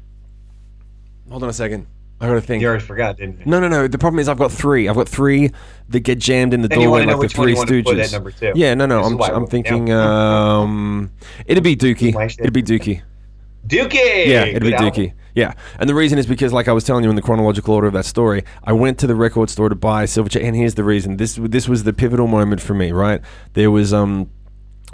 Hold 1.31 1.45
on 1.45 1.51
a 1.51 1.53
second. 1.53 1.87
I 2.21 2.27
gotta 2.27 2.41
think. 2.41 2.63
You 2.63 2.69
already 2.69 2.85
forgot, 2.85 3.17
didn't 3.19 3.39
you? 3.39 3.47
No, 3.47 3.61
no, 3.61 3.69
no. 3.69 3.87
The 3.87 3.99
problem 3.99 4.19
is 4.19 4.29
I've 4.29 4.39
got 4.39 4.51
three. 4.51 4.89
I've 4.89 4.97
got 4.97 5.09
three 5.09 5.53
that 5.91 6.01
get 6.01 6.19
jammed 6.19 6.53
in 6.53 6.63
the 6.63 6.69
Then 6.69 6.81
you 6.81 6.87
doorway 6.87 7.05
like 7.05 7.21
the 7.21 7.29
Three 7.29 7.53
you 7.53 7.57
wanna 7.59 7.71
put 7.85 7.95
Stooges. 7.97 8.05
at 8.07 8.13
number 8.13 8.33
two. 8.33 8.53
Yeah, 8.57 8.75
no, 8.75 8.87
no. 8.87 9.05
This 9.05 9.13
I'm, 9.13 9.23
I 9.23 9.37
I'm 9.37 9.47
thinking. 9.47 9.93
Um, 9.93 11.13
it'd 11.47 11.63
be 11.63 11.77
Dookie. 11.77 12.41
It'd 12.41 12.53
be 12.53 12.63
Dookie. 12.65 13.03
Dookie. 13.67 14.27
Yeah, 14.27 14.45
it'd 14.45 14.63
be 14.63 14.71
Good 14.71 14.75
album. 14.75 14.91
Dookie. 14.91 15.13
Yeah, 15.35 15.53
and 15.79 15.89
the 15.89 15.95
reason 15.95 16.19
is 16.19 16.27
because, 16.27 16.53
like 16.53 16.67
I 16.67 16.73
was 16.73 16.85
telling 16.85 17.05
you 17.05 17.11
in 17.11 17.17
the 17.17 17.23
chronological 17.23 17.75
order 17.75 17.87
of 17.87 17.93
that 17.93 18.07
story, 18.07 18.43
I 18.65 18.73
went 18.73 18.99
to 19.01 19.07
the 19.07 19.15
record 19.15 19.51
store 19.51 19.69
to 19.69 19.75
buy 19.75 20.05
Silverchair, 20.05 20.43
and 20.43 20.57
here's 20.57 20.77
the 20.77 20.85
reason. 20.85 21.19
This 21.19 21.35
this 21.41 21.69
was 21.69 21.85
the 21.85 21.93
pivotal 21.93 22.27
moment 22.27 22.63
for 22.63 22.73
me. 22.73 22.91
Right, 22.91 23.21
there 23.53 23.71
was 23.71 23.93
um, 23.93 24.31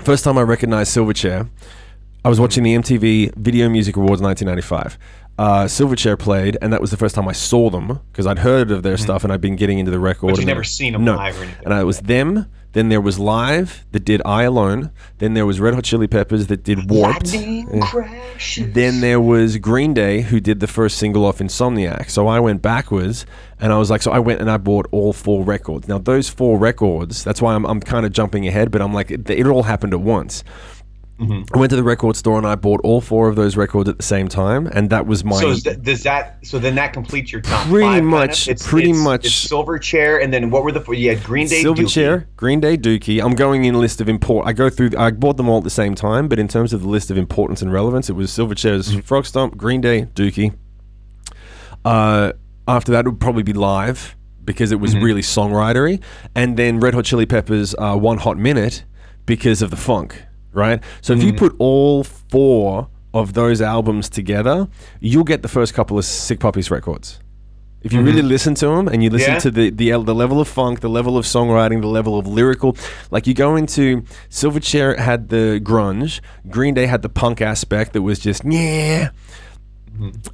first 0.00 0.24
time 0.24 0.38
I 0.38 0.42
recognized 0.42 0.96
Silverchair. 0.96 1.48
I 2.24 2.28
was 2.28 2.38
watching 2.38 2.62
the 2.62 2.74
MTV 2.76 3.35
Video 3.37 3.68
Music 3.68 3.96
Awards 3.96 4.22
1995. 4.22 4.96
Uh, 5.42 5.64
Silverchair 5.64 6.16
played, 6.16 6.57
and 6.62 6.72
that 6.72 6.81
was 6.81 6.92
the 6.92 6.96
first 6.96 7.16
time 7.16 7.26
I 7.26 7.33
saw 7.33 7.68
them 7.68 7.98
because 8.12 8.28
I'd 8.28 8.38
heard 8.38 8.70
of 8.70 8.85
their 8.85 8.96
stuff 8.96 9.24
and 9.24 9.33
I'd 9.33 9.40
been 9.40 9.57
getting 9.57 9.81
into 9.81 9.90
the 9.90 9.98
record. 9.98 10.28
But 10.28 10.38
and 10.38 10.46
never 10.46 10.62
seen 10.62 10.94
'em 10.94 11.05
no. 11.05 11.16
live 11.16 11.37
or 11.37 11.42
anything. 11.42 11.64
And 11.64 11.74
it 11.74 11.83
was 11.83 11.98
them. 11.98 12.46
Then 12.74 12.88
there 12.88 13.00
was 13.00 13.18
Live 13.18 13.85
that 13.90 14.05
did 14.05 14.22
I 14.24 14.44
Alone. 14.44 14.92
Then 15.18 15.35
there 15.35 15.44
was 15.44 15.61
Red 15.61 15.74
Hot 15.74 15.85
Chili 15.85 16.07
Peppers 16.07 16.46
that 16.46 16.62
did 16.62 16.88
Warped. 16.88 17.35
Crashes. 17.83 18.72
Then 18.72 19.00
there 19.00 19.20
was 19.20 19.59
Green 19.59 19.92
Day 19.92 20.22
who 20.22 20.40
did 20.40 20.61
the 20.61 20.66
first 20.66 20.96
single 20.96 21.26
off 21.26 21.38
Insomniac. 21.38 22.09
So 22.09 22.28
I 22.28 22.40
went 22.40 22.62
backwards 22.62 23.26
and 23.61 23.72
I 23.72 23.78
was 23.78 23.90
like, 23.90 24.00
so 24.00 24.11
I 24.11 24.20
went 24.20 24.40
and 24.40 24.50
I 24.50 24.57
bought 24.57 24.87
all 24.90 25.12
four 25.12 25.44
records. 25.44 25.87
Now, 25.87 25.98
those 25.98 26.31
four 26.31 26.57
records, 26.59 27.22
that's 27.22 27.42
why 27.42 27.55
I'm, 27.55 27.66
I'm 27.66 27.81
kind 27.81 28.07
of 28.07 28.12
jumping 28.12 28.48
ahead, 28.48 28.70
but 28.70 28.81
I'm 28.81 28.94
like, 28.94 29.11
it, 29.11 29.28
it 29.28 29.46
all 29.46 29.64
happened 29.64 29.92
at 29.92 30.00
once. 30.00 30.42
I 31.20 31.57
went 31.59 31.70
to 31.70 31.77
the 31.77 31.85
record 31.85 32.16
store 32.16 32.37
and 32.37 32.44
I 32.46 32.57
bought 32.57 32.81
all 32.83 33.01
four 33.01 33.29
of 33.29 33.37
those 33.37 33.57
records 33.57 33.88
at 33.88 33.96
the 33.96 34.03
same 34.03 34.27
time, 34.27 34.66
and 34.66 34.90
that 34.90 35.07
was 35.07 35.22
my. 35.22 35.38
So 35.40 35.55
does 35.55 36.03
that? 36.03 36.38
So 36.44 36.59
then 36.59 36.75
that 36.75 36.92
completes 36.92 37.31
your 37.31 37.42
top 37.42 37.68
Pretty 37.68 37.85
five, 37.87 37.92
kind 38.01 38.07
much- 38.07 38.46
of? 38.48 38.53
It's, 38.53 38.66
pretty 38.66 38.90
it's- 38.90 39.05
much- 39.05 39.27
It's 39.27 39.48
Silverchair, 39.48 40.20
and 40.25 40.33
then 40.33 40.51
what 40.51 40.64
were 40.64 40.72
the? 40.72 40.81
four? 40.81 40.94
You 40.94 41.11
had 41.14 41.22
Green 41.22 41.46
Day, 41.46 41.62
Dookie. 41.62 41.77
Silverchair, 41.85 42.27
Green 42.37 42.59
Day, 42.59 42.77
Dookie. 42.77 43.22
I'm 43.25 43.35
going 43.37 43.64
in 43.64 43.75
list 43.79 44.01
of 44.01 44.09
import. 44.09 44.48
I 44.48 44.53
go 44.53 44.68
through. 44.68 44.90
I 44.98 45.12
bought 45.12 45.37
them 45.37 45.48
all 45.48 45.59
at 45.59 45.64
the 45.64 45.70
same 45.70 45.94
time, 45.94 46.27
but 46.27 46.40
in 46.40 46.48
terms 46.48 46.72
of 46.72 46.83
the 46.83 46.88
list 46.88 47.09
of 47.11 47.16
importance 47.16 47.62
and 47.62 47.72
relevance, 47.72 48.11
it 48.11 48.14
was 48.14 48.31
Silverchair's 48.33 48.88
Mm-hmm. 48.90 49.01
Frogstomp, 49.14 49.57
Green 49.57 49.81
Day, 49.81 50.07
Dookie. 50.14 50.55
Uh, 51.85 52.33
after 52.66 52.90
that, 52.92 53.07
it 53.07 53.09
would 53.11 53.20
probably 53.20 53.42
be 53.42 53.53
Live 53.53 54.16
because 54.44 54.72
it 54.72 54.81
was 54.81 54.94
Mm-hmm. 54.94 55.05
really 55.05 55.22
songwritery, 55.22 56.03
and 56.35 56.57
then 56.57 56.81
Red 56.81 56.94
Hot 56.94 57.05
Chili 57.05 57.27
Peppers, 57.27 57.77
uh, 57.79 57.96
One 57.96 58.18
Hot 58.18 58.37
Minute, 58.38 58.83
because 59.25 59.62
of 59.62 59.70
the 59.70 59.77
funk. 59.77 60.25
Right. 60.53 60.81
So 61.01 61.15
Mm-hmm. 61.15 61.21
if 61.21 61.27
you 61.27 61.38
put 61.38 61.55
all 61.59 62.05
four 62.05 62.88
of 63.15 63.33
those 63.35 63.61
albums 63.61 64.09
together, 64.09 64.69
you'll 65.01 65.25
get 65.25 65.43
the 65.43 65.49
first 65.49 65.75
couple 65.75 65.99
of 65.99 66.05
Sick 66.05 66.41
Puppies 66.41 66.71
records. 66.71 67.19
If 67.83 67.93
you 67.93 68.01
really 68.01 68.23
listen 68.23 68.55
to 68.57 68.67
them 68.69 68.87
and 68.87 69.03
you 69.03 69.11
listen 69.11 69.33
Yeah. 69.33 69.38
to 69.41 69.51
the, 69.51 69.71
the 69.71 69.91
the 69.91 70.15
level 70.15 70.41
of 70.41 70.47
funk, 70.47 70.81
the 70.81 70.88
level 70.88 71.19
of 71.19 71.25
songwriting, 71.25 71.81
the 71.81 71.88
level 71.88 72.17
of 72.17 72.29
lyrical, 72.29 72.77
like 73.11 73.27
you 73.27 73.35
go 73.35 73.57
into 73.57 74.03
Silverchair 74.31 74.97
had 74.99 75.31
the 75.31 75.61
grunge, 75.62 76.21
Green 76.49 76.75
Day 76.75 76.87
had 76.87 77.03
the 77.03 77.09
punk 77.09 77.41
aspect 77.43 77.93
that 77.95 78.03
was 78.03 78.21
just 78.21 78.45
yeah. 78.45 79.11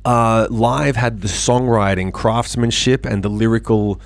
Uh, 0.05 0.47
live 0.51 0.97
had 0.97 1.21
the 1.21 1.29
songwriting, 1.29 2.13
craftsmanship, 2.13 3.05
and 3.07 3.23
the 3.23 3.29
lyrical. 3.31 4.01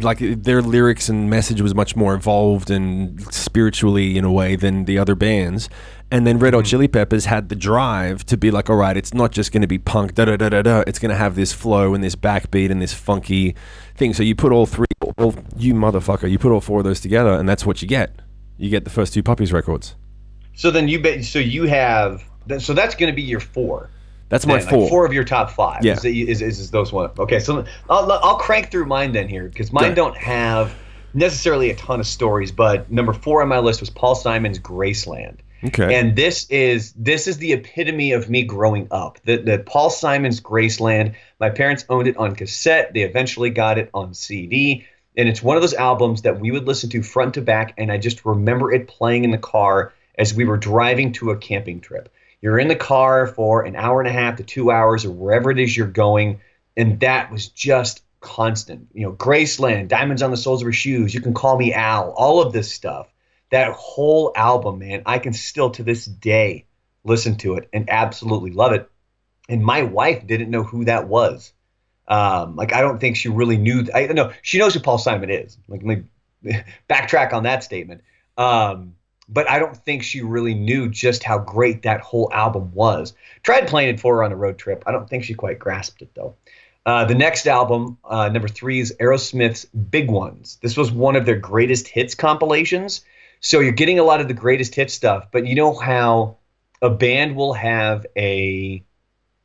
Like 0.00 0.18
their 0.20 0.60
lyrics 0.60 1.08
and 1.08 1.30
message 1.30 1.60
was 1.60 1.74
much 1.74 1.96
more 1.96 2.14
evolved 2.14 2.70
and 2.70 3.22
spiritually 3.32 4.18
in 4.18 4.24
a 4.24 4.32
way 4.32 4.54
than 4.56 4.84
the 4.84 4.98
other 4.98 5.14
bands. 5.14 5.70
And 6.10 6.26
then 6.26 6.38
Red 6.38 6.54
Hot 6.54 6.60
mm-hmm. 6.64 6.70
Chili 6.70 6.88
Peppers 6.88 7.24
had 7.24 7.48
the 7.48 7.56
drive 7.56 8.24
to 8.26 8.36
be 8.36 8.50
like, 8.50 8.70
all 8.70 8.76
right, 8.76 8.96
it's 8.96 9.12
not 9.12 9.32
just 9.32 9.52
going 9.52 9.62
to 9.62 9.66
be 9.66 9.78
punk, 9.78 10.14
da 10.14 10.26
da 10.26 10.36
da 10.36 10.50
da 10.50 10.62
da. 10.62 10.84
It's 10.86 10.98
going 10.98 11.10
to 11.10 11.16
have 11.16 11.34
this 11.34 11.52
flow 11.52 11.94
and 11.94 12.04
this 12.04 12.14
backbeat 12.14 12.70
and 12.70 12.80
this 12.80 12.92
funky 12.92 13.56
thing. 13.96 14.14
So 14.14 14.22
you 14.22 14.34
put 14.34 14.52
all 14.52 14.66
three, 14.66 14.86
all, 15.18 15.34
you 15.56 15.74
motherfucker, 15.74 16.30
you 16.30 16.38
put 16.38 16.52
all 16.52 16.60
four 16.60 16.78
of 16.78 16.84
those 16.84 17.00
together, 17.00 17.32
and 17.32 17.48
that's 17.48 17.66
what 17.66 17.82
you 17.82 17.88
get. 17.88 18.20
You 18.56 18.70
get 18.70 18.84
the 18.84 18.90
first 18.90 19.14
two 19.14 19.22
Puppies 19.22 19.52
records. 19.52 19.96
So 20.54 20.70
then 20.70 20.88
you 20.88 21.00
bet. 21.00 21.24
So 21.24 21.38
you 21.38 21.64
have. 21.64 22.22
So 22.58 22.72
that's 22.72 22.94
going 22.94 23.10
to 23.10 23.16
be 23.16 23.22
your 23.22 23.40
four. 23.40 23.90
That's 24.28 24.46
my 24.46 24.58
then, 24.58 24.66
like 24.66 24.74
four. 24.74 24.88
four 24.88 25.06
of 25.06 25.12
your 25.12 25.24
top 25.24 25.50
five. 25.50 25.84
Yeah. 25.84 25.94
Is, 25.94 26.04
is, 26.04 26.42
is, 26.42 26.58
is 26.58 26.70
those 26.70 26.92
one? 26.92 27.10
Okay, 27.18 27.38
so 27.38 27.64
I'll, 27.88 28.10
I'll 28.10 28.38
crank 28.38 28.70
through 28.70 28.86
mine 28.86 29.12
then 29.12 29.28
here 29.28 29.48
because 29.48 29.72
mine 29.72 29.94
don't 29.94 30.16
have 30.16 30.74
necessarily 31.14 31.70
a 31.70 31.76
ton 31.76 32.00
of 32.00 32.06
stories. 32.06 32.52
But 32.52 32.90
number 32.90 33.12
four 33.12 33.42
on 33.42 33.48
my 33.48 33.58
list 33.58 33.80
was 33.80 33.90
Paul 33.90 34.14
Simon's 34.14 34.58
Graceland. 34.58 35.38
Okay. 35.64 35.98
And 35.98 36.14
this 36.14 36.48
is 36.50 36.92
this 36.92 37.26
is 37.26 37.38
the 37.38 37.52
epitome 37.52 38.12
of 38.12 38.28
me 38.28 38.42
growing 38.42 38.88
up. 38.90 39.18
The, 39.24 39.38
the 39.38 39.58
Paul 39.58 39.90
Simon's 39.90 40.40
Graceland. 40.40 41.14
My 41.40 41.50
parents 41.50 41.84
owned 41.88 42.08
it 42.08 42.16
on 42.16 42.34
cassette. 42.34 42.92
They 42.94 43.02
eventually 43.02 43.50
got 43.50 43.78
it 43.78 43.90
on 43.94 44.12
CD. 44.12 44.86
And 45.16 45.28
it's 45.28 45.42
one 45.42 45.56
of 45.56 45.62
those 45.62 45.74
albums 45.74 46.22
that 46.22 46.40
we 46.40 46.50
would 46.50 46.66
listen 46.66 46.90
to 46.90 47.02
front 47.02 47.34
to 47.34 47.42
back. 47.42 47.74
And 47.78 47.90
I 47.90 47.96
just 47.96 48.24
remember 48.26 48.72
it 48.72 48.86
playing 48.86 49.24
in 49.24 49.30
the 49.30 49.38
car 49.38 49.92
as 50.18 50.34
we 50.34 50.44
were 50.44 50.58
driving 50.58 51.12
to 51.12 51.30
a 51.30 51.36
camping 51.36 51.80
trip. 51.80 52.10
You're 52.46 52.60
in 52.60 52.68
the 52.68 52.76
car 52.76 53.26
for 53.26 53.64
an 53.64 53.74
hour 53.74 54.00
and 54.00 54.08
a 54.08 54.12
half 54.12 54.36
to 54.36 54.44
two 54.44 54.70
hours 54.70 55.04
or 55.04 55.10
wherever 55.10 55.50
it 55.50 55.58
is 55.58 55.76
you're 55.76 55.88
going. 55.88 56.40
And 56.76 57.00
that 57.00 57.32
was 57.32 57.48
just 57.48 58.02
constant. 58.20 58.86
You 58.94 59.02
know, 59.02 59.12
Graceland, 59.14 59.88
Diamonds 59.88 60.22
on 60.22 60.30
the 60.30 60.36
Soles 60.36 60.62
of 60.62 60.66
Her 60.66 60.72
Shoes, 60.72 61.12
You 61.12 61.20
Can 61.20 61.34
Call 61.34 61.58
Me 61.58 61.74
Al, 61.74 62.12
all 62.12 62.40
of 62.40 62.52
this 62.52 62.72
stuff 62.72 63.08
that 63.50 63.72
whole 63.72 64.30
album, 64.36 64.78
man, 64.78 65.02
I 65.06 65.18
can 65.18 65.32
still 65.32 65.70
to 65.70 65.82
this 65.82 66.04
day 66.04 66.66
listen 67.02 67.34
to 67.38 67.56
it 67.56 67.68
and 67.72 67.90
absolutely 67.90 68.52
love 68.52 68.72
it. 68.74 68.88
And 69.48 69.60
my 69.60 69.82
wife 69.82 70.24
didn't 70.24 70.48
know 70.48 70.62
who 70.62 70.84
that 70.84 71.08
was. 71.08 71.52
Um, 72.06 72.54
like 72.54 72.72
I 72.72 72.80
don't 72.80 73.00
think 73.00 73.16
she 73.16 73.28
really 73.28 73.56
knew. 73.56 73.88
I 73.92 74.06
know 74.06 74.32
she 74.42 74.58
knows 74.58 74.72
who 74.72 74.78
Paul 74.78 74.98
Simon 74.98 75.30
is. 75.30 75.58
Like 75.66 75.82
let 75.82 75.98
me 76.44 76.62
backtrack 76.88 77.32
on 77.32 77.42
that 77.42 77.64
statement. 77.64 78.02
Um, 78.38 78.94
but 79.28 79.50
I 79.50 79.58
don't 79.58 79.76
think 79.76 80.02
she 80.02 80.22
really 80.22 80.54
knew 80.54 80.88
just 80.88 81.22
how 81.22 81.38
great 81.38 81.82
that 81.82 82.00
whole 82.00 82.30
album 82.32 82.72
was. 82.72 83.14
Tried 83.42 83.68
playing 83.68 83.94
it 83.94 84.00
for 84.00 84.16
her 84.16 84.24
on 84.24 84.32
a 84.32 84.36
road 84.36 84.58
trip. 84.58 84.84
I 84.86 84.92
don't 84.92 85.08
think 85.08 85.24
she 85.24 85.34
quite 85.34 85.58
grasped 85.58 86.02
it 86.02 86.14
though. 86.14 86.36
Uh, 86.84 87.04
the 87.04 87.16
next 87.16 87.48
album, 87.48 87.98
uh, 88.04 88.28
number 88.28 88.46
three, 88.46 88.78
is 88.78 88.94
Aerosmith's 89.00 89.64
Big 89.64 90.08
Ones. 90.08 90.58
This 90.62 90.76
was 90.76 90.92
one 90.92 91.16
of 91.16 91.26
their 91.26 91.38
greatest 91.38 91.88
hits 91.88 92.14
compilations. 92.14 93.04
So 93.40 93.58
you're 93.58 93.72
getting 93.72 93.98
a 93.98 94.04
lot 94.04 94.20
of 94.20 94.28
the 94.28 94.34
greatest 94.34 94.74
hit 94.74 94.90
stuff, 94.92 95.26
but 95.32 95.46
you 95.46 95.56
know 95.56 95.74
how 95.74 96.36
a 96.80 96.88
band 96.88 97.34
will 97.34 97.54
have 97.54 98.06
a 98.16 98.84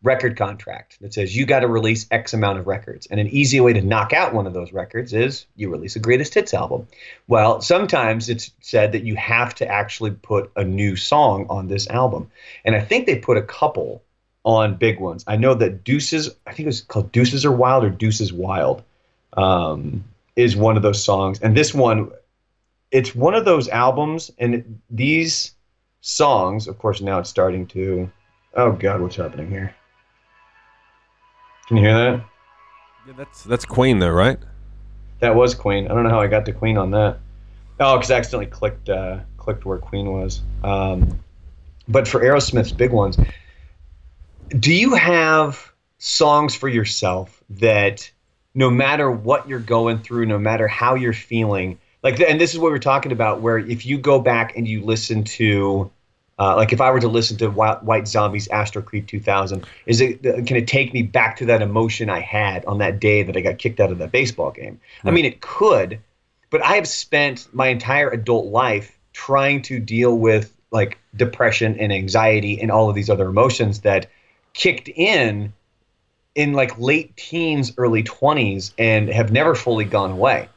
record 0.04 0.36
contract 0.36 0.98
that 1.02 1.14
says 1.14 1.36
you 1.36 1.46
got 1.46 1.60
to 1.60 1.68
release 1.68 2.08
X 2.10 2.34
amount 2.34 2.58
of 2.58 2.68
records. 2.68 3.06
And 3.08 3.20
an 3.20 3.28
easy 3.28 3.60
way 3.60 3.74
to 3.74 3.82
knock 3.82 4.14
out 4.14 4.34
one 4.34 4.48
of 4.48 4.54
those 4.54 4.74
records 4.74 5.14
is 5.14 5.46
you 5.56 5.70
release 5.70 5.96
a 5.96 6.00
greatest 6.00 6.34
hits 6.34 6.54
album. 6.54 6.88
Well, 7.28 7.62
sometimes 7.62 8.28
it's 8.28 8.52
said 8.62 8.92
that 8.94 9.04
you 9.04 9.16
have 9.16 9.54
to 9.56 9.68
actually 9.68 10.12
put 10.12 10.52
a 10.56 10.64
new 10.64 10.96
song 10.96 11.46
on 11.50 11.68
this 11.68 11.88
album. 11.90 12.32
And 12.66 12.76
I 12.76 12.82
think 12.82 13.06
they 13.06 13.18
put 13.18 13.38
a 13.38 13.44
couple 13.44 14.02
on 14.44 14.76
big 14.76 15.00
ones. 15.00 15.24
I 15.28 15.36
know 15.36 15.54
that 15.54 15.84
Deuces, 15.84 16.30
I 16.48 16.54
think 16.54 16.66
it 16.66 16.68
was 16.68 16.82
called 16.82 17.12
Deuces 17.12 17.46
Are 17.46 17.52
Wild 17.52 17.84
or 17.84 17.90
Deuces 17.90 18.34
Wild, 18.34 18.84
um, 19.34 20.04
is 20.36 20.56
one 20.56 20.78
of 20.78 20.84
those 20.84 21.04
songs. 21.04 21.40
And 21.42 21.56
this 21.56 21.74
one, 21.74 22.12
it's 22.90 23.14
one 23.14 23.36
of 23.36 23.46
those 23.46 23.70
albums, 23.70 24.32
and 24.40 24.82
these 24.90 25.54
songs, 26.02 26.68
of 26.68 26.80
course, 26.80 27.02
now 27.02 27.20
it's 27.20 27.30
starting 27.30 27.68
to. 27.68 28.12
Oh 28.56 28.72
God, 28.74 29.00
what's 29.00 29.16
happening 29.16 29.50
here? 29.50 29.74
Can 31.68 31.78
you 31.78 31.84
hear 31.84 31.94
that? 31.94 32.26
Yeah, 33.08 33.14
that's 33.18 33.44
that's 33.44 33.66
Queen 33.66 34.00
though, 34.00 34.10
right? 34.10 34.38
That 35.20 35.36
was 35.36 35.56
Queen. 35.56 35.86
I 35.88 35.94
don't 35.94 36.04
know 36.04 36.10
how 36.10 36.22
I 36.22 36.28
got 36.28 36.46
to 36.46 36.54
Queen 36.54 36.78
on 36.78 36.92
that. 36.92 37.20
Oh, 37.80 37.98
because 37.98 38.12
I 38.12 38.18
accidentally 38.18 38.48
clicked 38.48 38.90
uh, 38.90 39.20
clicked 39.38 39.66
where 39.66 39.78
Queen 39.78 40.12
was. 40.12 40.42
Um, 40.64 41.20
but 41.88 42.08
for 42.08 42.22
Aerosmith's 42.22 42.72
big 42.72 42.92
ones, 42.92 43.18
do 44.50 44.74
you 44.74 44.96
have 44.96 45.72
songs 45.98 46.56
for 46.56 46.68
yourself 46.68 47.44
that 47.50 48.10
no 48.54 48.70
matter 48.70 49.10
what 49.10 49.48
you're 49.48 49.60
going 49.60 50.00
through, 50.00 50.26
no 50.26 50.38
matter 50.38 50.68
how 50.68 50.96
you're 50.96 51.14
feeling, 51.14 51.80
like, 52.04 52.20
and 52.20 52.40
this 52.42 52.54
is 52.54 52.60
what 52.60 52.72
we're 52.72 52.80
talking 52.80 53.12
about, 53.12 53.42
where 53.42 53.58
if 53.58 53.86
you 53.86 53.98
go 53.98 54.20
back 54.20 54.58
and 54.58 54.68
you 54.68 54.84
listen 54.84 55.24
to, 55.24 55.92
uh, 56.42 56.56
like, 56.56 56.74
if 56.74 56.82
I 56.82 56.90
were 56.90 57.00
to 57.00 57.08
listen 57.08 57.38
to 57.38 57.52
White, 57.52 58.08
Zombies' 58.08 58.48
Astro 58.48 58.82
Creep 58.82 59.06
2000, 59.06 59.64
is 59.86 60.02
it 60.02 60.24
can 60.24 60.58
it 60.58 60.68
take 60.68 60.92
me 60.92 61.04
back 61.04 61.38
to 61.38 61.46
that 61.46 61.62
emotion 61.62 62.10
I 62.10 62.20
had 62.20 62.66
on 62.66 62.80
that 62.80 63.00
day 63.00 63.22
that 63.22 63.38
I 63.38 63.42
got 63.42 63.60
kicked 63.60 63.80
out 63.80 63.92
of 63.92 64.00
that 64.00 64.12
baseball 64.12 64.50
game? 64.50 64.80
I 65.04 65.12
mean, 65.12 65.26
it 65.26 65.40
could, 65.42 66.00
but 66.50 66.66
I 66.66 66.78
have 66.78 66.88
spent 66.88 67.48
my 67.54 67.68
entire 67.68 68.10
adult 68.10 68.48
life 68.48 68.98
trying 69.14 69.62
to 69.64 69.80
deal 69.80 70.18
with 70.18 70.52
like 70.72 70.98
depression 71.16 71.78
and 71.80 71.94
anxiety 71.94 72.60
and 72.60 72.72
all 72.72 72.90
of 72.90 72.96
these 72.96 73.12
other 73.12 73.28
emotions 73.28 73.82
that 73.82 74.10
kicked 74.54 74.90
in 74.90 75.54
in 76.34 76.54
like 76.54 76.80
late 76.80 77.16
teens, 77.18 77.74
early 77.78 78.02
20s, 78.02 78.74
and 78.80 79.10
have 79.10 79.32
never 79.32 79.54
fully 79.54 79.86
gone 79.86 80.10
away. 80.10 80.50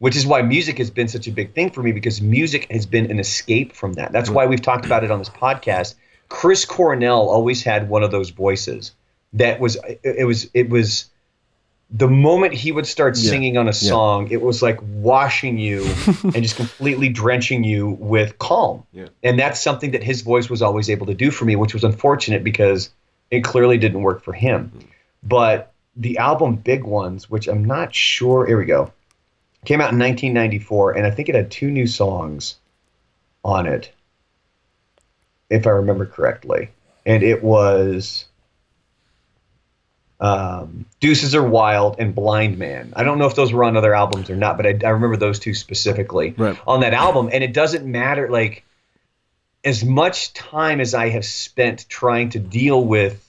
Which 0.00 0.14
is 0.14 0.26
why 0.26 0.42
music 0.42 0.78
has 0.78 0.90
been 0.90 1.08
such 1.08 1.26
a 1.26 1.32
big 1.32 1.54
thing 1.54 1.70
for 1.70 1.82
me 1.82 1.90
because 1.90 2.20
music 2.22 2.70
has 2.70 2.86
been 2.86 3.10
an 3.10 3.18
escape 3.18 3.72
from 3.74 3.94
that. 3.94 4.12
That's 4.12 4.30
why 4.30 4.46
we've 4.46 4.62
talked 4.62 4.86
about 4.86 5.02
it 5.02 5.10
on 5.10 5.18
this 5.18 5.28
podcast. 5.28 5.94
Chris 6.28 6.64
Cornell 6.64 7.28
always 7.28 7.62
had 7.64 7.88
one 7.88 8.02
of 8.04 8.10
those 8.10 8.30
voices 8.30 8.92
that 9.32 9.58
was 9.60 9.76
it 10.04 10.26
was 10.26 10.48
it 10.54 10.70
was 10.70 11.10
the 11.90 12.06
moment 12.08 12.52
he 12.52 12.70
would 12.70 12.86
start 12.86 13.16
Yeah. 13.16 13.30
singing 13.30 13.56
on 13.56 13.66
a 13.66 13.72
song, 13.72 14.28
it 14.30 14.42
was 14.42 14.62
like 14.62 14.78
washing 14.82 15.58
you 15.58 15.82
and 16.22 16.42
just 16.42 16.56
completely 16.56 17.08
drenching 17.08 17.64
you 17.64 17.96
with 17.98 18.38
calm. 18.38 18.84
Yeah. 18.92 19.06
And 19.24 19.38
that's 19.38 19.60
something 19.60 19.90
that 19.92 20.02
his 20.02 20.20
voice 20.20 20.50
was 20.50 20.60
always 20.62 20.90
able 20.90 21.06
to 21.06 21.14
do 21.14 21.30
for 21.30 21.44
me, 21.46 21.56
which 21.56 21.72
was 21.72 21.84
unfortunate 21.84 22.44
because 22.44 22.90
it 23.30 23.42
clearly 23.42 23.78
didn't 23.78 24.02
work 24.02 24.22
for 24.22 24.32
him. 24.34 24.68
Hmm. 24.68 24.78
But 25.24 25.72
the 25.96 26.18
album 26.18 26.56
Big 26.56 26.84
Ones, 26.84 27.28
which 27.30 27.48
I'm 27.48 27.64
not 27.64 27.94
sure, 27.94 28.46
here 28.46 28.58
we 28.58 28.66
go, 28.66 28.92
came 29.64 29.80
out 29.80 29.92
in 29.92 29.98
1994, 29.98 30.92
and 30.92 31.06
I 31.06 31.10
think 31.10 31.28
it 31.28 31.34
had 31.34 31.50
two 31.50 31.70
new 31.70 31.86
songs 31.86 32.56
on 33.44 33.66
it, 33.66 33.92
if 35.50 35.66
I 35.66 35.70
remember 35.70 36.06
correctly. 36.06 36.70
And 37.04 37.22
it 37.22 37.42
was 37.42 38.26
um, 40.20 40.84
Deuces 41.00 41.34
Are 41.34 41.42
Wild 41.46 41.96
and 41.98 42.14
Blind 42.14 42.58
Man. 42.58 42.92
I 42.96 43.04
don't 43.04 43.18
know 43.18 43.26
if 43.26 43.34
those 43.36 43.52
were 43.52 43.64
on 43.64 43.76
other 43.76 43.94
albums 43.94 44.28
or 44.30 44.36
not, 44.36 44.56
but 44.56 44.66
I, 44.66 44.78
I 44.84 44.90
remember 44.90 45.16
those 45.16 45.38
two 45.38 45.54
specifically 45.54 46.34
Right. 46.36 46.58
on 46.66 46.80
that 46.80 46.92
album. 46.94 47.30
And 47.32 47.44
it 47.44 47.52
doesn't 47.52 47.86
matter, 47.86 48.28
like, 48.28 48.64
as 49.64 49.84
much 49.84 50.32
time 50.34 50.80
as 50.80 50.94
I 50.94 51.08
have 51.10 51.24
spent 51.24 51.88
trying 51.88 52.30
to 52.30 52.38
deal 52.38 52.84
with 52.84 53.24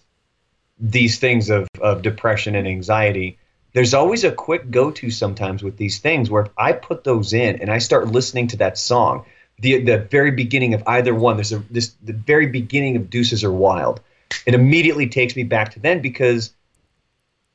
these 0.80 1.20
things 1.20 1.50
of, 1.50 1.68
of 1.82 2.02
depression 2.02 2.56
and 2.56 2.68
anxiety, 2.68 3.38
there's 3.74 3.94
always 3.94 4.24
a 4.24 4.32
quick 4.32 4.72
go 4.72 4.92
to 4.92 5.12
sometimes 5.12 5.64
with 5.64 5.78
these 5.78 6.00
things 6.00 6.30
where 6.30 6.44
if 6.44 6.52
I 6.58 6.74
put 6.74 7.04
those 7.04 7.34
in 7.34 7.62
and 7.62 7.72
I 7.72 7.78
start 7.78 8.08
listening 8.08 8.48
to 8.48 8.58
that 8.58 8.78
song, 8.78 9.26
the 9.60 9.82
the 9.82 9.98
very 9.98 10.32
beginning 10.32 10.74
of 10.74 10.84
either 10.88 11.14
one, 11.14 11.38
there's 11.38 11.52
a 11.52 11.60
this 11.70 11.94
the 12.04 12.14
very 12.14 12.48
beginning 12.48 12.96
of 12.96 13.10
Deuces 13.10 13.44
Are 13.44 13.52
Wild, 13.52 14.02
it 14.46 14.54
immediately 14.54 15.08
takes 15.08 15.36
me 15.36 15.44
back 15.44 15.74
to 15.74 15.80
then 15.80 16.02
because 16.02 16.54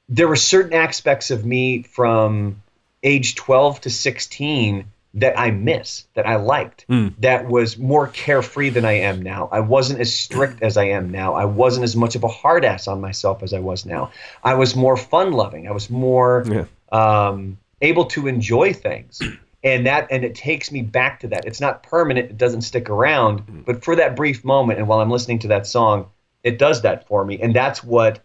there 0.09 0.29
were 0.29 0.37
certain 0.37 0.75
aspects 0.75 1.31
of 1.31 1.45
me 1.45 1.83
from 1.83 2.63
age 3.03 3.35
12 3.35 3.83
to 3.83 3.91
16 3.91 4.85
that 5.15 5.39
I 5.39 5.51
miss, 5.53 6.07
that 6.15 6.27
I 6.27 6.37
liked, 6.37 6.87
that 7.21 7.47
was 7.49 7.79
more 7.79 8.09
carefree 8.09 8.71
than 8.71 8.85
I 8.85 8.93
am 8.93 9.23
now. 9.23 9.49
I 9.53 9.61
wasn't 9.61 10.01
as 10.01 10.13
strict 10.13 10.61
as 10.63 10.77
I 10.77 10.85
am 10.85 11.11
now. 11.11 11.35
I 11.35 11.45
wasn't 11.45 11.85
as 11.85 11.95
much 11.95 12.17
of 12.17 12.25
a 12.25 12.29
hard 12.29 12.65
ass 12.65 12.89
on 12.89 13.01
myself 13.01 13.43
as 13.43 13.53
I 13.55 13.61
was 13.61 13.87
now. 13.87 14.11
I 14.43 14.55
was 14.55 14.75
more 14.75 14.97
fun 14.97 15.33
loving. 15.33 15.69
I 15.69 15.71
was 15.73 15.89
more 15.89 16.45
Yeah. 16.51 16.65
um, 16.91 17.59
able 17.81 18.07
to 18.07 18.27
enjoy 18.27 18.73
things. 18.73 19.21
And 19.65 19.87
that 19.87 20.09
and 20.11 20.27
it 20.27 20.35
takes 20.35 20.71
me 20.71 20.83
back 20.83 21.21
to 21.21 21.29
that. 21.29 21.47
It's 21.47 21.59
not 21.59 21.83
permanent, 21.83 22.29
it 22.29 22.37
doesn't 22.37 22.61
stick 22.61 22.91
around, 22.91 23.65
but 23.65 23.83
for 23.83 23.97
that 23.97 24.15
brief 24.15 24.45
moment 24.45 24.79
and 24.79 24.87
while 24.87 25.01
I'm 25.01 25.09
listening 25.11 25.39
to 25.39 25.49
that 25.49 25.67
song, 25.67 26.11
it 26.43 26.59
does 26.59 26.83
that 26.83 27.07
for 27.09 27.25
me. 27.25 27.41
And 27.41 27.55
that's 27.57 27.83
what 27.83 28.21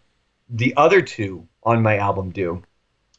the 0.50 0.74
other 0.76 1.02
two 1.02 1.48
on 1.64 1.82
my 1.82 1.96
album 1.96 2.32
do. 2.32 2.62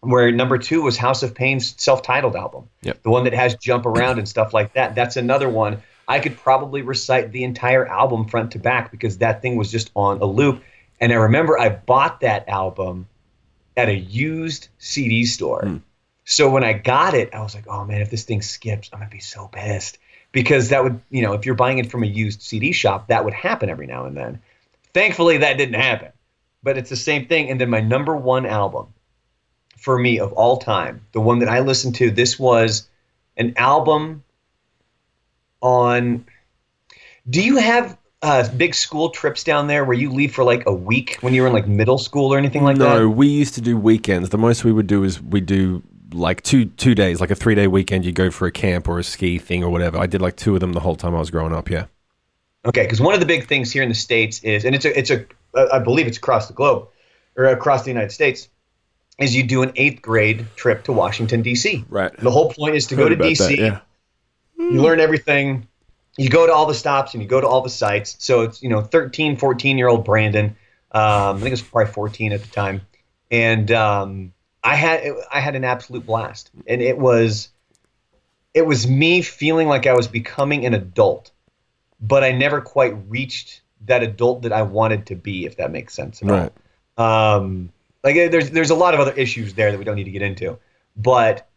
Where 0.01 0.33
number 0.33 0.59
two 0.59 0.83
was 0.83 0.97
House 0.97 1.23
of 1.23 1.35
Pain's 1.35 1.75
self-titled 1.81 2.35
album, 2.37 2.69
Yep. 2.83 3.03
the 3.03 3.11
one 3.11 3.25
that 3.25 3.35
has 3.35 3.55
Jump 3.57 3.87
Around 3.87 4.19
and 4.19 4.29
stuff 4.29 4.55
like 4.55 4.73
that. 4.73 4.95
That's 4.95 5.17
another 5.17 5.49
one. 5.49 5.83
I 6.09 6.19
could 6.19 6.37
probably 6.37 6.83
recite 6.83 7.33
the 7.33 7.45
entire 7.45 7.87
album 7.87 8.27
front 8.27 8.53
to 8.53 8.59
back 8.59 8.91
because 8.91 9.19
that 9.19 9.43
thing 9.43 9.57
was 9.57 9.71
just 9.71 9.91
on 9.95 10.21
a 10.21 10.25
loop. 10.25 10.63
And 11.01 11.13
I 11.13 11.17
remember 11.17 11.59
I 11.59 11.69
bought 11.69 12.21
that 12.21 12.49
album 12.49 13.07
at 13.77 13.89
a 13.89 13.95
used 13.95 14.69
CD 14.79 15.25
store. 15.25 15.63
Hmm. 15.65 15.77
So 16.25 16.51
when 16.51 16.65
I 16.65 16.73
got 16.73 17.15
it, 17.15 17.35
I 17.35 17.43
was 17.43 17.55
like, 17.55 17.67
oh 17.69 17.85
man, 17.85 18.01
if 18.01 18.11
this 18.11 18.25
thing 18.25 18.43
skips, 18.43 18.91
I'm 18.93 18.99
gonna 19.01 19.11
be 19.11 19.21
so 19.21 19.49
pissed. 19.49 19.99
Because 20.33 20.69
that 20.69 20.83
would, 20.85 21.01
you 21.11 21.23
know, 21.23 21.33
if 21.33 21.45
you're 21.45 21.57
buying 21.57 21.79
it 21.79 21.91
from 21.91 22.05
a 22.05 22.07
used 22.07 22.41
CD 22.43 22.73
shop, 22.73 23.09
that 23.09 23.25
would 23.25 23.35
happen 23.35 23.69
every 23.69 23.87
now 23.87 24.05
and 24.05 24.17
then. 24.17 24.41
Thankfully, 24.95 25.39
that 25.39 25.59
didn't 25.59 25.81
happen. 25.81 26.13
But 26.63 26.79
it's 26.79 26.91
the 26.91 26.97
same 26.97 27.27
thing. 27.27 27.51
And 27.51 27.61
then 27.61 27.69
my 27.71 27.81
number 27.81 28.15
one 28.17 28.47
album 28.47 28.89
for 29.81 29.99
me 29.99 30.21
of 30.21 30.33
all 30.35 30.59
time, 30.59 31.05
the 31.13 31.21
one 31.21 31.39
that 31.39 31.49
I 31.49 31.61
listened 31.61 31.95
to, 31.97 32.11
this 32.11 32.39
was 32.39 32.89
an 33.37 33.55
album 33.57 34.23
on. 35.63 36.25
Do 37.29 37.43
you 37.43 37.57
have 37.57 37.97
uh, 38.23 38.49
big 38.57 38.75
school 38.75 39.11
trips 39.11 39.43
down 39.43 39.67
there 39.67 39.85
where 39.85 39.97
you 39.97 40.13
leave 40.13 40.35
for 40.35 40.45
like 40.45 40.67
a 40.67 40.73
week 40.73 41.17
when 41.23 41.33
you 41.33 41.41
were 41.43 41.49
in 41.49 41.55
like 41.55 41.67
middle 41.67 41.99
school 41.99 42.33
or 42.33 42.39
anything 42.39 42.63
like 42.63 42.77
no, 42.77 42.85
that? 42.85 42.99
No, 43.01 43.09
we 43.09 43.29
used 43.29 43.55
to 43.55 43.61
do 43.61 43.77
weekends. 43.77 44.29
The 44.29 44.39
most 44.39 44.65
we 44.65 44.73
would 44.73 44.87
do 44.87 45.03
is 45.03 45.21
we 45.21 45.41
do 45.41 45.83
like 46.13 46.43
two 46.43 46.67
two 46.67 46.95
days, 46.95 47.21
like 47.21 47.31
a 47.31 47.35
three 47.35 47.55
day 47.55 47.67
weekend. 47.67 48.05
You 48.05 48.13
go 48.13 48.31
for 48.31 48.47
a 48.47 48.53
camp 48.53 48.87
or 48.87 48.99
a 48.99 49.05
ski 49.05 49.39
thing 49.39 49.65
or 49.65 49.71
whatever. 49.71 49.99
I 49.99 50.07
did 50.07 50.21
like 50.21 50.37
two 50.37 50.55
of 50.55 50.61
them 50.61 50.75
the 50.75 50.81
whole 50.81 50.97
time 50.97 51.15
I 51.15 51.19
was 51.19 51.31
growing 51.31 51.55
up. 51.55 51.71
Yeah. 51.71 51.87
Okay, 52.67 52.83
because 52.83 53.01
one 53.01 53.15
of 53.15 53.21
the 53.21 53.27
big 53.27 53.47
things 53.47 53.73
here 53.73 53.83
in 53.83 53.89
the 53.89 53.95
states 53.95 54.43
is, 54.43 54.67
and 54.67 54.75
it's 54.75 54.85
a, 54.85 54.99
it's 54.99 55.11
a, 55.11 55.25
uh, 55.55 55.79
believe 55.79 56.07
it's 56.07 56.19
across 56.19 56.47
the 56.47 56.53
globe 56.53 56.89
or 57.37 57.47
across 57.47 57.85
the 57.85 57.91
United 57.91 58.13
States, 58.13 58.51
is 59.21 59.37
you 59.37 59.43
do 59.43 59.63
an 59.63 59.73
eighth 59.77 60.03
grade 60.03 60.47
trip 60.57 60.83
to 60.85 60.93
Washington 60.93 61.43
D.C. 61.43 61.85
Right. 61.89 62.15
The 62.17 62.31
whole 62.31 62.53
point 62.53 62.75
is 62.75 62.87
to 62.89 62.97
go 62.97 63.09
to 63.09 63.17
D.C. 63.17 63.71
You 64.59 64.83
learn 64.83 65.01
everything. 65.01 65.67
You 66.17 66.29
go 66.29 66.47
to 66.47 66.53
all 66.53 66.67
the 66.67 66.75
stops 66.75 67.15
and 67.15 67.23
you 67.23 67.29
go 67.29 67.41
to 67.41 67.47
all 67.47 67.61
the 67.63 67.71
sites. 67.71 68.17
So 68.19 68.43
it's 68.43 68.63
you 68.63 68.69
know 68.69 68.81
13, 68.83 69.37
14 69.37 69.79
year 69.79 69.89
old 69.89 70.05
Brandon. 70.05 70.57
Um, 70.93 71.37
I 71.37 71.39
think 71.39 71.47
it 71.47 71.51
was 71.53 71.63
probably 71.63 71.93
14 71.93 72.33
at 72.33 72.43
the 72.43 72.49
time, 72.49 72.81
and 73.31 73.71
um, 73.71 74.33
I 74.65 74.75
had 74.75 75.13
I 75.31 75.41
had 75.41 75.55
an 75.55 75.65
absolute 75.65 76.05
blast, 76.05 76.51
and 76.67 76.83
it 76.83 76.99
was 76.99 77.51
it 78.55 78.67
was 78.67 78.89
me 78.89 79.23
feeling 79.23 79.69
like 79.69 79.87
I 79.87 79.95
was 79.95 80.09
becoming 80.09 80.67
an 80.67 80.75
adult, 80.75 81.31
but 82.01 82.25
I 82.25 82.33
never 82.33 82.61
quite 82.61 82.95
reached 83.09 83.63
that 83.87 84.03
adult 84.03 84.43
that 84.43 84.53
I 84.53 84.63
wanted 84.63 85.07
to 85.07 85.15
be, 85.15 85.47
if 85.47 85.57
that 85.57 85.71
makes 85.71 85.95
sense 85.95 86.23
Right. 86.23 86.53
Um, 86.99 87.73
like 88.05 88.17
uh, 88.17 88.29
there's 88.29 88.51
there's 88.51 88.71
a 88.71 88.75
lot 88.75 88.95
of 88.95 89.01
other 89.01 89.13
issues 89.13 89.55
there 89.55 89.71
that 89.71 89.79
we 89.79 89.85
don't 89.85 89.97
need 89.97 90.05
to 90.05 90.11
get 90.11 90.23
into, 90.23 90.59
but 90.97 91.49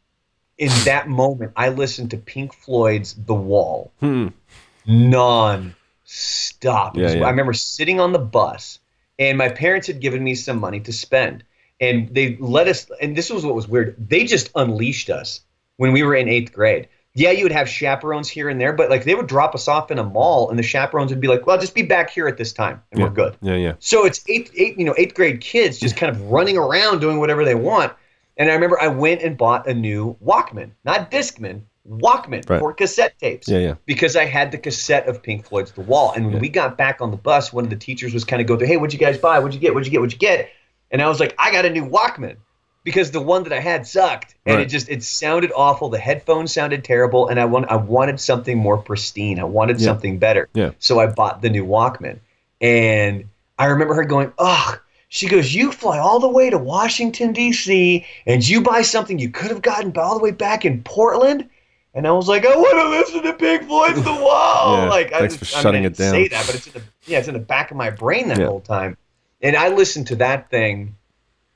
in 0.57 0.69
that 0.85 1.07
moment, 1.07 1.53
I 1.55 1.69
listened 1.69 2.11
to 2.11 2.17
Pink 2.17 2.53
Floyd's 2.53 3.13
The 3.13 3.35
Wall 3.35 3.91
Hmm. 3.99 4.27
non-stop. 4.85 5.75
Yeah, 6.97 7.11
yeah. 7.11 7.25
I 7.25 7.29
remember 7.29 7.53
sitting 7.53 7.99
on 7.99 8.11
the 8.11 8.19
bus, 8.19 8.79
and 9.19 9.37
my 9.37 9.49
parents 9.49 9.87
had 9.87 9.99
given 9.99 10.23
me 10.23 10.35
some 10.35 10.59
money 10.59 10.79
to 10.81 10.93
spend, 10.93 11.43
and 11.79 12.13
they 12.13 12.37
let 12.37 12.67
us. 12.67 12.89
And 13.01 13.15
this 13.15 13.29
was 13.29 13.45
what 13.45 13.55
was 13.55 13.67
weird. 13.67 13.95
They 13.97 14.25
just 14.25 14.51
unleashed 14.55 15.09
us 15.09 15.41
when 15.77 15.91
we 15.91 16.03
were 16.03 16.15
in 16.15 16.27
eighth 16.27 16.53
grade. 16.53 16.87
Yeah, 17.15 17.29
you 17.29 17.43
would 17.43 17.51
have 17.51 17.69
chaperones 17.69 18.27
here 18.27 18.49
and 18.49 18.59
there, 18.59 18.73
but 18.73 18.89
like 18.89 19.03
they 19.03 19.13
would 19.13 19.27
drop 19.27 19.53
us 19.53 19.67
off 19.67 19.91
in 19.91 19.99
a 19.99 20.03
mall, 20.03 20.49
and 20.49 20.57
the 20.57 20.63
chaperones 20.63 21.11
would 21.11 21.19
be 21.21 21.27
like, 21.27 21.45
"Well, 21.45 21.59
just 21.59 21.75
be 21.75 21.83
back 21.83 22.09
here 22.09 22.27
at 22.27 22.37
this 22.37 22.51
time, 22.51 22.81
and 22.91 22.99
Yeah. 22.99 23.05
we're 23.05 23.11
good." 23.11 23.37
Yeah. 23.41 23.55
Yeah. 23.55 23.73
So 23.79 24.03
it's 24.05 24.23
eighth, 24.27 24.51
eight, 24.57 24.79
you 24.79 24.85
know, 24.85 24.95
eighth 24.97 25.13
grade 25.13 25.39
kids 25.39 25.79
just 25.79 25.95
kind 25.95 26.09
of 26.13 26.19
running 26.31 26.57
around 26.57 27.01
doing 27.01 27.19
whatever 27.19 27.45
they 27.45 27.53
want. 27.55 27.93
And 28.37 28.49
I 28.49 28.53
remember 28.55 28.81
I 28.81 28.87
went 28.87 29.21
and 29.21 29.37
bought 29.37 29.67
a 29.67 29.75
new 29.75 30.15
Walkman, 30.25 30.71
not 30.85 31.11
Discman, 31.11 31.61
Walkman 31.87 32.49
Right. 32.49 32.59
for 32.59 32.73
cassette 32.73 33.13
tapes 33.19 33.47
Yeah. 33.47 33.59
Yeah. 33.59 33.73
because 33.85 34.15
I 34.15 34.25
had 34.25 34.51
the 34.51 34.57
cassette 34.57 35.07
of 35.07 35.21
Pink 35.21 35.45
Floyd's 35.45 35.71
The 35.73 35.81
Wall. 35.81 36.13
And 36.15 36.25
when 36.25 36.35
Yeah. 36.35 36.39
we 36.39 36.49
got 36.49 36.77
back 36.79 36.99
on 36.99 37.11
the 37.11 37.17
bus, 37.17 37.53
one 37.53 37.63
of 37.63 37.69
the 37.69 37.75
teachers 37.75 38.11
was 38.11 38.23
kind 38.23 38.41
of 38.41 38.47
going 38.47 38.57
through, 38.57 38.69
hey, 38.69 38.77
what'd 38.77 38.91
you 38.93 38.99
guys 38.99 39.19
buy? 39.19 39.37
What'd 39.37 39.53
you 39.53 39.59
get? 39.59 39.75
What'd 39.75 39.85
you 39.85 39.91
get? 39.91 39.99
What'd 39.99 40.13
you 40.13 40.17
get? 40.19 40.49
And 40.89 40.99
I 41.01 41.07
was 41.09 41.19
like, 41.19 41.35
I 41.37 41.51
got 41.51 41.65
a 41.65 41.69
new 41.69 41.85
Walkman 41.85 42.37
because 42.83 43.11
the 43.11 43.21
one 43.21 43.43
that 43.43 43.53
I 43.53 43.59
had 43.59 43.87
sucked. 43.87 44.35
And 44.45 44.57
Right. 44.57 44.65
it 44.65 44.69
just 44.69 44.89
it 44.89 45.03
sounded 45.03 45.51
awful. 45.55 45.89
The 45.89 45.99
headphones 45.99 46.51
sounded 46.53 46.83
terrible. 46.83 47.27
And 47.29 47.39
I 47.39 47.45
want 47.45 47.71
I 47.71 47.75
wanted 47.77 48.19
something 48.19 48.57
more 48.57 48.77
pristine. 48.77 49.39
I 49.39 49.43
wanted 49.45 49.79
Yeah. 49.79 49.85
something 49.85 50.17
better. 50.19 50.49
Yeah. 50.53 50.71
So 50.79 50.99
I 50.99 51.07
bought 51.07 51.41
the 51.41 51.49
new 51.49 51.65
Walkman. 51.65 52.19
And 52.61 53.25
I 53.59 53.65
remember 53.65 53.93
her 53.93 54.03
going, 54.05 54.31
ugh. 54.37 54.79
She 55.09 55.27
goes, 55.27 55.53
You 55.53 55.71
fly 55.71 55.99
all 55.99 56.19
the 56.19 56.27
way 56.27 56.49
to 56.49 56.57
Washington, 56.57 57.33
D.C., 57.33 58.03
and 58.25 58.47
you 58.47 58.61
buy 58.61 58.81
something 58.81 59.19
you 59.19 59.29
could 59.29 59.51
have 59.51 59.61
gotten 59.61 59.95
all 59.95 60.17
the 60.17 60.23
way 60.23 60.31
back 60.31 60.65
in 60.65 60.81
Portland? 60.81 61.47
And 61.93 62.07
I 62.07 62.11
was 62.13 62.27
like, 62.27 62.43
I 62.47 62.55
want 62.55 62.71
to 62.79 62.89
listen 62.89 63.21
to 63.21 63.33
Pink 63.33 63.67
Floyd's 63.67 64.01
The 64.01 64.11
Wall. 64.25 64.77
Yeah, 64.77 64.89
like, 64.89 65.13
I 65.13 65.19
thanks 65.19 65.37
just, 65.37 65.51
for 65.51 65.57
I 65.57 65.59
mean, 65.59 65.63
shutting 65.63 65.83
I 65.83 65.85
it 65.85 65.97
didn't 65.97 66.11
Say 66.11 66.27
down. 66.29 66.39
that, 66.39 66.45
but 66.47 66.55
it's 66.55 66.65
in 66.67 66.73
the 66.73 66.81
yeah, 67.05 67.19
it's 67.19 67.27
in 67.27 67.35
the 67.35 67.39
back 67.39 67.69
of 67.69 67.77
my 67.77 67.91
brain 67.91 68.29
that 68.29 68.39
Yeah. 68.39 68.47
whole 68.47 68.61
time. 68.61 68.97
And 69.43 69.55
I 69.55 69.67
listened 69.69 70.07
to 70.07 70.15
that 70.15 70.49
thing 70.49 70.95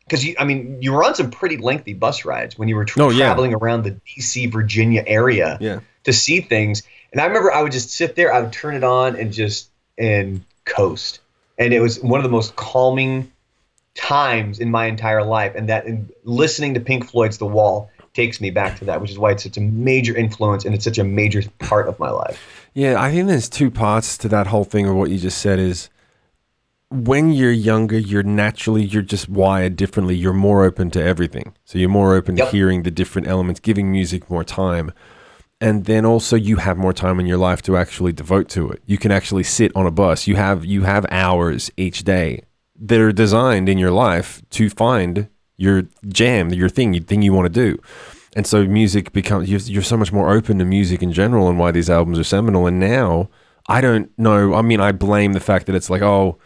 because 0.08 0.24
you, 0.26 0.36
I 0.40 0.46
mean, 0.46 0.82
you 0.82 0.94
were 0.94 1.04
on 1.04 1.16
some 1.16 1.30
pretty 1.32 1.58
lengthy 1.58 1.94
bus 1.94 2.24
rides 2.26 2.58
when 2.58 2.68
you 2.70 2.76
were 2.76 2.86
tra- 2.86 3.04
Oh, 3.04 3.10
yeah. 3.10 3.26
traveling 3.26 3.54
around 3.54 3.84
the 3.84 3.92
D.C. 3.92 4.46
Virginia 4.48 5.04
area 5.06 5.58
Yeah. 5.60 5.80
to 6.06 6.14
see 6.14 6.40
things. 6.42 6.84
And 7.12 7.20
I 7.22 7.26
remember 7.26 7.52
I 7.52 7.62
would 7.62 7.72
just 7.72 7.90
sit 7.92 8.16
there, 8.16 8.34
I 8.34 8.40
would 8.42 8.54
turn 8.54 8.76
it 8.76 8.84
on 8.84 9.16
and 9.16 9.34
just 9.34 9.70
and 9.98 10.44
coast. 10.66 11.20
And 11.58 11.74
it 11.74 11.80
was 11.82 12.00
one 12.00 12.20
of 12.20 12.24
the 12.24 12.30
most 12.30 12.56
calming 12.56 13.32
times 13.96 14.60
in 14.60 14.70
my 14.72 14.86
entire 14.86 15.24
life. 15.24 15.54
And 15.56 15.70
that 15.70 15.86
and 15.86 16.12
listening 16.24 16.74
to 16.76 16.80
Pink 16.80 17.10
Floyd's 17.10 17.38
The 17.38 17.46
Wall 17.48 17.90
takes 18.14 18.40
me 18.42 18.50
back 18.50 18.78
to 18.80 18.86
that, 18.86 19.02
which 19.02 19.12
is 19.12 19.20
why 19.20 19.32
it's 19.32 19.44
such 19.44 19.58
a 19.58 19.62
major 19.62 20.16
influence 20.16 20.66
and 20.66 20.74
it's 20.74 20.84
such 20.84 20.98
a 20.98 21.04
major 21.04 21.44
part 21.60 21.88
of 21.88 22.00
my 22.00 22.10
life. 22.10 22.42
Yeah, 22.74 23.02
I 23.02 23.12
think 23.12 23.28
there's 23.28 23.50
two 23.50 23.72
parts 23.72 24.18
to 24.20 24.28
that 24.30 24.48
whole 24.48 24.64
thing 24.64 24.88
of 24.88 24.96
what 24.96 25.10
you 25.10 25.18
just 25.18 25.40
said 25.40 25.60
is 25.60 25.90
when 26.90 27.32
you're 27.32 27.52
younger, 27.52 27.98
you're 27.98 28.24
naturally 28.24 28.84
you're 28.84 29.02
just 29.02 29.28
wired 29.28 29.76
differently. 29.76 30.16
You're 30.16 30.34
more 30.34 30.64
open 30.64 30.90
to 30.92 31.04
everything. 31.04 31.54
So 31.66 31.78
you're 31.78 31.90
more 31.90 32.16
open 32.16 32.38
Yep. 32.38 32.50
to 32.50 32.56
hearing 32.56 32.84
the 32.84 32.92
different 32.92 33.28
elements, 33.28 33.60
giving 33.60 33.92
music 33.92 34.30
more 34.30 34.44
time. 34.44 34.92
And 35.60 35.86
then 35.86 36.06
also 36.06 36.36
you 36.36 36.58
have 36.58 36.78
more 36.78 36.94
time 36.94 37.20
in 37.20 37.26
your 37.26 37.38
life 37.40 37.62
to 37.64 37.76
actually 37.78 38.14
devote 38.14 38.48
to 38.50 38.70
it. 38.70 38.82
You 38.86 38.98
can 38.98 39.12
actually 39.12 39.44
sit 39.44 39.76
on 39.76 39.86
a 39.88 39.92
bus. 39.92 40.28
You 40.28 40.36
have 40.36 40.64
you 40.64 40.84
have 40.84 41.06
hours 41.10 41.72
each 41.78 42.04
day 42.04 42.44
that 42.80 43.02
are 43.02 43.12
designed 43.12 43.68
in 43.68 43.78
your 43.78 43.92
life 43.92 44.42
to 44.52 44.70
find 44.70 45.28
your 45.58 45.84
jam, 46.08 46.54
your 46.54 46.70
thing, 46.70 46.94
your 46.94 47.04
thing 47.04 47.24
you 47.24 47.34
want 47.34 47.52
to 47.52 47.62
do. 47.66 47.80
And 48.36 48.46
so 48.46 48.66
music 48.66 49.14
becomes 49.14 49.50
you're, 49.50 49.60
you're 49.62 49.82
so 49.82 49.98
much 49.98 50.14
more 50.14 50.30
open 50.32 50.60
to 50.60 50.66
music 50.66 51.02
in 51.02 51.12
general 51.12 51.50
and 51.50 51.58
why 51.58 51.72
these 51.72 51.90
albums 51.90 52.20
are 52.20 52.24
seminal. 52.24 52.68
And 52.68 52.80
now 52.80 53.30
I 53.68 53.82
don't 53.82 54.12
know. 54.18 54.54
I 54.54 54.62
mean, 54.62 54.80
I 54.80 54.92
blame 54.92 55.34
the 55.34 55.40
fact 55.40 55.66
that 55.66 55.76
it's 55.76 55.90
like, 55.90 56.04
oh, 56.04 56.38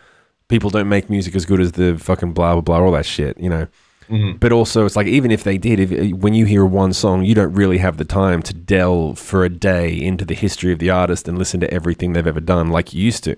people 0.52 0.70
don't 0.70 0.89
make 0.89 1.10
music 1.10 1.34
as 1.36 1.45
good 1.45 1.60
as 1.60 1.72
the 1.72 1.97
fucking 1.97 2.34
blah 2.34 2.54
blah 2.54 2.62
blah, 2.62 2.80
all 2.80 2.91
that 2.91 3.06
shit, 3.06 3.39
you 3.39 3.49
know. 3.49 3.68
Mm-hmm. 4.10 4.38
But 4.38 4.52
also, 4.52 4.86
it's 4.86 4.97
like 4.97 5.08
even 5.08 5.32
if 5.32 5.45
they 5.45 5.58
did, 5.58 5.80
if 5.80 5.91
uh, 5.91 6.16
when 6.18 6.34
you 6.34 6.45
hear 6.45 6.66
one 6.66 6.91
song, 6.91 7.24
you 7.24 7.34
don't 7.34 7.54
really 7.54 7.78
have 7.78 7.95
the 7.95 8.04
time 8.04 8.41
to 8.43 8.54
delve 8.54 9.18
for 9.18 9.45
a 9.45 9.49
day 9.49 9.99
into 9.99 10.26
the 10.26 10.36
history 10.36 10.74
of 10.74 10.80
the 10.80 10.89
artist 10.89 11.30
and 11.30 11.38
listen 11.38 11.62
to 11.62 11.74
everything 11.74 12.12
they've 12.12 12.28
ever 12.28 12.41
done 12.41 12.70
like 12.70 12.93
you 12.93 13.02
used 13.02 13.24
to. 13.24 13.36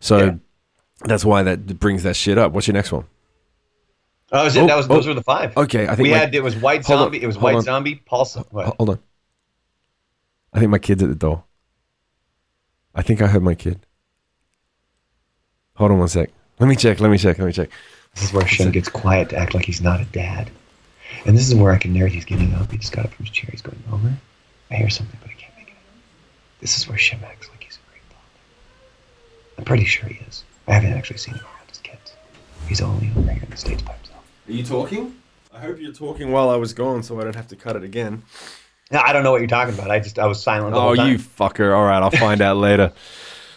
So 0.00 0.18
Yeah. 0.18 0.34
that's 1.04 1.24
why 1.24 1.44
that 1.44 1.78
brings 1.78 2.02
that 2.02 2.16
shit 2.16 2.38
up. 2.38 2.50
What's 2.52 2.66
your 2.66 2.74
next 2.74 2.90
one? 2.90 3.04
Oh, 4.32 4.44
was 4.44 4.56
it? 4.56 4.62
Oh, 4.62 4.66
that 4.66 4.76
was 4.76 4.86
oh. 4.86 4.94
those 4.94 5.06
oh. 5.06 5.10
were 5.10 5.14
the 5.14 5.22
five. 5.22 5.56
Okay, 5.56 5.86
I 5.86 5.94
think 5.94 6.06
we 6.06 6.10
my- 6.10 6.18
had 6.18 6.34
it 6.34 6.42
was 6.42 6.56
White 6.56 6.84
hold 6.84 6.98
on, 6.98 7.04
Zombie. 7.04 7.22
it 7.22 7.26
was 7.26 7.38
White 7.38 7.54
on. 7.56 7.62
Zombie. 7.62 8.02
Paul. 8.04 8.28
What? 8.50 8.74
Hold 8.78 8.90
on. 8.90 8.98
I 10.52 10.58
think 10.58 10.70
my 10.72 10.78
kid's 10.78 11.04
at 11.04 11.08
the 11.08 11.14
door. 11.14 11.44
I 12.96 13.02
think 13.02 13.22
I 13.22 13.28
heard 13.28 13.44
my 13.44 13.54
kid. 13.54 13.86
Hold 15.74 15.92
on 15.92 15.98
one 16.00 16.08
sec. 16.08 16.30
Let 16.60 16.68
me 16.68 16.76
check. 16.76 17.00
Let 17.00 17.10
me 17.10 17.18
check. 17.18 17.38
Let 17.38 17.46
me 17.46 17.52
check. 17.52 17.70
This 18.14 18.24
is 18.24 18.32
where 18.32 18.44
Shim 18.44 18.72
gets 18.72 18.88
quiet 18.88 19.30
to 19.30 19.36
act 19.36 19.54
like 19.54 19.64
he's 19.64 19.80
not 19.80 20.00
a 20.00 20.04
dad. 20.04 20.50
And 21.26 21.36
this 21.36 21.48
is 21.48 21.54
where 21.54 21.72
I 21.72 21.78
can 21.78 21.92
narrate 21.92 22.12
he's 22.12 22.24
getting 22.24 22.54
up. 22.54 22.70
He 22.70 22.78
just 22.78 22.92
got 22.92 23.04
up 23.06 23.12
from 23.14 23.24
his 23.26 23.34
chair. 23.34 23.48
He's 23.50 23.62
going 23.62 23.82
over. 23.92 24.12
I 24.70 24.74
hear 24.74 24.90
something, 24.90 25.18
but 25.20 25.30
I 25.30 25.34
can't 25.34 25.56
make 25.56 25.68
it 25.68 25.72
out. 25.72 26.60
This 26.60 26.76
is 26.78 26.88
where 26.88 26.98
Shim 26.98 27.22
acts 27.22 27.48
like 27.50 27.62
he's 27.64 27.76
a 27.76 27.90
great 27.90 28.02
father. 28.08 29.58
I'm 29.58 29.64
pretty 29.64 29.84
sure 29.84 30.08
he 30.08 30.20
is. 30.28 30.44
I 30.68 30.74
haven't 30.74 30.92
actually 30.92 31.18
seen 31.18 31.34
him 31.34 31.40
around 31.44 31.68
his 31.68 31.78
kids. 31.78 32.12
He's 32.68 32.80
only 32.80 33.10
over 33.16 33.32
here 33.32 33.42
in 33.42 33.50
the 33.50 33.56
States 33.56 33.82
by 33.82 33.94
himself. 33.94 34.22
Are 34.48 34.52
you 34.52 34.62
talking? 34.62 35.16
I 35.52 35.60
hope 35.60 35.78
you're 35.80 35.92
talking 35.92 36.30
while 36.30 36.50
I 36.50 36.56
was 36.56 36.72
gone, 36.74 37.02
so 37.02 37.20
I 37.20 37.24
don't 37.24 37.34
have 37.36 37.48
to 37.48 37.56
cut 37.56 37.74
it 37.76 37.82
again. 37.82 38.22
No, 38.92 39.00
I 39.00 39.12
don't 39.12 39.22
know 39.24 39.30
what 39.32 39.40
you're 39.40 39.48
talking 39.48 39.74
about. 39.74 39.90
I 39.90 39.98
just 40.00 40.18
I 40.18 40.26
was 40.26 40.42
silent 40.42 40.72
the 40.74 40.78
Oh, 40.78 40.82
whole 40.82 40.96
time. 40.96 41.10
you 41.12 41.18
fucker! 41.18 41.76
All 41.76 41.84
right, 41.84 42.02
I'll 42.02 42.10
find 42.10 42.40
out 42.40 42.56
later. 42.58 42.92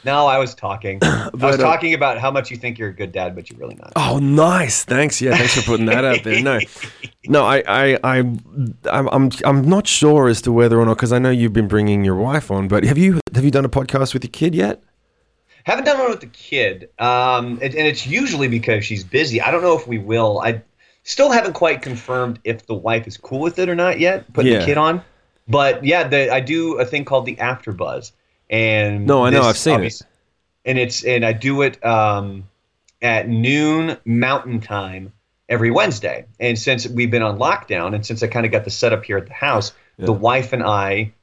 No, 0.05 0.27
I 0.27 0.37
was 0.37 0.53
talking. 0.53 0.99
I 1.03 1.29
was 1.33 1.55
uh, 1.55 1.57
talking 1.57 1.93
about 1.93 2.17
how 2.17 2.29
much 2.31 2.51
you 2.51 2.57
think 2.57 2.77
you're 2.77 2.89
a 2.89 2.93
good 2.93 3.11
dad, 3.11 3.35
but 3.35 3.49
you're 3.49 3.59
really 3.59 3.75
not. 3.75 3.93
Oh, 3.95 4.19
nice. 4.19 4.83
Thanks. 4.83 5.21
Yeah, 5.21 5.35
thanks 5.37 5.55
for 5.55 5.61
putting 5.61 5.85
that 5.87 6.03
out 6.03 6.23
there. 6.23 6.41
No, 6.41 6.59
no, 7.27 7.45
I, 7.45 7.63
I, 7.67 7.99
I, 8.03 8.17
I'm, 8.19 9.09
I'm, 9.09 9.31
I'm 9.45 9.61
not 9.67 9.87
sure 9.87 10.27
as 10.27 10.41
to 10.43 10.51
whether 10.51 10.79
or 10.79 10.85
not 10.85 10.95
because 10.97 11.13
I 11.13 11.19
know 11.19 11.29
you've 11.29 11.53
been 11.53 11.67
bringing 11.67 12.03
your 12.03 12.15
wife 12.15 12.51
on, 12.51 12.67
but 12.67 12.83
have 12.83 12.97
you, 12.97 13.19
have 13.33 13.45
you 13.45 13.51
done 13.51 13.65
a 13.65 13.69
podcast 13.69 14.13
with 14.13 14.23
your 14.23 14.31
kid 14.31 14.53
yet? 14.55 14.83
Haven't 15.63 15.85
done 15.85 15.97
one 15.97 16.09
with 16.09 16.19
the 16.19 16.27
kid, 16.27 16.89
um, 16.99 17.57
and, 17.61 17.73
and 17.73 17.87
it's 17.87 18.05
usually 18.05 18.49
because 18.49 18.83
she's 18.83 19.05
busy. 19.05 19.39
I 19.41 19.49
don't 19.49 19.61
know 19.61 19.77
if 19.77 19.87
we 19.87 19.97
will. 19.97 20.41
I 20.41 20.61
Still 21.05 21.31
haven't 21.31 21.51
quite 21.53 21.81
confirmed 21.81 22.39
if 22.45 22.65
the 22.65 22.73
wife 22.73 23.07
is 23.07 23.17
cool 23.17 23.39
with 23.41 23.59
it 23.59 23.67
or 23.67 23.75
not 23.75 23.99
yet. 23.99 24.31
Putting 24.31 24.53
Yeah. 24.53 24.59
the 24.59 24.65
kid 24.65 24.77
on, 24.77 25.01
but 25.49 25.83
yeah, 25.83 26.07
the, 26.07 26.33
I 26.33 26.39
do 26.39 26.79
a 26.79 26.85
thing 26.85 27.03
called 27.03 27.25
the 27.25 27.37
After 27.39 27.73
Buzz, 27.73 28.13
and 28.53 29.07
No, 29.07 29.25
I 29.25 29.31
know 29.31 29.41
I've 29.41 29.57
seen 29.57 29.83
it. 29.83 30.01
And 30.63 30.77
it's 30.77 31.03
and 31.03 31.25
I 31.25 31.33
do 31.33 31.63
it 31.63 31.83
um, 31.83 32.47
at 33.01 33.27
noon 33.27 33.97
Mountain 34.05 34.61
Time 34.61 35.11
every 35.49 35.71
Wednesday. 35.71 36.25
And 36.39 36.57
since 36.57 36.87
we've 36.87 37.11
been 37.11 37.23
on 37.23 37.39
lockdown, 37.39 37.95
and 37.95 38.05
since 38.05 38.21
I 38.21 38.27
kind 38.27 38.45
of 38.45 38.51
got 38.51 38.63
the 38.63 38.69
setup 38.69 39.03
here 39.03 39.17
at 39.17 39.27
the 39.27 39.33
house, 39.33 39.73
the 39.97 40.13
wife 40.13 40.53
and 40.53 40.63
I 40.63 41.13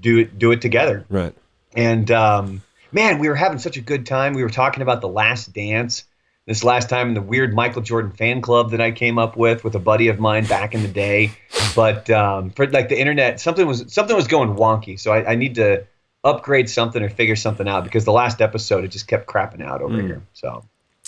do 0.00 0.18
it 0.18 0.38
do 0.38 0.50
it 0.50 0.60
together. 0.60 1.06
Right. 1.08 1.34
And 1.74 2.10
um, 2.10 2.62
man, 2.90 3.20
we 3.20 3.28
were 3.28 3.36
having 3.36 3.58
such 3.58 3.76
a 3.76 3.80
good 3.80 4.04
time. 4.04 4.34
We 4.34 4.42
were 4.42 4.50
talking 4.50 4.82
about 4.82 5.00
the 5.00 5.08
Last 5.08 5.52
Dance 5.52 6.04
this 6.46 6.64
last 6.64 6.88
time 6.88 7.08
in 7.08 7.14
the 7.14 7.22
weird 7.22 7.54
Michael 7.54 7.82
Jordan 7.82 8.10
fan 8.10 8.40
club 8.40 8.72
that 8.72 8.80
I 8.80 8.90
came 8.90 9.18
up 9.18 9.36
with 9.36 9.62
with 9.62 9.76
a 9.76 9.78
buddy 9.78 10.08
of 10.08 10.18
mine 10.18 10.44
back 10.46 10.74
in 10.74 10.82
the 10.82 10.88
day. 10.88 11.30
But 11.76 12.10
um, 12.10 12.50
for 12.50 12.66
like 12.66 12.88
the 12.88 12.98
internet, 12.98 13.40
something 13.40 13.66
was 13.66 13.84
something 13.86 14.16
was 14.16 14.26
going 14.26 14.56
wonky. 14.56 14.98
So 14.98 15.12
I, 15.12 15.32
I 15.32 15.34
need 15.36 15.54
to 15.54 15.86
upgrade 16.24 16.68
something 16.70 17.02
or 17.02 17.08
figure 17.08 17.36
something 17.36 17.66
out 17.68 17.84
because 17.84 18.04
the 18.04 18.12
last 18.12 18.40
episode 18.40 18.84
it 18.84 18.88
just 18.88 19.08
kept 19.08 19.26
crapping 19.26 19.62
out 19.62 19.82
over 19.82 20.00
here. 20.00 20.22
So 20.32 20.64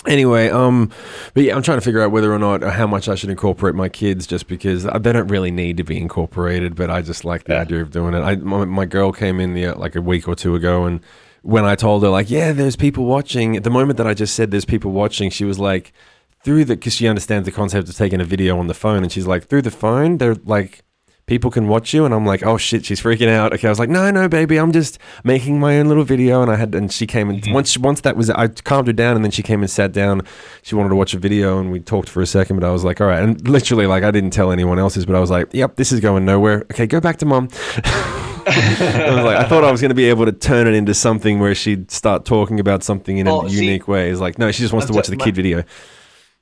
Anyway, 0.06 0.48
um, 0.50 0.90
but 1.34 1.44
yeah, 1.44 1.54
I'm 1.54 1.62
trying 1.62 1.78
to 1.78 1.84
figure 1.84 2.02
out 2.02 2.10
whether 2.10 2.32
or 2.34 2.38
not 2.38 2.64
or 2.64 2.70
how 2.70 2.86
much 2.86 3.08
I 3.08 3.14
should 3.14 3.30
incorporate 3.30 3.76
my 3.76 3.88
kids, 3.88 4.26
just 4.26 4.48
because 4.48 4.84
uh, 4.84 4.98
they 4.98 5.12
don't 5.12 5.28
really 5.28 5.52
need 5.52 5.76
to 5.76 5.84
be 5.84 5.96
incorporated. 5.98 6.74
But 6.74 6.90
I 6.90 7.00
just 7.00 7.24
like 7.24 7.44
the 7.44 7.54
Yeah. 7.54 7.60
idea 7.60 7.80
of 7.82 7.90
doing 7.92 8.12
it. 8.12 8.20
I 8.20 8.34
my, 8.36 8.64
my 8.64 8.84
girl 8.86 9.12
came 9.12 9.38
in 9.40 9.54
the, 9.54 9.66
uh, 9.66 9.78
like 9.78 9.94
a 9.94 10.02
week 10.02 10.26
or 10.26 10.34
two 10.34 10.56
ago, 10.56 10.84
and 10.84 11.00
when 11.42 11.64
I 11.64 11.76
told 11.76 12.02
her 12.02 12.08
like, 12.08 12.28
yeah, 12.28 12.50
there's 12.52 12.74
people 12.76 13.04
watching. 13.04 13.56
At 13.56 13.62
the 13.62 13.70
moment 13.70 13.96
that 13.98 14.06
I 14.06 14.14
just 14.14 14.34
said 14.34 14.50
there's 14.50 14.64
people 14.64 14.90
watching, 14.90 15.30
she 15.30 15.44
was 15.44 15.60
like, 15.60 15.92
through 16.42 16.64
the 16.64 16.74
because 16.74 16.92
she 16.94 17.06
understands 17.06 17.46
the 17.46 17.52
concept 17.52 17.88
of 17.88 17.96
taking 17.96 18.20
a 18.20 18.24
video 18.24 18.58
on 18.58 18.66
the 18.66 18.74
phone, 18.74 19.04
and 19.04 19.12
she's 19.12 19.28
like, 19.28 19.44
through 19.46 19.62
the 19.62 19.70
phone, 19.70 20.18
they're 20.18 20.34
like. 20.34 20.82
People 21.26 21.50
can 21.50 21.68
watch 21.68 21.94
you, 21.94 22.04
and 22.04 22.12
I'm 22.12 22.26
like, 22.26 22.44
oh 22.44 22.58
shit, 22.58 22.84
she's 22.84 23.00
freaking 23.00 23.28
out. 23.28 23.54
Okay, 23.54 23.66
I 23.66 23.70
was 23.70 23.78
like, 23.78 23.88
no, 23.88 24.10
no, 24.10 24.28
baby, 24.28 24.58
I'm 24.58 24.72
just 24.72 24.98
making 25.24 25.58
my 25.58 25.78
own 25.78 25.88
little 25.88 26.04
video, 26.04 26.42
and 26.42 26.50
I 26.50 26.56
had, 26.56 26.74
and 26.74 26.92
she 26.92 27.06
came 27.06 27.30
and 27.30 27.40
mm-hmm. 27.40 27.54
once, 27.54 27.78
once 27.78 28.02
that 28.02 28.14
was, 28.14 28.28
I 28.28 28.48
calmed 28.48 28.88
her 28.88 28.92
down, 28.92 29.16
and 29.16 29.24
then 29.24 29.30
she 29.30 29.42
came 29.42 29.62
and 29.62 29.70
sat 29.70 29.92
down. 29.92 30.20
She 30.60 30.74
wanted 30.74 30.90
to 30.90 30.96
watch 30.96 31.14
a 31.14 31.18
video, 31.18 31.58
and 31.58 31.72
we 31.72 31.80
talked 31.80 32.10
for 32.10 32.20
a 32.20 32.26
second, 32.26 32.60
but 32.60 32.66
I 32.66 32.70
was 32.70 32.84
like, 32.84 33.00
all 33.00 33.06
right, 33.06 33.22
and 33.22 33.48
literally, 33.48 33.86
like, 33.86 34.04
I 34.04 34.10
didn't 34.10 34.30
tell 34.32 34.52
anyone 34.52 34.78
else's, 34.78 35.06
but 35.06 35.16
I 35.16 35.20
was 35.20 35.30
like, 35.30 35.48
yep, 35.54 35.76
this 35.76 35.92
is 35.92 36.00
going 36.00 36.26
nowhere. 36.26 36.66
Okay, 36.72 36.86
go 36.86 37.00
back 37.00 37.16
to 37.18 37.24
mom. 37.26 37.48
I 38.46 39.10
was 39.14 39.24
like, 39.24 39.38
I 39.38 39.48
thought 39.48 39.64
I 39.64 39.72
was 39.72 39.80
going 39.80 39.88
to 39.88 39.94
be 39.94 40.04
able 40.10 40.26
to 40.26 40.32
turn 40.32 40.66
it 40.66 40.74
into 40.74 40.92
something 40.92 41.40
where 41.40 41.54
she'd 41.54 41.90
start 41.90 42.26
talking 42.26 42.60
about 42.60 42.82
something 42.82 43.16
in 43.16 43.26
a 43.26 43.34
Oh, 43.34 43.48
see- 43.48 43.64
unique 43.64 43.88
way. 43.88 44.10
It's 44.10 44.20
like, 44.20 44.38
no, 44.38 44.52
she 44.52 44.60
just 44.62 44.74
wants 44.74 44.86
to 44.88 44.92
I'm 44.92 44.96
watch 44.96 45.06
t- 45.06 45.12
the 45.12 45.16
my- 45.16 45.24
kid 45.24 45.34
video. 45.34 45.64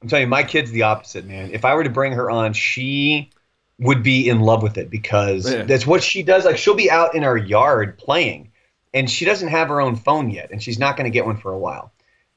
I'm 0.03 0.09
telling 0.09 0.23
you, 0.23 0.29
my 0.29 0.43
kid's 0.43 0.73
the 0.73 0.83
opposite, 0.83 1.25
man. 1.27 1.51
If 1.53 1.65
I 1.65 1.77
were 1.77 1.85
to 1.85 1.91
bring 1.91 2.11
her 2.15 2.29
on, 2.29 2.55
she 2.55 3.31
would 3.79 4.03
be 4.03 4.29
in 4.29 4.41
love 4.41 4.63
with 4.63 4.79
it 4.79 4.91
because 4.91 5.51
Yeah. 5.51 5.63
that's 5.63 5.87
what 5.87 6.03
she 6.03 6.23
does. 6.23 6.45
Like 6.45 6.59
she'll 6.59 6.75
be 6.75 6.91
out 6.91 7.15
in 7.15 7.25
our 7.25 7.37
yard 7.37 7.99
playing, 7.99 8.53
and 8.95 9.11
she 9.11 9.25
doesn't 9.25 9.49
have 9.49 9.69
her 9.69 9.81
own 9.81 9.97
phone 9.97 10.31
yet, 10.31 10.51
and 10.51 10.63
she's 10.63 10.79
not 10.79 10.97
going 10.97 11.05
to 11.05 11.11
get 11.11 11.27
one 11.27 11.37
for 11.37 11.53
a 11.53 11.59
while. 11.59 11.93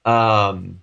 Um, 0.05 0.81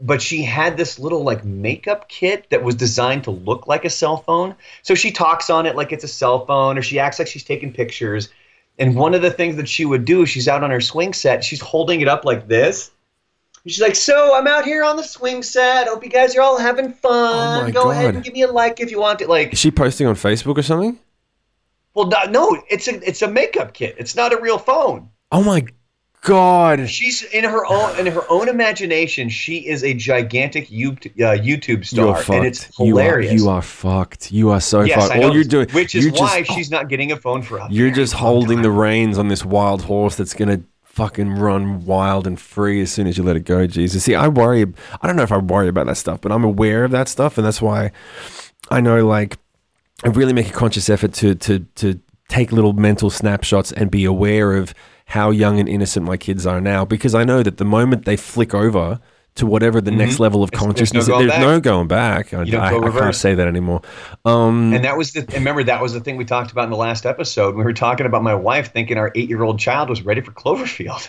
but 0.00 0.22
she 0.22 0.42
had 0.42 0.76
this 0.76 0.98
little 0.98 1.24
like 1.24 1.44
makeup 1.44 2.08
kit 2.08 2.46
that 2.50 2.62
was 2.62 2.74
designed 2.76 3.24
to 3.24 3.30
look 3.32 3.66
like 3.66 3.84
a 3.84 3.90
cell 3.90 4.18
phone. 4.18 4.54
So 4.82 4.94
she 4.94 5.10
talks 5.10 5.50
on 5.50 5.66
it 5.66 5.74
like 5.74 5.92
it's 5.92 6.04
a 6.04 6.08
cell 6.08 6.46
phone, 6.46 6.78
or 6.78 6.82
she 6.82 6.98
acts 6.98 7.18
like 7.18 7.28
she's 7.28 7.44
taking 7.44 7.72
pictures. 7.72 8.28
And 8.78 8.94
one 8.94 9.12
of 9.12 9.22
the 9.22 9.30
things 9.30 9.56
that 9.56 9.68
she 9.68 9.84
would 9.84 10.04
do, 10.04 10.22
is 10.22 10.28
she's 10.28 10.46
out 10.46 10.62
on 10.62 10.70
her 10.70 10.80
swing 10.80 11.12
set, 11.12 11.42
she's 11.42 11.60
holding 11.60 12.00
it 12.00 12.06
up 12.06 12.24
like 12.24 12.46
this. 12.46 12.92
She's 13.66 13.80
like, 13.80 13.96
so 13.96 14.34
I'm 14.34 14.46
out 14.46 14.64
here 14.64 14.84
on 14.84 14.96
the 14.96 15.02
swing 15.02 15.42
set. 15.42 15.88
Hope 15.88 16.02
you 16.04 16.10
guys 16.10 16.34
are 16.36 16.40
all 16.40 16.58
having 16.58 16.92
fun. 16.92 17.68
Oh 17.68 17.72
Go 17.72 17.90
ahead 17.90 18.14
and 18.14 18.24
give 18.24 18.32
me 18.32 18.42
a 18.42 18.50
like 18.50 18.80
if 18.80 18.90
you 18.90 19.00
want 19.00 19.20
it. 19.20 19.28
Like, 19.28 19.52
Is 19.52 19.58
she 19.58 19.70
posting 19.70 20.06
on 20.06 20.14
Facebook 20.14 20.56
or 20.56 20.62
something? 20.62 20.98
well, 21.94 22.08
no, 22.30 22.62
it's 22.70 22.86
a 22.88 22.94
it's 23.06 23.22
a 23.22 23.28
makeup 23.28 23.74
kit. 23.74 23.96
It's 23.98 24.14
not 24.14 24.32
a 24.32 24.40
real 24.40 24.58
phone. 24.58 25.10
Oh 25.32 25.42
my 25.42 25.64
god! 26.22 26.88
She's 26.88 27.22
in 27.24 27.44
her 27.44 27.66
own 27.66 27.98
in 27.98 28.06
her 28.12 28.22
own 28.30 28.48
imagination. 28.48 29.28
She 29.28 29.66
is 29.66 29.82
a 29.82 29.94
gigantic 29.94 30.70
you, 30.70 30.90
uh, 30.92 31.34
YouTube 31.36 31.90
You're 31.92 32.16
star, 32.16 32.36
and 32.36 32.46
it's 32.46 32.68
You 32.78 32.84
are- 32.84 33.02
hilarious. 33.02 33.32
You 33.32 33.48
are, 33.48 33.62
fucked. 33.62 34.30
You 34.30 34.50
are 34.50 34.60
so 34.60 34.82
yes, 34.82 35.08
fucked. 35.08 35.22
All 35.22 35.34
you're 35.34 35.44
doing, 35.44 35.68
which 35.70 35.94
is 35.94 36.12
why 36.12 36.42
just, 36.42 36.56
she's 36.56 36.70
not 36.70 36.88
getting 36.88 37.10
a 37.12 37.16
phone 37.16 37.42
for 37.42 37.58
a 37.58 37.68
You're 37.70 37.90
just 37.90 38.12
holding 38.12 38.62
the 38.62 38.70
reins 38.70 39.18
on 39.18 39.28
this 39.28 39.44
wild 39.44 39.82
horse 39.82 40.14
that's 40.16 40.34
gonna 40.34 40.60
fucking 40.98 41.36
run 41.36 41.84
wild 41.84 42.26
and 42.26 42.40
free 42.40 42.82
as 42.82 42.90
soon 42.90 43.06
as 43.06 43.16
you 43.16 43.22
let 43.22 43.36
it 43.36 43.44
go. 43.44 43.68
Jesus, 43.68 44.02
see, 44.02 44.16
I 44.16 44.26
worry. 44.26 44.66
I 45.00 45.06
don't 45.06 45.14
know 45.14 45.22
if 45.22 45.30
I 45.30 45.38
worry 45.38 45.68
about 45.68 45.86
that 45.86 45.96
stuff, 45.96 46.20
but 46.20 46.32
I'm 46.32 46.42
aware 46.42 46.82
of 46.82 46.90
that 46.90 47.06
stuff, 47.06 47.38
and 47.38 47.46
that's 47.46 47.62
why 47.62 47.92
I 48.68 48.80
know, 48.80 49.06
like, 49.06 49.38
I 50.04 50.08
really 50.08 50.32
make 50.32 50.48
a 50.48 50.52
conscious 50.52 50.90
effort 50.90 51.12
to 51.14 51.36
to 51.36 51.60
to 51.76 52.00
take 52.28 52.50
little 52.50 52.72
mental 52.72 53.10
snapshots 53.10 53.70
and 53.70 53.92
be 53.92 54.04
aware 54.04 54.56
of 54.56 54.74
how 55.06 55.30
young 55.30 55.60
and 55.60 55.68
innocent 55.68 56.04
my 56.04 56.16
kids 56.16 56.44
are 56.46 56.60
now, 56.60 56.84
because 56.84 57.14
I 57.14 57.22
know 57.22 57.44
that 57.44 57.58
the 57.58 57.64
moment 57.64 58.04
they 58.04 58.16
flick 58.16 58.52
over 58.52 58.98
to 59.38 59.46
whatever 59.46 59.80
the 59.80 59.90
next 59.90 60.20
level 60.20 60.42
of 60.42 60.50
There's- 60.50 60.60
there's 60.62 60.68
no 60.68 60.68
consciousness, 60.68 61.08
going 61.08 61.26
there's 61.26 61.38
back. 61.38 61.40
no 61.40 61.60
going 61.60 61.88
back. 61.88 62.32
I, 62.34 62.44
don't 62.44 62.54
I- 62.54 62.76
I 62.76 62.90
can't 63.00 63.14
say 63.14 63.34
that 63.34 63.48
anymore. 63.48 63.82
Um, 64.24 64.72
And 64.72 64.84
that 64.84 64.96
was 64.96 65.12
the 65.12 65.20
and 65.20 65.32
remember 65.34 65.64
that 65.64 65.80
was 65.82 65.92
the 65.92 66.00
thing 66.00 66.16
we 66.16 66.24
talked 66.24 66.52
about 66.52 66.64
in 66.64 66.70
the 66.70 66.76
last 66.76 67.06
episode. 67.06 67.54
We 67.56 67.64
were 67.64 67.72
talking 67.72 68.06
about 68.06 68.22
my 68.22 68.34
wife 68.34 68.72
thinking 68.72 68.98
our 68.98 69.10
eight 69.14 69.28
year 69.28 69.42
old 69.42 69.58
child 69.58 69.88
was 69.88 70.02
ready 70.02 70.20
for 70.20 70.32
Cloverfield. 70.32 71.08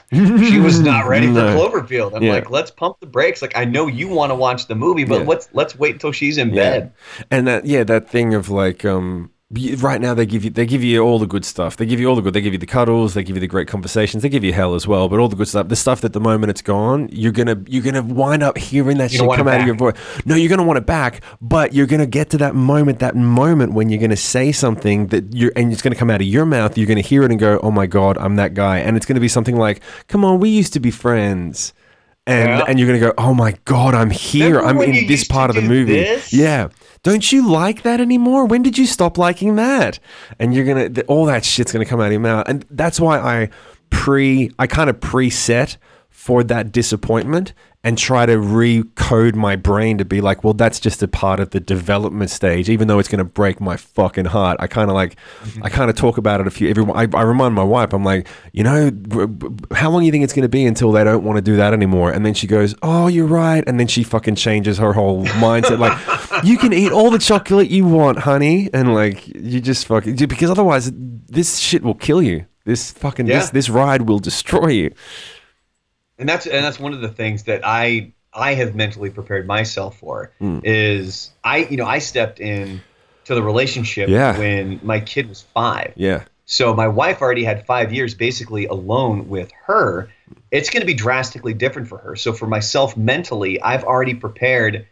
she 0.50 0.60
was 0.60 0.80
not 0.92 1.08
ready 1.08 1.28
No. 1.28 1.58
for 1.58 1.82
Cloverfield. 1.82 2.16
I'm 2.16 2.24
Yeah. 2.24 2.34
like, 2.34 2.50
let's 2.50 2.72
pump 2.72 2.98
the 3.00 3.08
brakes. 3.08 3.42
Like 3.42 3.58
I 3.58 3.66
know 3.66 3.88
you 3.88 4.08
want 4.08 4.32
to 4.32 4.36
watch 4.36 4.68
the 4.68 4.76
movie, 4.76 5.04
but 5.04 5.22
Yeah. 5.22 5.28
let's 5.28 5.50
let's 5.54 5.78
wait 5.78 5.94
until 5.94 6.12
she's 6.12 6.38
in 6.38 6.50
Yeah. 6.50 6.56
bed. 6.56 6.92
and 7.32 7.48
that 7.48 7.66
yeah 7.66 7.84
that 7.84 8.10
thing 8.10 8.34
of 8.34 8.50
like 8.50 8.86
um 8.86 9.32
right 9.80 10.00
now 10.00 10.14
they 10.14 10.28
give 10.28 10.43
you 10.43 10.52
they 10.52 10.66
give 10.68 10.84
you 10.84 11.02
all 11.02 11.18
the 11.18 11.26
good 11.26 11.43
stuff. 11.43 11.76
They 11.76 11.88
give 11.88 12.00
you 12.00 12.08
all 12.08 12.16
the 12.16 12.22
good 12.22 12.36
they 12.36 12.41
give 12.41 12.54
you 12.54 12.60
the 12.60 12.68
cuddles 12.68 13.16
they 13.16 13.24
give 13.24 13.36
you 13.36 13.39
the 13.39 13.47
great 13.47 13.68
conversations 13.68 14.22
they 14.22 14.30
give 14.30 14.43
you 14.43 14.54
hell 14.54 14.76
as 14.76 14.88
well 14.88 15.10
but 15.10 15.20
all 15.20 15.28
the 15.28 15.36
good 15.36 15.47
stuff 15.47 15.70
the 15.70 15.76
stuff 15.76 16.02
that 16.02 16.14
the 16.14 16.20
moment 16.20 16.52
it's 16.52 16.62
gone 16.62 17.10
you're 17.12 17.32
gonna 17.32 17.60
you're 17.68 17.82
gonna 17.82 18.04
wind 18.04 18.43
up 18.43 18.60
hearing 18.60 19.00
that 19.00 19.12
You 19.12 19.20
shit 19.20 19.32
come 19.36 19.47
out 19.47 19.62
of 19.62 19.66
your 19.66 19.76
voice. 19.76 19.95
No 20.24 20.36
you're 20.36 20.50
gonna 20.50 20.64
want 20.64 20.78
it 20.78 20.86
back 20.86 21.22
but 21.41 21.74
you're 21.74 21.88
gonna 21.88 22.06
get 22.06 22.30
to 22.30 22.38
that 22.38 22.54
moment 22.54 23.00
that 23.00 23.16
moment 23.16 23.74
when 23.74 23.89
you're 23.89 24.00
gonna 24.00 24.16
say 24.16 24.52
something 24.52 25.08
that 25.08 25.34
you're 25.34 25.52
and 25.56 25.74
it's 25.74 25.82
gonna 25.82 25.95
come 25.95 26.12
out 26.12 26.22
of 26.22 26.28
your 26.28 26.45
mouth 26.45 26.78
you're 26.78 26.88
gonna 26.88 27.02
hear 27.02 27.24
it 27.24 27.32
and 27.32 27.39
go 27.39 27.60
oh 27.64 27.72
my 27.72 27.88
god 27.88 28.20
i'm 28.20 28.36
that 28.36 28.54
guy. 28.54 28.78
And 28.78 28.95
it's 28.97 29.08
gonna 29.08 29.20
be 29.20 29.28
something 29.28 29.56
like 29.58 29.82
come 30.08 30.24
on 30.24 30.39
we 30.39 30.50
used 30.50 30.74
to 30.74 30.80
be 30.80 30.91
friends. 30.91 31.74
And 32.28 32.50
Yeah. 32.50 32.66
and 32.68 32.78
you're 32.78 32.88
gonna 32.88 33.00
go 33.00 33.14
oh 33.18 33.34
my 33.34 33.56
god 33.66 33.95
i'm 33.95 34.12
here. 34.12 34.58
Remember 34.60 34.84
i'm 34.84 34.93
in 34.93 35.08
this 35.08 35.24
part 35.24 35.50
of 35.50 35.56
the 35.56 35.64
movie. 35.64 35.93
this? 35.93 36.32
yeah 36.32 36.68
don't 37.04 37.32
you 37.32 37.47
like 37.50 37.84
that 37.84 38.02
anymore? 38.02 38.45
When 38.45 38.62
did 38.62 38.78
you 38.78 38.86
stop 38.86 39.18
liking 39.18 39.56
that? 39.56 40.00
And 40.38 40.54
you're 40.54 40.66
gonna 40.66 41.02
all 41.08 41.26
that 41.26 41.45
shit's 41.45 41.72
gonna 41.72 41.86
come 41.86 42.00
out 42.00 42.08
of 42.08 42.12
your 42.12 42.22
mouth, 42.22 42.45
and 42.47 42.66
that's 42.70 43.00
why 43.00 43.20
I 43.20 43.50
pre 43.89 44.52
I 44.60 44.68
kind 44.68 44.89
of 44.89 45.00
preset 45.00 45.78
for 46.10 46.43
that 46.43 46.72
disappointment 46.72 47.54
and 47.82 47.98
try 47.98 48.26
to 48.26 48.36
recode 48.36 49.36
my 49.36 49.56
brain 49.56 49.98
to 49.98 50.04
be 50.04 50.20
like, 50.20 50.44
well, 50.44 50.54
that's 50.54 50.82
just 50.82 51.02
a 51.02 51.08
part 51.08 51.40
of 51.40 51.52
the 51.52 51.62
development 51.62 52.30
stage, 52.30 52.70
even 52.70 52.90
though 52.90 53.00
it's 53.00 53.08
gonna 53.08 53.24
break 53.24 53.62
my 53.62 53.78
fucking 53.78 54.26
heart. 54.26 54.58
I 54.60 54.68
kind 54.68 54.90
of 54.90 54.96
like, 54.96 55.16
I 55.62 55.70
kind 55.70 55.90
of 55.90 55.96
talk 55.96 56.18
about 56.18 56.42
it 56.42 56.48
a 56.48 56.52
few. 56.52 56.70
Everyone, 56.70 56.98
I, 56.98 57.08
I 57.18 57.22
remind 57.22 57.56
my 57.56 57.64
wife, 57.64 57.94
I'm 57.94 58.04
like, 58.04 58.28
you 58.52 58.64
know, 58.64 58.92
how 59.74 59.90
long 59.90 60.02
do 60.02 60.06
you 60.08 60.12
think 60.12 60.26
it's 60.26 60.34
gonna 60.34 60.50
be 60.50 60.66
until 60.66 60.92
they 60.92 61.06
don't 61.06 61.24
want 61.24 61.38
to 61.38 61.42
do 61.42 61.56
that 61.56 61.72
anymore? 61.72 62.12
And 62.12 62.26
then 62.26 62.34
she 62.34 62.48
goes, 62.48 62.76
oh, 62.82 63.08
you're 63.08 63.28
right, 63.28 63.64
and 63.66 63.80
then 63.80 63.88
she 63.88 64.04
fucking 64.04 64.36
changes 64.36 64.78
her 64.78 64.92
whole 64.92 65.24
mindset, 65.26 65.80
like, 65.80 66.44
you 66.44 66.58
can 66.58 66.74
eat 66.74 66.92
all 66.92 67.10
the 67.10 67.20
chocolate 67.20 67.70
you 67.70 67.86
want, 67.86 68.20
honey, 68.20 68.70
and 68.74 68.94
like, 68.94 69.26
you 69.28 69.62
just 69.62 69.88
fucking 69.88 70.18
because 70.18 70.50
otherwise, 70.50 70.92
this 70.94 71.60
shit 71.60 71.82
will 71.82 71.94
kill 71.96 72.22
you. 72.22 72.46
This 72.66 72.92
fucking 72.92 73.26
this 73.26 73.50
this 73.52 73.70
ride 73.70 74.04
will 74.04 74.20
destroy 74.20 74.68
you. 74.68 74.92
And 76.20 76.30
that's 76.30 76.46
and 76.46 76.64
that's 76.64 76.80
one 76.80 76.94
of 76.94 77.02
the 77.02 77.10
things 77.10 77.44
that 77.44 77.62
I 77.64 78.12
I 78.34 78.54
have 78.54 78.76
mentally 78.76 79.10
prepared 79.10 79.48
myself 79.48 79.98
for 79.98 80.32
Hmm. 80.40 80.60
is 80.64 81.32
I 81.44 81.60
you 81.70 81.78
know 81.78 81.86
I 81.86 82.00
stepped 82.00 82.40
in 82.40 82.82
to 83.26 83.36
the 83.36 83.42
relationship 83.42 84.10
Yeah. 84.10 84.38
when 84.38 84.80
my 84.84 85.00
kid 85.00 85.28
was 85.30 85.42
five. 85.42 85.94
Yeah. 85.96 86.24
So 86.46 86.74
my 86.74 86.88
wife 86.88 87.22
already 87.22 87.44
had 87.44 87.66
five 87.66 87.94
years 87.94 88.14
basically 88.16 88.66
alone 88.66 89.30
with 89.30 89.52
her. 89.66 90.10
It's 90.52 90.70
going 90.72 90.82
to 90.82 90.88
be 90.88 90.96
drastically 90.96 91.54
different 91.54 91.88
for 91.88 92.00
her. 92.00 92.16
So 92.16 92.34
for 92.34 92.48
myself 92.48 92.98
mentally, 92.98 93.62
I've 93.62 93.84
already 93.84 94.16
prepared. 94.16 94.88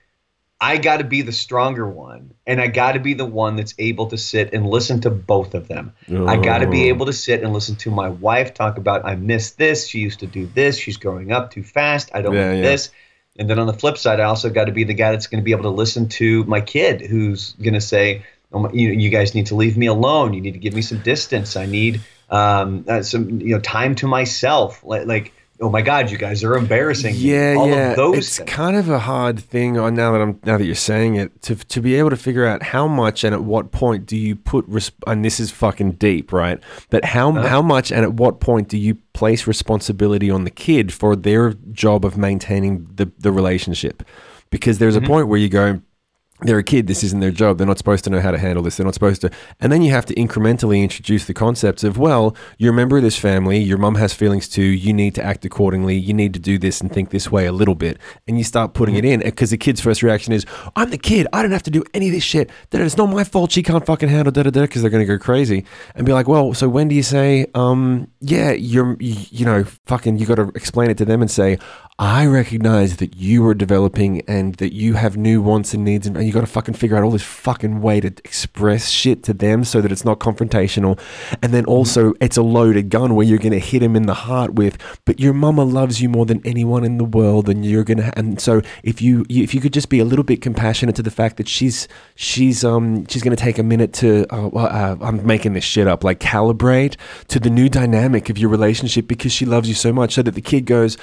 I 0.60 0.78
got 0.78 0.97
to 0.97 1.03
be 1.03 1.22
the 1.22 1.32
stronger 1.32 1.88
one, 1.88 2.34
and 2.47 2.60
I 2.60 2.66
got 2.68 2.93
to 2.93 2.99
be 2.99 3.14
the 3.14 3.26
one 3.26 3.55
that's 3.58 3.76
able 3.78 4.08
to 4.08 4.18
sit 4.18 4.53
and 4.53 4.66
listen 4.68 5.01
to 5.01 5.12
both 5.12 5.53
of 5.53 5.68
them. 5.68 5.93
I 6.10 6.38
got 6.38 6.60
to 6.60 6.68
be 6.68 6.86
Oh. 6.86 6.93
able 6.93 7.05
to 7.05 7.14
sit 7.14 7.43
and 7.43 7.53
listen 7.53 7.76
to 7.78 7.91
my 7.91 8.10
wife 8.10 8.55
talk 8.55 8.78
about 8.80 9.05
I 9.05 9.16
miss 9.16 9.51
this. 9.51 9.88
She 9.88 9.99
used 9.99 10.20
to 10.22 10.26
do 10.28 10.47
this. 10.47 10.78
She's 10.78 10.97
growing 10.97 11.32
up 11.32 11.51
too 11.51 11.62
fast. 11.64 12.10
I 12.14 12.22
don't 12.24 12.34
Yeah, 12.34 12.47
like 12.49 12.55
yeah. 12.58 12.62
this. 12.64 12.89
And 13.38 13.47
then 13.47 13.60
on 13.60 13.68
the 13.68 13.74
flip 13.74 13.99
side, 13.99 14.20
I 14.20 14.24
also 14.24 14.49
got 14.49 14.66
to 14.66 14.72
be 14.72 14.84
the 14.84 14.95
guy 14.95 15.12
that's 15.12 15.28
going 15.28 15.41
to 15.41 15.45
be 15.45 15.51
able 15.51 15.64
to 15.64 15.70
listen 15.70 16.10
to 16.10 16.43
my 16.45 16.60
kid, 16.60 17.01
who's 17.01 17.53
going 17.62 17.76
to 17.76 17.82
say, 17.82 18.24
oh, 18.51 18.60
my- 18.60 18.72
you, 18.72 18.89
"You 18.89 19.12
guys 19.12 19.36
need 19.36 19.45
to 19.47 19.55
leave 19.55 19.78
me 19.78 19.86
alone. 19.86 20.34
You 20.34 20.41
need 20.41 20.53
to 20.53 20.60
give 20.60 20.74
me 20.74 20.82
some 20.82 20.99
distance. 21.03 21.55
I 21.55 21.68
need 21.68 22.01
um, 22.32 22.84
uh, 22.88 23.03
some, 23.03 23.39
you 23.41 23.53
know, 23.53 23.60
time 23.60 23.93
to 23.95 24.08
myself." 24.08 24.84
Like, 24.84 25.05
like 25.05 25.34
oh 25.62 25.70
my 25.70 25.82
god, 25.82 26.12
you 26.12 26.18
guys 26.18 26.43
are 26.43 26.55
embarrassing. 26.55 27.14
me." 27.16 27.20
Yeah, 27.20 27.55
all 27.58 27.68
yeah. 27.70 27.89
of 27.91 27.95
those 27.95 28.18
it's 28.18 28.38
things. 28.38 28.49
kind 28.49 28.76
of 28.78 28.89
a 28.89 28.99
hard 28.99 29.39
thing. 29.39 29.78
On 29.78 29.93
now 29.95 30.12
that 30.12 30.22
I'm 30.22 30.39
now 30.45 30.58
that 30.58 30.66
you're 30.66 30.76
saying 30.76 31.16
it, 31.16 31.41
to 31.43 31.55
to 31.55 31.82
be 31.82 31.95
able 31.95 32.10
to 32.12 32.16
figure 32.18 32.45
out 32.45 32.64
how 32.64 32.88
much 32.88 33.24
and 33.24 33.34
at 33.34 33.43
what 33.43 33.72
point 33.72 34.05
do 34.05 34.16
you 34.18 34.36
put 34.36 34.66
res- 34.68 34.91
and 35.08 35.24
this 35.26 35.39
is 35.39 35.51
fucking 35.51 35.93
deep, 35.93 36.32
right? 36.32 36.60
But 36.89 37.05
how 37.05 37.30
Uh-huh. 37.32 37.47
how 37.47 37.62
much 37.62 37.91
and 37.91 38.03
at 38.03 38.14
what 38.14 38.39
point 38.39 38.68
do 38.70 38.78
you 38.78 38.95
place 39.14 39.47
responsibility 39.47 40.30
on 40.30 40.43
the 40.43 40.51
kid 40.51 40.93
for 40.93 41.16
their 41.16 41.53
job 41.72 42.05
of 42.05 42.18
maintaining 42.18 42.88
the 42.95 43.12
the 43.20 43.32
relationship? 43.32 44.03
Because 44.49 44.78
there's 44.80 44.95
Mm-hmm. 44.95 45.05
a 45.05 45.08
point 45.08 45.28
where 45.28 45.39
you 45.39 45.49
go. 45.49 45.82
They're 46.42 46.60
a 46.60 46.64
kid. 46.64 46.86
This 46.86 47.04
isn't 47.04 47.20
their 47.20 47.32
job. 47.32 47.58
They're 47.58 47.66
not 47.66 47.80
supposed 47.80 48.04
to 48.04 48.12
know 48.12 48.20
how 48.20 48.30
to 48.30 48.38
handle 48.38 48.64
this. 48.64 48.78
They're 48.78 48.86
not 48.86 48.94
supposed 48.94 49.22
to. 49.22 49.32
And 49.60 49.72
then 49.72 49.82
you 49.82 49.92
have 49.92 50.06
to 50.06 50.14
incrementally 50.14 50.84
introduce 50.84 51.26
the 51.26 51.34
concepts 51.34 51.84
of, 51.84 51.98
well, 51.98 52.36
you're 52.60 52.74
a 52.74 52.76
member 52.76 52.96
of 52.98 53.02
this 53.02 53.18
family. 53.18 53.58
Your 53.58 53.80
mum 53.80 53.96
has 53.96 54.14
feelings 54.14 54.48
too. 54.48 54.62
You 54.62 54.94
need 54.94 55.16
to 55.16 55.24
act 55.24 55.46
accordingly. 55.46 55.98
You 55.98 56.14
need 56.14 56.36
to 56.36 56.40
do 56.40 56.60
this 56.60 56.80
and 56.80 56.92
think 56.92 57.10
this 57.10 57.32
way 57.32 57.48
a 57.48 57.52
little 57.52 57.74
bit. 57.74 57.98
And 58.28 58.38
you 58.38 58.44
start 58.44 58.76
putting 58.76 58.96
it 58.96 59.04
in 59.04 59.22
because 59.22 59.50
the 59.50 59.58
kid's 59.58 59.82
first 59.82 60.04
reaction 60.04 60.32
is, 60.32 60.46
I'm 60.76 60.92
the 60.92 61.00
kid. 61.00 61.26
I 61.34 61.42
don't 61.42 61.52
have 61.52 61.64
to 61.64 61.72
do 61.72 61.84
any 61.96 62.10
of 62.10 62.14
this 62.14 62.24
shit. 62.24 62.52
Da-da, 62.70 62.86
It's 62.86 62.98
not 62.98 63.08
my 63.08 63.24
fault. 63.24 63.52
She 63.52 63.64
can't 63.64 63.84
fucking 63.84 64.10
handle 64.10 64.32
da 64.32 64.44
da 64.44 64.52
da 64.52 64.62
because 64.62 64.84
they're 64.84 64.92
going 64.92 65.08
to 65.08 65.12
go 65.12 65.18
crazy 65.18 65.66
and 65.96 66.06
be 66.06 66.14
like, 66.14 66.28
well, 66.28 66.54
so 66.54 66.70
when 66.70 66.88
do 66.88 66.94
you 66.94 67.04
say, 67.04 67.48
um, 67.56 68.12
yeah, 68.22 68.52
you're, 68.52 68.96
you, 69.00 69.16
you 69.32 69.46
know, 69.46 69.64
fucking, 69.88 70.20
you 70.20 70.28
got 70.28 70.36
to 70.36 70.52
explain 70.54 70.92
it 70.92 71.00
to 71.00 71.06
them 71.06 71.22
and 71.24 71.32
say, 71.32 71.58
I 72.00 72.28
recognize 72.28 72.98
that 72.98 73.16
you 73.16 73.44
are 73.48 73.56
developing 73.56 74.22
and 74.28 74.54
that 74.56 74.72
you 74.72 74.94
have 74.94 75.18
new 75.18 75.42
wants 75.42 75.74
and 75.74 75.84
needs, 75.84 76.06
and, 76.06 76.16
and 76.16 76.27
you 76.28 76.34
got 76.34 76.42
to 76.42 76.48
fucking 76.48 76.76
figure 76.76 76.98
out 76.98 77.04
all 77.04 77.12
this 77.12 77.24
fucking 77.24 77.82
way 77.82 78.00
to 78.02 78.08
express 78.08 78.90
shit 78.90 79.24
to 79.24 79.34
them 79.34 79.64
so 79.64 79.82
that 79.82 79.92
it's 79.92 80.06
not 80.06 80.20
confrontational. 80.20 81.00
And 81.42 81.54
then 81.54 81.66
also, 81.66 82.14
it's 82.20 82.38
a 82.38 82.42
loaded 82.42 82.90
gun 82.90 83.16
where 83.16 83.26
you're 83.26 83.40
going 83.40 83.54
to 83.54 83.60
hit 83.60 83.82
him 83.82 83.96
in 83.96 84.06
the 84.06 84.14
heart 84.14 84.54
with, 84.56 84.78
but 85.06 85.20
your 85.20 85.34
mama 85.34 85.64
loves 85.64 86.02
you 86.02 86.10
more 86.10 86.26
than 86.26 86.42
anyone 86.46 86.84
in 86.84 86.98
the 86.98 87.06
world, 87.06 87.50
and 87.50 87.66
you're 87.66 87.84
to. 87.84 88.18
And 88.18 88.40
so, 88.40 88.62
if 88.84 89.02
you, 89.02 89.26
you 89.30 89.44
if 89.44 89.54
you 89.54 89.62
could 89.62 89.74
just 89.74 89.90
be 89.90 90.00
a 90.00 90.06
little 90.06 90.24
bit 90.24 90.42
compassionate 90.42 90.96
to 90.98 91.04
the 91.04 91.12
fact 91.12 91.38
that 91.38 91.48
she's 91.48 91.88
she's 92.16 92.64
um 92.64 93.06
she's 93.08 93.24
going 93.24 93.36
to 93.36 93.42
take 93.42 93.58
a 93.58 93.64
minute 93.64 93.94
to, 93.94 94.26
uh, 94.34 94.48
uh, 94.50 94.98
I'm 95.02 95.26
making 95.26 95.54
this 95.54 95.64
shit 95.64 95.88
up, 95.88 96.04
like 96.04 96.20
calibrate 96.20 96.96
to 97.30 97.40
the 97.40 97.50
new 97.50 97.70
dynamic 97.70 98.30
of 98.30 98.38
your 98.38 98.50
relationship 98.50 99.08
because 99.08 99.32
she 99.32 99.46
loves 99.46 99.70
you 99.70 99.76
so 99.76 99.94
much, 99.94 100.16
so 100.16 100.22
that 100.22 100.32
the 100.32 100.42
kid 100.42 100.66
goes, 100.66 100.98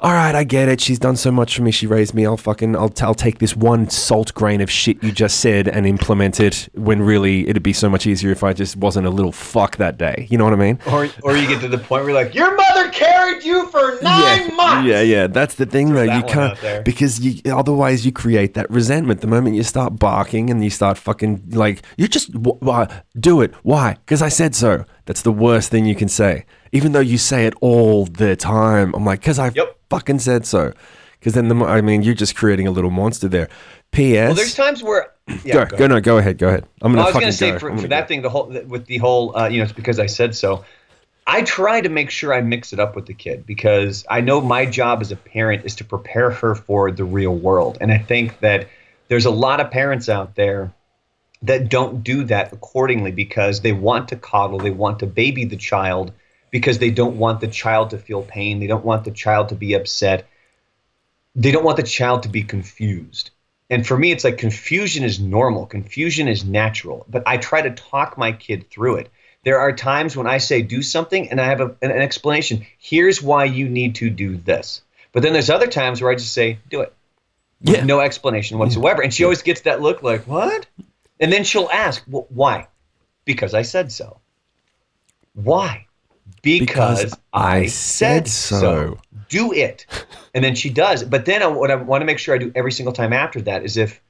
all 0.00 0.12
right, 0.12 0.34
I 0.34 0.44
get 0.44 0.68
it. 0.68 0.80
She's 0.80 0.98
done 0.98 1.16
so 1.16 1.30
much 1.32 1.56
for 1.56 1.62
me. 1.62 1.70
She 1.70 1.86
raised 1.86 2.14
me. 2.14 2.24
I'll 2.26 2.36
fucking, 2.36 2.76
I'll, 2.76 2.88
t- 2.88 3.04
I'll 3.04 3.14
take 3.14 3.38
this 3.38 3.56
one 3.56 3.90
salt 3.90 4.34
grain 4.34 4.60
of 4.60 4.67
shit 4.68 5.02
you 5.02 5.10
just 5.12 5.40
said 5.40 5.66
and 5.68 5.86
implement 5.86 6.40
it 6.40 6.68
when 6.74 7.02
really 7.02 7.48
it'd 7.48 7.62
be 7.62 7.72
so 7.72 7.88
much 7.88 8.06
easier 8.06 8.30
if 8.30 8.44
I 8.44 8.52
just 8.52 8.76
wasn't 8.76 9.06
a 9.06 9.10
little 9.10 9.32
fuck 9.32 9.76
that 9.76 9.98
day. 9.98 10.26
You 10.30 10.38
know 10.38 10.44
what 10.44 10.52
I 10.52 10.56
mean? 10.56 10.78
or 10.86 11.08
or 11.22 11.36
you 11.36 11.48
get 11.48 11.60
to 11.62 11.68
the 11.68 11.78
point 11.78 12.04
where 12.04 12.12
you're 12.12 12.22
like, 12.24 12.34
your 12.34 12.54
mother 12.56 12.90
carried 12.90 13.42
you 13.44 13.66
for 13.68 13.98
nine 14.02 14.48
yeah, 14.48 14.54
months. 14.54 14.88
Yeah, 14.88 15.00
yeah. 15.02 15.26
That's 15.26 15.54
the 15.56 15.66
thing, 15.66 15.92
though. 15.94 16.02
You 16.02 16.22
can't 16.24 16.84
because 16.84 17.20
you 17.20 17.40
otherwise 17.52 18.04
you 18.06 18.12
create 18.12 18.54
that 18.54 18.70
resentment. 18.70 19.20
The 19.20 19.26
moment 19.26 19.56
you 19.56 19.62
start 19.62 19.98
barking 19.98 20.50
and 20.50 20.62
you 20.62 20.70
start 20.70 20.98
fucking 20.98 21.50
like 21.52 21.82
you 21.96 22.08
just 22.08 22.32
w- 22.32 22.58
why 22.60 23.02
do 23.18 23.40
it? 23.40 23.54
Why? 23.62 23.94
Because 24.04 24.22
I 24.22 24.28
said 24.28 24.54
so. 24.54 24.84
That's 25.06 25.22
the 25.22 25.32
worst 25.32 25.70
thing 25.70 25.86
you 25.86 25.94
can 25.94 26.08
say. 26.08 26.44
Even 26.72 26.92
though 26.92 27.00
you 27.00 27.16
say 27.18 27.46
it 27.46 27.54
all 27.62 28.04
the 28.04 28.36
time, 28.36 28.94
I'm 28.94 29.04
like, 29.04 29.20
because 29.20 29.38
I 29.38 29.50
Yep. 29.54 29.78
fucking 29.88 30.18
said 30.18 30.44
so. 30.46 30.72
Because 31.18 31.32
then 31.34 31.48
the 31.48 31.56
I 31.64 31.80
mean, 31.80 32.02
you're 32.02 32.14
just 32.14 32.36
creating 32.36 32.66
a 32.66 32.70
little 32.70 32.90
monster 32.90 33.26
there. 33.28 33.48
P.S. 33.92 34.28
Well, 34.28 34.34
there's 34.34 34.54
times 34.54 34.82
where 34.82 35.12
yeah, 35.44 35.64
go, 35.64 35.66
go 35.66 35.76
go, 35.76 35.86
no, 35.86 36.00
go 36.00 36.18
ahead, 36.18 36.38
go 36.38 36.48
ahead. 36.48 36.66
I'm 36.82 36.92
gonna 36.92 37.04
Well, 37.04 37.14
I 37.14 37.18
was 37.18 37.24
to 37.24 37.32
say 37.32 37.52
go. 37.52 37.58
for, 37.58 37.70
I'm 37.70 37.78
for 37.78 37.88
that 37.88 38.02
go. 38.02 38.06
thing, 38.06 38.22
the 38.22 38.30
whole 38.30 38.46
with 38.46 38.86
the 38.86 38.98
whole, 38.98 39.36
uh, 39.36 39.48
you 39.48 39.58
know, 39.58 39.64
it's 39.64 39.72
because 39.72 39.98
I 39.98 40.06
said 40.06 40.34
so. 40.34 40.64
I 41.26 41.42
try 41.42 41.82
to 41.82 41.90
make 41.90 42.08
sure 42.10 42.32
I 42.32 42.40
mix 42.40 42.72
it 42.72 42.80
up 42.80 42.96
with 42.96 43.04
the 43.04 43.12
kid 43.12 43.44
because 43.44 44.06
I 44.08 44.22
know 44.22 44.40
my 44.40 44.64
job 44.64 45.02
as 45.02 45.12
a 45.12 45.16
parent 45.16 45.66
is 45.66 45.74
to 45.76 45.84
prepare 45.84 46.30
her 46.30 46.54
for 46.54 46.90
the 46.90 47.04
real 47.04 47.34
world, 47.34 47.78
and 47.80 47.92
I 47.92 47.98
think 47.98 48.40
that 48.40 48.68
there's 49.08 49.26
a 49.26 49.30
lot 49.30 49.60
of 49.60 49.70
parents 49.70 50.08
out 50.08 50.34
there 50.36 50.72
that 51.42 51.68
don't 51.68 52.02
do 52.02 52.24
that 52.24 52.52
accordingly 52.52 53.12
because 53.12 53.60
they 53.60 53.72
want 53.72 54.08
to 54.08 54.16
coddle, 54.16 54.58
they 54.58 54.70
want 54.70 54.98
to 55.00 55.06
baby 55.06 55.44
the 55.44 55.56
child 55.56 56.12
because 56.50 56.78
they 56.78 56.90
don't 56.90 57.16
want 57.16 57.40
the 57.40 57.48
child 57.48 57.90
to 57.90 57.98
feel 57.98 58.22
pain, 58.22 58.58
they 58.58 58.66
don't 58.66 58.84
want 58.84 59.04
the 59.04 59.10
child 59.10 59.50
to 59.50 59.54
be 59.54 59.74
upset, 59.74 60.26
they 61.34 61.52
don't 61.52 61.64
want 61.64 61.76
the 61.76 61.82
child 61.82 62.22
to 62.22 62.28
be 62.28 62.42
confused. 62.42 63.30
And 63.70 63.86
for 63.86 63.98
me, 63.98 64.12
it's 64.12 64.24
like 64.24 64.38
confusion 64.38 65.04
is 65.04 65.20
normal, 65.20 65.66
confusion 65.66 66.26
is 66.26 66.44
natural, 66.44 67.04
but 67.08 67.22
I 67.26 67.36
try 67.36 67.60
to 67.60 67.70
talk 67.70 68.16
my 68.16 68.32
kid 68.32 68.70
through 68.70 68.96
it. 68.96 69.10
There 69.44 69.60
are 69.60 69.72
times 69.72 70.16
when 70.16 70.26
I 70.26 70.38
say 70.38 70.62
do 70.62 70.82
something 70.82 71.30
and 71.30 71.40
I 71.40 71.44
have 71.44 71.60
a, 71.60 71.66
an, 71.82 71.90
an 71.90 72.02
explanation. 72.02 72.66
Here's 72.78 73.22
why 73.22 73.44
you 73.44 73.68
need 73.68 73.94
to 73.96 74.10
do 74.10 74.36
this. 74.36 74.82
But 75.12 75.22
then 75.22 75.32
there's 75.32 75.50
other 75.50 75.66
times 75.66 76.00
where 76.00 76.10
I 76.10 76.14
just 76.14 76.32
say, 76.32 76.58
do 76.70 76.80
it. 76.80 76.94
Yeah. 77.60 77.84
no 77.84 78.00
explanation 78.00 78.58
whatsoever. 78.58 79.02
And 79.02 79.12
she 79.12 79.24
always 79.24 79.42
gets 79.42 79.62
that 79.62 79.80
look 79.80 80.02
like, 80.02 80.26
what? 80.26 80.66
And 81.18 81.32
then 81.32 81.44
she'll 81.44 81.68
ask, 81.72 82.02
well, 82.06 82.26
why? 82.28 82.68
Because 83.24 83.52
I 83.52 83.62
said 83.62 83.90
so. 83.90 84.20
Why? 85.34 85.86
Because, 86.42 87.04
Because 87.04 87.18
I, 87.32 87.66
said 87.66 88.28
so. 88.28 88.60
so. 88.60 88.98
Do 89.28 89.52
it. 89.52 89.86
And 90.34 90.44
then 90.44 90.54
she 90.54 90.70
does. 90.70 91.04
But 91.04 91.24
then 91.24 91.42
I, 91.42 91.46
what 91.46 91.70
I 91.70 91.74
want 91.74 92.02
to 92.02 92.06
make 92.06 92.18
sure 92.18 92.34
I 92.34 92.38
do 92.38 92.52
every 92.54 92.72
single 92.72 92.92
time 92.92 93.12
after 93.12 93.40
that 93.42 93.64
is 93.64 93.76
if 93.76 94.00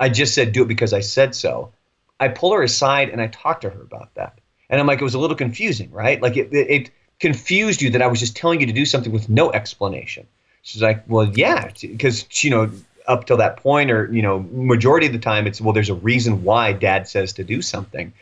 I 0.00 0.08
just 0.08 0.34
said 0.34 0.52
do 0.52 0.62
it 0.62 0.68
because 0.68 0.92
I 0.92 1.00
said 1.00 1.34
so, 1.34 1.72
I 2.20 2.28
pull 2.28 2.52
her 2.52 2.62
aside 2.62 3.10
and 3.10 3.20
I 3.20 3.28
talk 3.28 3.60
to 3.62 3.70
her 3.70 3.82
about 3.82 4.14
that. 4.14 4.38
And 4.70 4.80
I'm 4.80 4.86
like, 4.86 5.00
it 5.00 5.04
was 5.04 5.14
a 5.14 5.18
little 5.18 5.36
confusing, 5.36 5.90
right? 5.90 6.20
Like 6.20 6.36
it, 6.36 6.52
it, 6.52 6.70
it 6.70 6.90
confused 7.20 7.82
you 7.82 7.90
that 7.90 8.02
I 8.02 8.06
was 8.06 8.20
just 8.20 8.36
telling 8.36 8.60
you 8.60 8.66
to 8.66 8.72
do 8.72 8.84
something 8.84 9.12
with 9.12 9.28
no 9.28 9.50
explanation. 9.52 10.26
She's 10.62 10.82
like, 10.82 11.02
well, 11.08 11.26
yeah, 11.34 11.70
because 11.80 12.26
you 12.44 12.50
know, 12.50 12.70
up 13.06 13.26
till 13.26 13.38
that 13.38 13.56
point, 13.56 13.90
or 13.90 14.12
you 14.12 14.20
know, 14.20 14.40
majority 14.52 15.06
of 15.06 15.12
the 15.12 15.18
time, 15.18 15.46
it's 15.46 15.60
well, 15.60 15.72
there's 15.72 15.88
a 15.88 15.94
reason 15.94 16.44
why 16.44 16.72
Dad 16.72 17.08
says 17.08 17.32
to 17.34 17.44
do 17.44 17.62
something. 17.62 18.12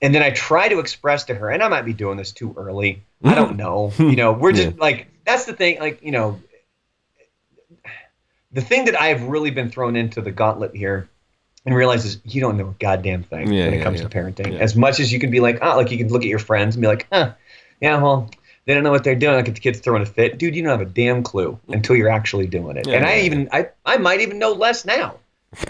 And 0.00 0.14
then 0.14 0.22
I 0.22 0.30
try 0.30 0.68
to 0.68 0.78
express 0.78 1.24
to 1.24 1.34
her, 1.34 1.50
and 1.50 1.62
I 1.62 1.68
might 1.68 1.82
be 1.82 1.92
doing 1.92 2.16
this 2.16 2.32
too 2.32 2.54
early. 2.56 3.02
I 3.22 3.34
don't 3.34 3.56
know. 3.62 3.92
You 3.98 4.16
know, 4.16 4.32
we're 4.32 4.52
just 4.52 4.78
like 4.78 5.08
that's 5.24 5.44
the 5.44 5.52
thing. 5.52 5.78
Like 5.78 6.02
you 6.02 6.12
know, 6.12 6.40
the 8.52 8.62
thing 8.62 8.86
that 8.86 9.00
I've 9.00 9.22
really 9.24 9.50
been 9.50 9.70
thrown 9.70 9.96
into 9.96 10.20
the 10.20 10.30
gauntlet 10.30 10.74
here 10.74 11.08
and 11.66 11.74
realizes 11.74 12.18
you 12.24 12.40
don't 12.40 12.56
know 12.56 12.68
a 12.68 12.74
goddamn 12.78 13.22
thing 13.22 13.52
Yeah, 13.52 13.64
when 13.64 13.74
it 13.74 13.78
yeah, 13.78 13.82
comes 13.82 14.00
yeah. 14.00 14.08
to 14.08 14.16
parenting. 14.16 14.58
As 14.58 14.76
much 14.76 15.00
as 15.00 15.12
you 15.12 15.18
can 15.18 15.30
be 15.30 15.40
like, 15.40 15.58
oh, 15.62 15.76
like 15.76 15.90
you 15.90 15.98
can 15.98 16.08
look 16.08 16.22
at 16.22 16.28
your 16.28 16.38
friends 16.38 16.74
and 16.76 16.82
be 16.82 16.88
like, 16.88 17.06
huh, 17.10 17.32
yeah, 17.80 18.00
well, 18.00 18.30
they 18.66 18.74
don't 18.74 18.82
know 18.82 18.90
what 18.90 19.04
they're 19.04 19.14
doing. 19.14 19.34
Like 19.34 19.48
if 19.48 19.54
the 19.54 19.60
kid's 19.60 19.80
throwing 19.80 20.02
a 20.02 20.06
fit, 20.06 20.38
dude, 20.38 20.54
you 20.54 20.62
don't 20.62 20.70
have 20.70 20.86
a 20.86 20.90
damn 20.90 21.22
clue 21.22 21.58
mm. 21.68 21.74
until 21.74 21.96
you're 21.96 22.08
actually 22.08 22.46
doing 22.46 22.76
it. 22.76 22.86
And 22.86 23.04
I 23.04 23.20
even 23.20 23.48
I 23.52 23.70
I 23.84 23.96
might 23.98 24.20
even 24.20 24.38
know 24.38 24.52
less 24.52 24.84
now. 24.84 25.16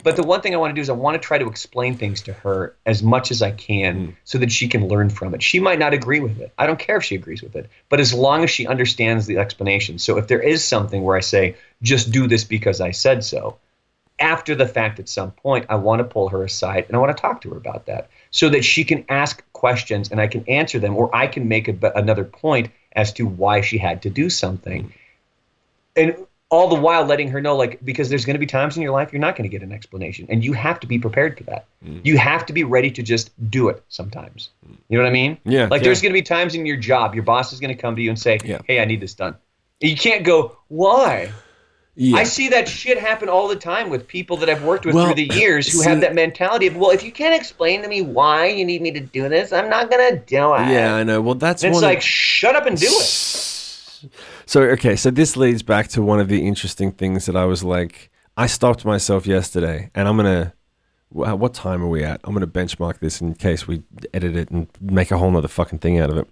But 0.02 0.16
the 0.16 0.22
one 0.22 0.40
thing 0.40 0.54
I 0.54 0.58
want 0.58 0.70
to 0.70 0.74
do 0.74 0.80
is 0.80 0.88
I 0.88 0.94
want 0.94 1.14
to 1.14 1.26
try 1.26 1.38
to 1.38 1.46
explain 1.46 1.96
things 1.96 2.22
to 2.22 2.32
her 2.32 2.74
as 2.86 3.02
much 3.02 3.30
as 3.30 3.42
I 3.42 3.50
can 3.50 3.94
Mm. 3.94 4.16
so 4.24 4.38
that 4.38 4.50
she 4.50 4.68
can 4.68 4.88
learn 4.88 5.10
from 5.10 5.34
it. 5.34 5.42
She 5.42 5.60
might 5.60 5.78
not 5.78 5.94
agree 5.94 6.20
with 6.20 6.40
it. 6.40 6.52
I 6.58 6.66
don't 6.66 6.78
care 6.78 6.96
if 6.96 7.04
she 7.04 7.14
agrees 7.14 7.42
with 7.42 7.56
it. 7.56 7.68
But 7.88 8.00
as 8.00 8.12
long 8.14 8.44
as 8.44 8.50
she 8.50 8.66
understands 8.66 9.26
the 9.26 9.38
explanation. 9.38 9.98
So 9.98 10.18
if 10.18 10.28
there 10.28 10.40
is 10.40 10.64
something 10.64 11.02
where 11.02 11.16
I 11.16 11.20
say, 11.20 11.56
just 11.82 12.10
do 12.10 12.26
this 12.26 12.44
because 12.44 12.80
I 12.80 12.90
said 12.90 13.24
so, 13.24 13.56
after 14.20 14.54
the 14.54 14.66
fact 14.66 15.00
at 15.00 15.08
some 15.08 15.32
point, 15.32 15.66
I 15.68 15.74
want 15.74 16.00
to 16.00 16.04
pull 16.04 16.28
her 16.28 16.44
aside 16.44 16.84
and 16.86 16.96
I 16.96 17.00
want 17.00 17.16
to 17.16 17.20
talk 17.20 17.40
to 17.42 17.50
her 17.50 17.56
about 17.56 17.86
that 17.86 18.08
so 18.30 18.48
that 18.48 18.64
she 18.64 18.84
can 18.84 19.04
ask 19.08 19.42
questions 19.52 20.10
and 20.10 20.20
I 20.20 20.28
can 20.28 20.44
answer 20.48 20.78
them 20.78 20.96
or 20.96 21.14
I 21.14 21.26
can 21.26 21.48
make 21.48 21.68
a, 21.68 21.92
another 21.96 22.24
point 22.24 22.70
as 22.92 23.12
to 23.14 23.26
why 23.26 23.60
she 23.60 23.76
had 23.76 24.02
to 24.02 24.10
do 24.10 24.30
something. 24.30 24.92
And 25.96 26.16
all 26.54 26.68
the 26.68 26.80
while 26.80 27.04
letting 27.04 27.28
her 27.28 27.40
know, 27.40 27.56
like, 27.56 27.84
because 27.84 28.08
there's 28.08 28.24
going 28.24 28.34
to 28.34 28.38
be 28.40 28.46
times 28.46 28.76
in 28.76 28.82
your 28.82 28.92
life 28.92 29.12
you're 29.12 29.20
not 29.20 29.36
going 29.36 29.48
to 29.48 29.54
get 29.54 29.62
an 29.62 29.72
explanation 29.72 30.26
and 30.30 30.44
you 30.44 30.52
have 30.54 30.80
to 30.80 30.86
be 30.86 30.98
prepared 30.98 31.36
for 31.36 31.44
that. 31.44 31.66
Mm. 31.84 32.00
You 32.04 32.16
have 32.16 32.46
to 32.46 32.52
be 32.52 32.64
ready 32.64 32.90
to 32.92 33.02
just 33.02 33.30
do 33.50 33.68
it 33.68 33.82
sometimes. 33.88 34.50
You 34.88 34.96
know 34.98 35.04
what 35.04 35.08
I 35.10 35.12
mean? 35.12 35.38
Yeah, 35.44 35.66
Like, 35.70 35.80
yeah. 35.80 35.84
there's 35.86 36.00
going 36.00 36.12
to 36.12 36.18
be 36.18 36.22
times 36.22 36.54
in 36.54 36.64
your 36.66 36.76
job, 36.76 37.14
your 37.14 37.24
boss 37.24 37.52
is 37.52 37.60
going 37.60 37.74
to 37.74 37.80
come 37.80 37.96
to 37.96 38.02
you 38.02 38.08
and 38.10 38.18
say, 38.18 38.38
Yeah. 38.44 38.60
hey, 38.66 38.80
I 38.80 38.84
need 38.84 39.00
this 39.00 39.14
done. 39.14 39.36
You 39.80 39.96
can't 39.96 40.24
go, 40.24 40.56
why? 40.68 41.32
Yeah. 41.96 42.16
I 42.16 42.24
see 42.24 42.48
that 42.48 42.68
shit 42.68 42.98
happen 42.98 43.28
all 43.28 43.46
the 43.46 43.54
time 43.56 43.88
with 43.88 44.08
people 44.08 44.36
that 44.38 44.48
I've 44.50 44.64
worked 44.64 44.84
with 44.84 44.94
Well, 44.96 45.06
through 45.06 45.14
the 45.26 45.32
years 45.34 45.70
who 45.70 45.78
see- 45.78 45.88
have 45.88 46.00
that 46.00 46.12
mentality 46.14 46.66
of, 46.66 46.76
well, 46.76 46.90
if 46.90 47.04
you 47.04 47.12
can't 47.12 47.34
explain 47.34 47.82
to 47.82 47.88
me 47.88 48.02
why 48.02 48.46
you 48.48 48.64
need 48.64 48.82
me 48.82 48.90
to 48.92 49.00
do 49.00 49.28
this, 49.28 49.52
I'm 49.52 49.70
not 49.70 49.90
gonna 49.92 50.16
do 50.16 50.54
it. 50.54 50.68
yeah, 50.72 50.94
I 50.96 51.04
know. 51.04 51.20
Well, 51.20 51.36
that's 51.36 51.62
And 51.62 51.70
it's 51.70 51.76
one 51.76 51.84
of- 51.84 51.90
like, 51.94 52.02
shut 52.02 52.56
up 52.56 52.66
and 52.66 52.76
do 52.76 52.86
it. 52.88 54.10
So 54.46 54.62
okay, 54.62 54.96
so 54.96 55.10
this 55.10 55.36
leads 55.36 55.62
back 55.62 55.88
to 55.88 56.02
one 56.02 56.20
of 56.20 56.28
the 56.28 56.46
interesting 56.46 56.92
things 56.92 57.26
that 57.26 57.36
I 57.36 57.44
was 57.44 57.64
like, 57.64 58.10
I 58.36 58.46
stopped 58.46 58.84
myself 58.84 59.26
yesterday, 59.26 59.90
and 59.94 60.08
I'm 60.08 60.16
gonna. 60.16 60.54
What 61.10 61.54
time 61.54 61.80
are 61.80 61.88
we 61.88 62.02
at? 62.02 62.20
I'm 62.24 62.34
gonna 62.34 62.46
benchmark 62.48 62.98
this 62.98 63.20
in 63.20 63.34
case 63.34 63.68
we 63.68 63.84
edit 64.12 64.34
it 64.34 64.50
and 64.50 64.66
make 64.80 65.12
a 65.12 65.18
whole 65.18 65.30
nother 65.30 65.46
fucking 65.46 65.78
thing 65.78 66.00
out 66.00 66.10
of 66.10 66.18
it. 66.18 66.28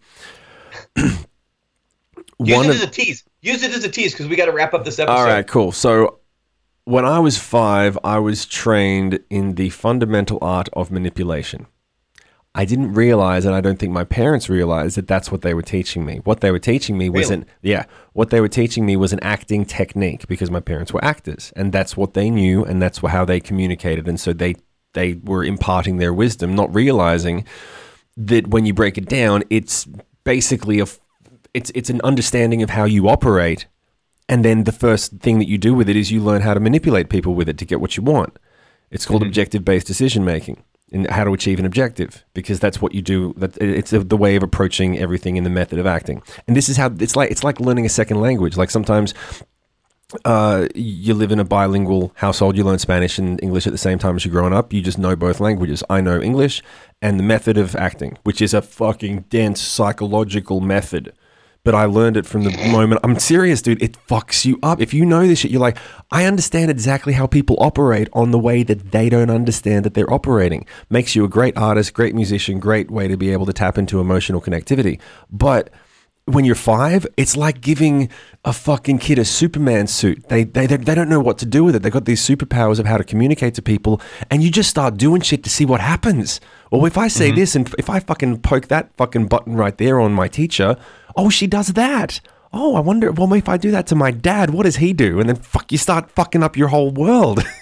Use 2.44 2.56
one 2.56 2.66
it 2.66 2.70
of, 2.70 2.76
as 2.76 2.82
a 2.82 2.88
tease. 2.88 3.24
Use 3.40 3.62
it 3.62 3.72
as 3.72 3.84
a 3.84 3.88
tease 3.88 4.12
because 4.12 4.26
we 4.26 4.34
got 4.34 4.46
to 4.46 4.52
wrap 4.52 4.74
up 4.74 4.84
this 4.84 4.98
episode. 4.98 5.14
all 5.14 5.24
right, 5.24 5.46
cool. 5.46 5.70
So 5.70 6.18
when 6.84 7.04
I 7.04 7.20
was 7.20 7.38
five, 7.38 7.96
I 8.02 8.18
was 8.18 8.46
trained 8.46 9.20
in 9.30 9.54
the 9.54 9.70
fundamental 9.70 10.38
art 10.42 10.68
of 10.72 10.90
manipulation. 10.90 11.66
I 12.54 12.66
didn't 12.66 12.92
realize, 12.92 13.46
and 13.46 13.54
I 13.54 13.62
don't 13.62 13.78
think 13.78 13.92
my 13.92 14.04
parents 14.04 14.50
realized 14.50 14.96
that 14.98 15.06
that's 15.06 15.32
what 15.32 15.40
they 15.40 15.54
were 15.54 15.62
teaching 15.62 16.04
me. 16.04 16.20
What 16.24 16.40
they 16.40 16.50
were 16.50 16.58
teaching 16.58 16.98
me 16.98 17.08
wasn't, 17.08 17.48
yeah. 17.62 17.86
What 18.12 18.28
they 18.28 18.42
were 18.42 18.48
teaching 18.48 18.84
me 18.84 18.94
was 18.94 19.14
an 19.14 19.20
acting 19.20 19.64
technique 19.64 20.26
because 20.26 20.50
my 20.50 20.60
parents 20.60 20.92
were 20.92 21.02
actors, 21.02 21.52
and 21.56 21.72
that's 21.72 21.96
what 21.96 22.12
they 22.12 22.28
knew, 22.28 22.62
and 22.62 22.82
that's 22.82 22.98
how 22.98 23.24
they 23.24 23.40
communicated, 23.40 24.06
and 24.06 24.20
so 24.20 24.34
they 24.34 24.56
they 24.92 25.14
were 25.24 25.42
imparting 25.42 25.96
their 25.96 26.12
wisdom, 26.12 26.54
not 26.54 26.74
realizing 26.74 27.46
that 28.18 28.48
when 28.48 28.66
you 28.66 28.74
break 28.74 28.98
it 28.98 29.08
down, 29.08 29.42
it's 29.48 29.88
basically 30.24 30.78
a 30.78 30.86
it's 31.54 31.72
it's 31.74 31.88
an 31.88 32.02
understanding 32.04 32.62
of 32.62 32.68
how 32.68 32.84
you 32.84 33.08
operate, 33.08 33.66
and 34.28 34.44
then 34.44 34.64
the 34.64 34.72
first 34.72 35.12
thing 35.20 35.38
that 35.38 35.48
you 35.48 35.56
do 35.56 35.72
with 35.72 35.88
it 35.88 35.96
is 35.96 36.12
you 36.12 36.22
learn 36.22 36.42
how 36.42 36.52
to 36.52 36.60
manipulate 36.60 37.08
people 37.08 37.34
with 37.34 37.48
it 37.48 37.56
to 37.56 37.64
get 37.64 37.80
what 37.80 37.96
you 37.96 38.02
want. 38.02 38.38
It's 38.90 39.06
called 39.06 39.22
mm-hmm. 39.22 39.28
objective 39.28 39.64
based 39.64 39.86
decision 39.86 40.22
making 40.22 40.62
and 40.92 41.08
how 41.10 41.24
to 41.24 41.32
achieve 41.32 41.58
an 41.58 41.64
objective 41.64 42.24
because 42.34 42.60
that's 42.60 42.80
what 42.80 42.94
you 42.94 43.02
do. 43.02 43.34
That 43.36 43.56
it's 43.58 43.90
the, 43.90 44.16
way 44.16 44.36
of 44.36 44.42
approaching 44.42 44.98
everything 44.98 45.36
in 45.36 45.44
the 45.44 45.50
method 45.50 45.78
of 45.78 45.86
acting. 45.86 46.22
And 46.46 46.56
this 46.56 46.68
is 46.68 46.76
how 46.76 46.92
it's 46.98 47.16
like. 47.16 47.30
It's 47.30 47.44
like 47.44 47.60
learning 47.60 47.86
a 47.86 47.88
second 47.88 48.20
language. 48.20 48.56
Like 48.56 48.70
sometimes 48.70 49.14
uh, 50.24 50.68
you 50.74 51.14
live 51.14 51.32
in 51.32 51.38
a 51.38 51.44
bilingual 51.44 52.12
household, 52.16 52.56
you 52.56 52.64
learn 52.64 52.78
Spanish 52.78 53.18
and 53.18 53.42
English 53.42 53.66
at 53.66 53.72
the 53.72 53.78
same 53.78 53.98
time 53.98 54.16
as 54.16 54.24
you're 54.24 54.32
growing 54.32 54.52
up. 54.52 54.72
You 54.72 54.82
just 54.82 54.98
know 54.98 55.16
both 55.16 55.40
languages. 55.40 55.82
I 55.88 56.00
know 56.00 56.20
English 56.20 56.62
and 57.00 57.18
the 57.18 57.24
method 57.24 57.58
of 57.58 57.74
acting, 57.76 58.18
which 58.22 58.40
is 58.42 58.54
a 58.54 58.62
fucking 58.62 59.26
dense 59.30 59.60
psychological 59.60 60.60
method. 60.60 61.12
But 61.64 61.76
I 61.76 61.84
learned 61.84 62.16
it 62.16 62.26
from 62.26 62.42
the 62.42 62.50
mm-hmm. 62.50 62.72
moment 62.72 63.00
I'm 63.04 63.18
serious, 63.20 63.62
dude. 63.62 63.80
It 63.80 63.96
fucks 64.08 64.44
you 64.44 64.58
up. 64.64 64.80
If 64.80 64.92
you 64.92 65.06
know 65.06 65.26
this 65.26 65.40
shit, 65.40 65.52
you're 65.52 65.60
like, 65.60 65.78
I 66.10 66.24
understand 66.24 66.70
exactly 66.70 67.12
how 67.12 67.28
people 67.28 67.56
operate 67.60 68.08
on 68.12 68.32
the 68.32 68.38
way 68.38 68.64
that 68.64 68.90
they 68.90 69.08
don't 69.08 69.30
understand 69.30 69.84
that 69.84 69.94
they're 69.94 70.12
operating. 70.12 70.66
Makes 70.90 71.14
you 71.14 71.24
a 71.24 71.28
great 71.28 71.56
artist, 71.56 71.94
great 71.94 72.16
musician, 72.16 72.58
great 72.58 72.90
way 72.90 73.06
to 73.06 73.16
be 73.16 73.30
able 73.30 73.46
to 73.46 73.52
tap 73.52 73.78
into 73.78 74.00
emotional 74.00 74.40
connectivity. 74.40 75.00
But 75.30 75.70
when 76.26 76.44
you're 76.44 76.54
five, 76.54 77.06
it's 77.16 77.36
like 77.36 77.60
giving 77.60 78.08
a 78.44 78.52
fucking 78.52 78.98
kid 78.98 79.18
a 79.18 79.24
Superman 79.24 79.86
suit. 79.86 80.28
They, 80.28 80.44
they 80.44 80.66
they 80.66 80.76
they 80.76 80.94
don't 80.94 81.08
know 81.08 81.20
what 81.20 81.38
to 81.38 81.46
do 81.46 81.64
with 81.64 81.74
it. 81.74 81.82
They've 81.82 81.92
got 81.92 82.04
these 82.04 82.26
superpowers 82.26 82.78
of 82.78 82.86
how 82.86 82.96
to 82.96 83.04
communicate 83.04 83.54
to 83.54 83.62
people, 83.62 84.00
and 84.30 84.42
you 84.42 84.50
just 84.50 84.70
start 84.70 84.96
doing 84.96 85.20
shit 85.20 85.42
to 85.44 85.50
see 85.50 85.64
what 85.64 85.80
happens. 85.80 86.40
Well, 86.70 86.86
if 86.86 86.96
I 86.96 87.08
say 87.08 87.28
mm-hmm. 87.28 87.36
this 87.36 87.56
and 87.56 87.74
if 87.76 87.90
I 87.90 87.98
fucking 88.00 88.40
poke 88.40 88.68
that 88.68 88.96
fucking 88.96 89.26
button 89.26 89.56
right 89.56 89.76
there 89.76 90.00
on 90.00 90.12
my 90.12 90.28
teacher, 90.28 90.76
oh, 91.16 91.30
she 91.30 91.46
does 91.46 91.68
that. 91.74 92.20
Oh, 92.52 92.74
I 92.74 92.80
wonder. 92.80 93.10
Well, 93.12 93.32
if 93.32 93.48
I 93.48 93.56
do 93.56 93.70
that 93.70 93.86
to 93.88 93.94
my 93.94 94.10
dad, 94.10 94.50
what 94.50 94.64
does 94.64 94.76
he 94.76 94.92
do? 94.92 95.20
And 95.20 95.28
then 95.28 95.36
fuck, 95.36 95.72
you 95.72 95.78
start 95.78 96.10
fucking 96.10 96.42
up 96.42 96.56
your 96.56 96.68
whole 96.68 96.90
world. 96.90 97.42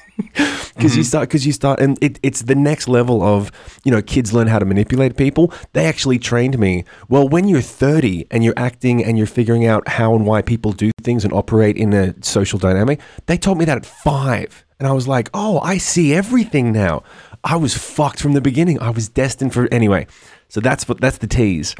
because 0.76 0.96
you 0.96 1.04
start 1.04 1.28
because 1.28 1.46
you 1.46 1.52
start 1.52 1.80
and 1.80 1.98
it, 2.02 2.18
it's 2.22 2.42
the 2.42 2.54
next 2.54 2.88
level 2.88 3.22
of 3.22 3.50
you 3.84 3.90
know 3.90 4.02
kids 4.02 4.32
learn 4.32 4.46
how 4.46 4.58
to 4.58 4.64
manipulate 4.64 5.16
people 5.16 5.52
they 5.72 5.86
actually 5.86 6.18
trained 6.18 6.58
me 6.58 6.84
well 7.08 7.28
when 7.28 7.48
you're 7.48 7.60
30 7.60 8.26
and 8.30 8.44
you're 8.44 8.54
acting 8.56 9.04
and 9.04 9.16
you're 9.18 9.26
figuring 9.26 9.66
out 9.66 9.86
how 9.88 10.14
and 10.14 10.26
why 10.26 10.42
people 10.42 10.72
do 10.72 10.90
things 11.02 11.24
and 11.24 11.32
operate 11.32 11.76
in 11.76 11.92
a 11.92 12.14
social 12.22 12.58
dynamic 12.58 13.00
they 13.26 13.36
taught 13.36 13.56
me 13.56 13.64
that 13.64 13.78
at 13.78 13.86
five 13.86 14.64
and 14.78 14.86
i 14.86 14.92
was 14.92 15.08
like 15.08 15.30
oh 15.34 15.60
i 15.60 15.78
see 15.78 16.14
everything 16.14 16.72
now 16.72 17.02
i 17.44 17.56
was 17.56 17.76
fucked 17.76 18.20
from 18.20 18.32
the 18.32 18.40
beginning 18.40 18.80
i 18.80 18.90
was 18.90 19.08
destined 19.08 19.52
for 19.52 19.68
anyway 19.72 20.06
so 20.48 20.60
that's 20.60 20.88
what 20.88 21.00
that's 21.00 21.18
the 21.18 21.26
tease 21.26 21.74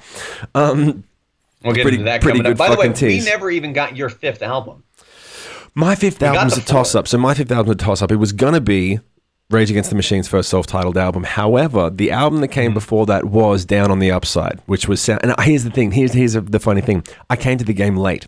um 0.54 1.04
We'll 1.62 1.74
get 1.74 1.82
Pretty- 1.82 1.96
into 1.96 2.04
that 2.06 2.22
pretty 2.22 2.38
coming 2.38 2.52
up. 2.52 2.58
By 2.58 2.70
the 2.70 2.80
way, 2.80 2.88
fucking 2.88 3.08
we 3.08 3.20
never 3.20 3.50
even 3.50 3.72
got 3.72 3.96
your 3.96 4.08
fifth 4.08 4.42
album. 4.42 4.84
My 5.74 5.94
fifth 5.94 6.22
album 6.22 6.44
was 6.44 6.58
a 6.58 6.62
toss 6.62 6.94
up. 6.94 7.06
So 7.06 7.18
my 7.18 7.34
fifth 7.34 7.52
album 7.52 7.68
was 7.68 7.74
a 7.74 7.78
toss 7.78 8.02
up. 8.02 8.10
It 8.10 8.16
was 8.16 8.32
gonna 8.32 8.60
be 8.60 8.98
Rage 9.50 9.70
Against 9.70 9.90
the 9.90 9.96
Machine's 9.96 10.28
first 10.28 10.48
self-titled 10.48 10.96
album. 10.96 11.24
However, 11.24 11.90
the 11.90 12.10
album 12.10 12.40
that 12.40 12.48
came 12.48 12.66
mm-hmm. 12.70 12.74
before 12.74 13.06
that 13.06 13.26
was 13.26 13.64
Down 13.64 13.90
on 13.90 13.98
the 13.98 14.10
Upside, 14.10 14.60
which 14.66 14.88
was 14.88 15.00
sound. 15.00 15.20
And 15.22 15.34
here's 15.40 15.64
the 15.64 15.70
thing. 15.70 15.92
Here's 15.92 16.12
here's 16.12 16.32
the 16.32 16.60
funny 16.60 16.80
thing. 16.80 17.04
I 17.28 17.36
came 17.36 17.58
to 17.58 17.64
the 17.64 17.74
game 17.74 17.96
late, 17.96 18.26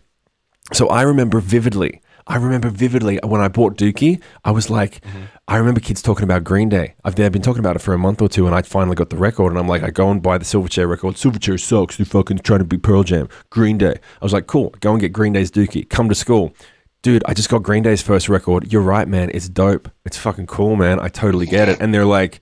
so 0.71 0.89
I 0.89 1.01
remember 1.01 1.39
vividly. 1.39 2.01
I 2.27 2.37
remember 2.37 2.69
vividly 2.69 3.19
when 3.23 3.41
I 3.41 3.47
bought 3.47 3.77
Dookie. 3.77 4.21
I 4.43 4.51
was 4.51 4.69
like, 4.69 5.01
mm-hmm. 5.01 5.23
I 5.47 5.57
remember 5.57 5.79
kids 5.79 6.01
talking 6.01 6.23
about 6.23 6.43
Green 6.43 6.69
Day. 6.69 6.95
I've 7.03 7.15
they've 7.15 7.31
been 7.31 7.41
talking 7.41 7.59
about 7.59 7.75
it 7.75 7.79
for 7.79 7.93
a 7.93 7.97
month 7.97 8.21
or 8.21 8.29
two, 8.29 8.45
and 8.45 8.55
I 8.55 8.61
finally 8.61 8.95
got 8.95 9.09
the 9.09 9.17
record. 9.17 9.51
And 9.51 9.59
I'm 9.59 9.67
like, 9.67 9.83
I 9.83 9.89
go 9.89 10.09
and 10.09 10.21
buy 10.21 10.37
the 10.37 10.45
Silverchair 10.45 10.89
record. 10.89 11.15
Silverchair 11.15 11.59
sucks. 11.59 11.97
They're 11.97 12.05
fucking 12.05 12.39
trying 12.39 12.59
to 12.59 12.65
be 12.65 12.77
Pearl 12.77 13.03
Jam. 13.03 13.27
Green 13.49 13.77
Day. 13.77 13.95
I 14.21 14.25
was 14.25 14.33
like, 14.33 14.47
cool. 14.47 14.73
Go 14.79 14.91
and 14.91 15.01
get 15.01 15.11
Green 15.11 15.33
Day's 15.33 15.51
Dookie. 15.51 15.89
Come 15.89 16.09
to 16.09 16.15
school. 16.15 16.53
Dude, 17.01 17.23
I 17.27 17.33
just 17.33 17.49
got 17.49 17.63
Green 17.63 17.83
Day's 17.83 18.01
first 18.01 18.29
record. 18.29 18.71
You're 18.71 18.81
right, 18.81 19.07
man. 19.07 19.29
It's 19.33 19.49
dope. 19.49 19.89
It's 20.05 20.17
fucking 20.17 20.47
cool, 20.47 20.77
man. 20.77 21.01
I 21.01 21.09
totally 21.09 21.45
get 21.45 21.67
it. 21.67 21.81
And 21.81 21.93
they're 21.93 22.05
like, 22.05 22.39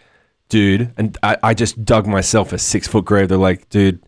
dude, 0.50 0.94
and 0.98 1.18
I, 1.24 1.38
I 1.42 1.54
just 1.56 1.84
dug 1.84 2.06
myself 2.06 2.54
a 2.54 2.60
six 2.60 2.88
foot 2.88 3.06
grave. 3.06 3.30
They're 3.30 3.38
like, 3.40 3.70
dude, 3.70 4.04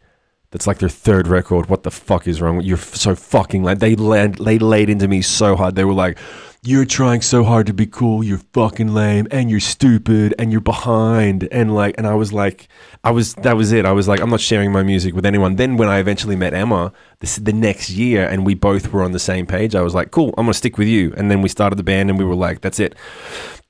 that's 0.54 0.68
like 0.68 0.78
their 0.78 0.88
third 0.88 1.28
record. 1.28 1.68
What 1.68 1.82
the 1.82 1.90
fuck 1.90 2.28
is 2.28 2.40
wrong? 2.40 2.62
You're 2.62 2.78
so 2.78 3.16
fucking 3.16 3.64
like 3.64 3.80
They 3.80 3.96
laid, 3.96 4.36
they 4.36 4.60
laid 4.60 4.88
into 4.88 5.08
me 5.08 5.24
so 5.24 5.56
hard. 5.56 5.74
They 5.74 5.84
were 5.84 5.96
like, 5.96 6.20
you're 6.62 6.86
trying 6.86 7.22
so 7.22 7.44
hard 7.44 7.66
to 7.68 7.74
be 7.74 7.88
cool. 7.88 8.24
You're 8.24 8.38
fucking 8.54 8.94
lame 8.94 9.28
and 9.32 9.50
you're 9.50 9.60
stupid 9.60 10.36
and 10.38 10.52
you're 10.52 10.62
behind. 10.62 11.48
And 11.52 11.74
like, 11.74 11.96
and 11.98 12.06
I 12.06 12.14
was 12.14 12.32
like, 12.32 12.68
I 13.04 13.10
was, 13.10 13.34
that 13.36 13.58
was 13.58 13.72
it. 13.72 13.86
I 13.86 13.94
was 13.94 14.08
like, 14.08 14.22
I'm 14.22 14.30
not 14.30 14.42
sharing 14.42 14.72
my 14.72 14.84
music 14.84 15.16
with 15.16 15.26
anyone. 15.26 15.56
Then 15.56 15.76
when 15.76 15.90
I 15.90 15.98
eventually 15.98 16.36
met 16.36 16.54
Emma, 16.54 16.94
this 17.20 17.38
the 17.38 17.52
next 17.52 17.90
year, 17.90 18.26
and 18.26 18.46
we 18.46 18.54
both 18.54 18.94
were 18.94 19.02
on 19.02 19.12
the 19.12 19.20
same 19.20 19.48
page, 19.48 19.74
I 19.74 19.82
was 19.82 19.96
like, 19.96 20.12
cool, 20.12 20.36
I'm 20.38 20.46
to 20.46 20.54
stick 20.54 20.78
with 20.78 20.88
you. 20.88 21.14
And 21.18 21.32
then 21.32 21.42
we 21.42 21.50
started 21.50 21.78
the 21.78 21.84
band 21.84 22.12
and 22.12 22.20
we 22.20 22.26
were 22.26 22.36
like, 22.36 22.62
that's 22.62 22.80
it. 22.80 22.94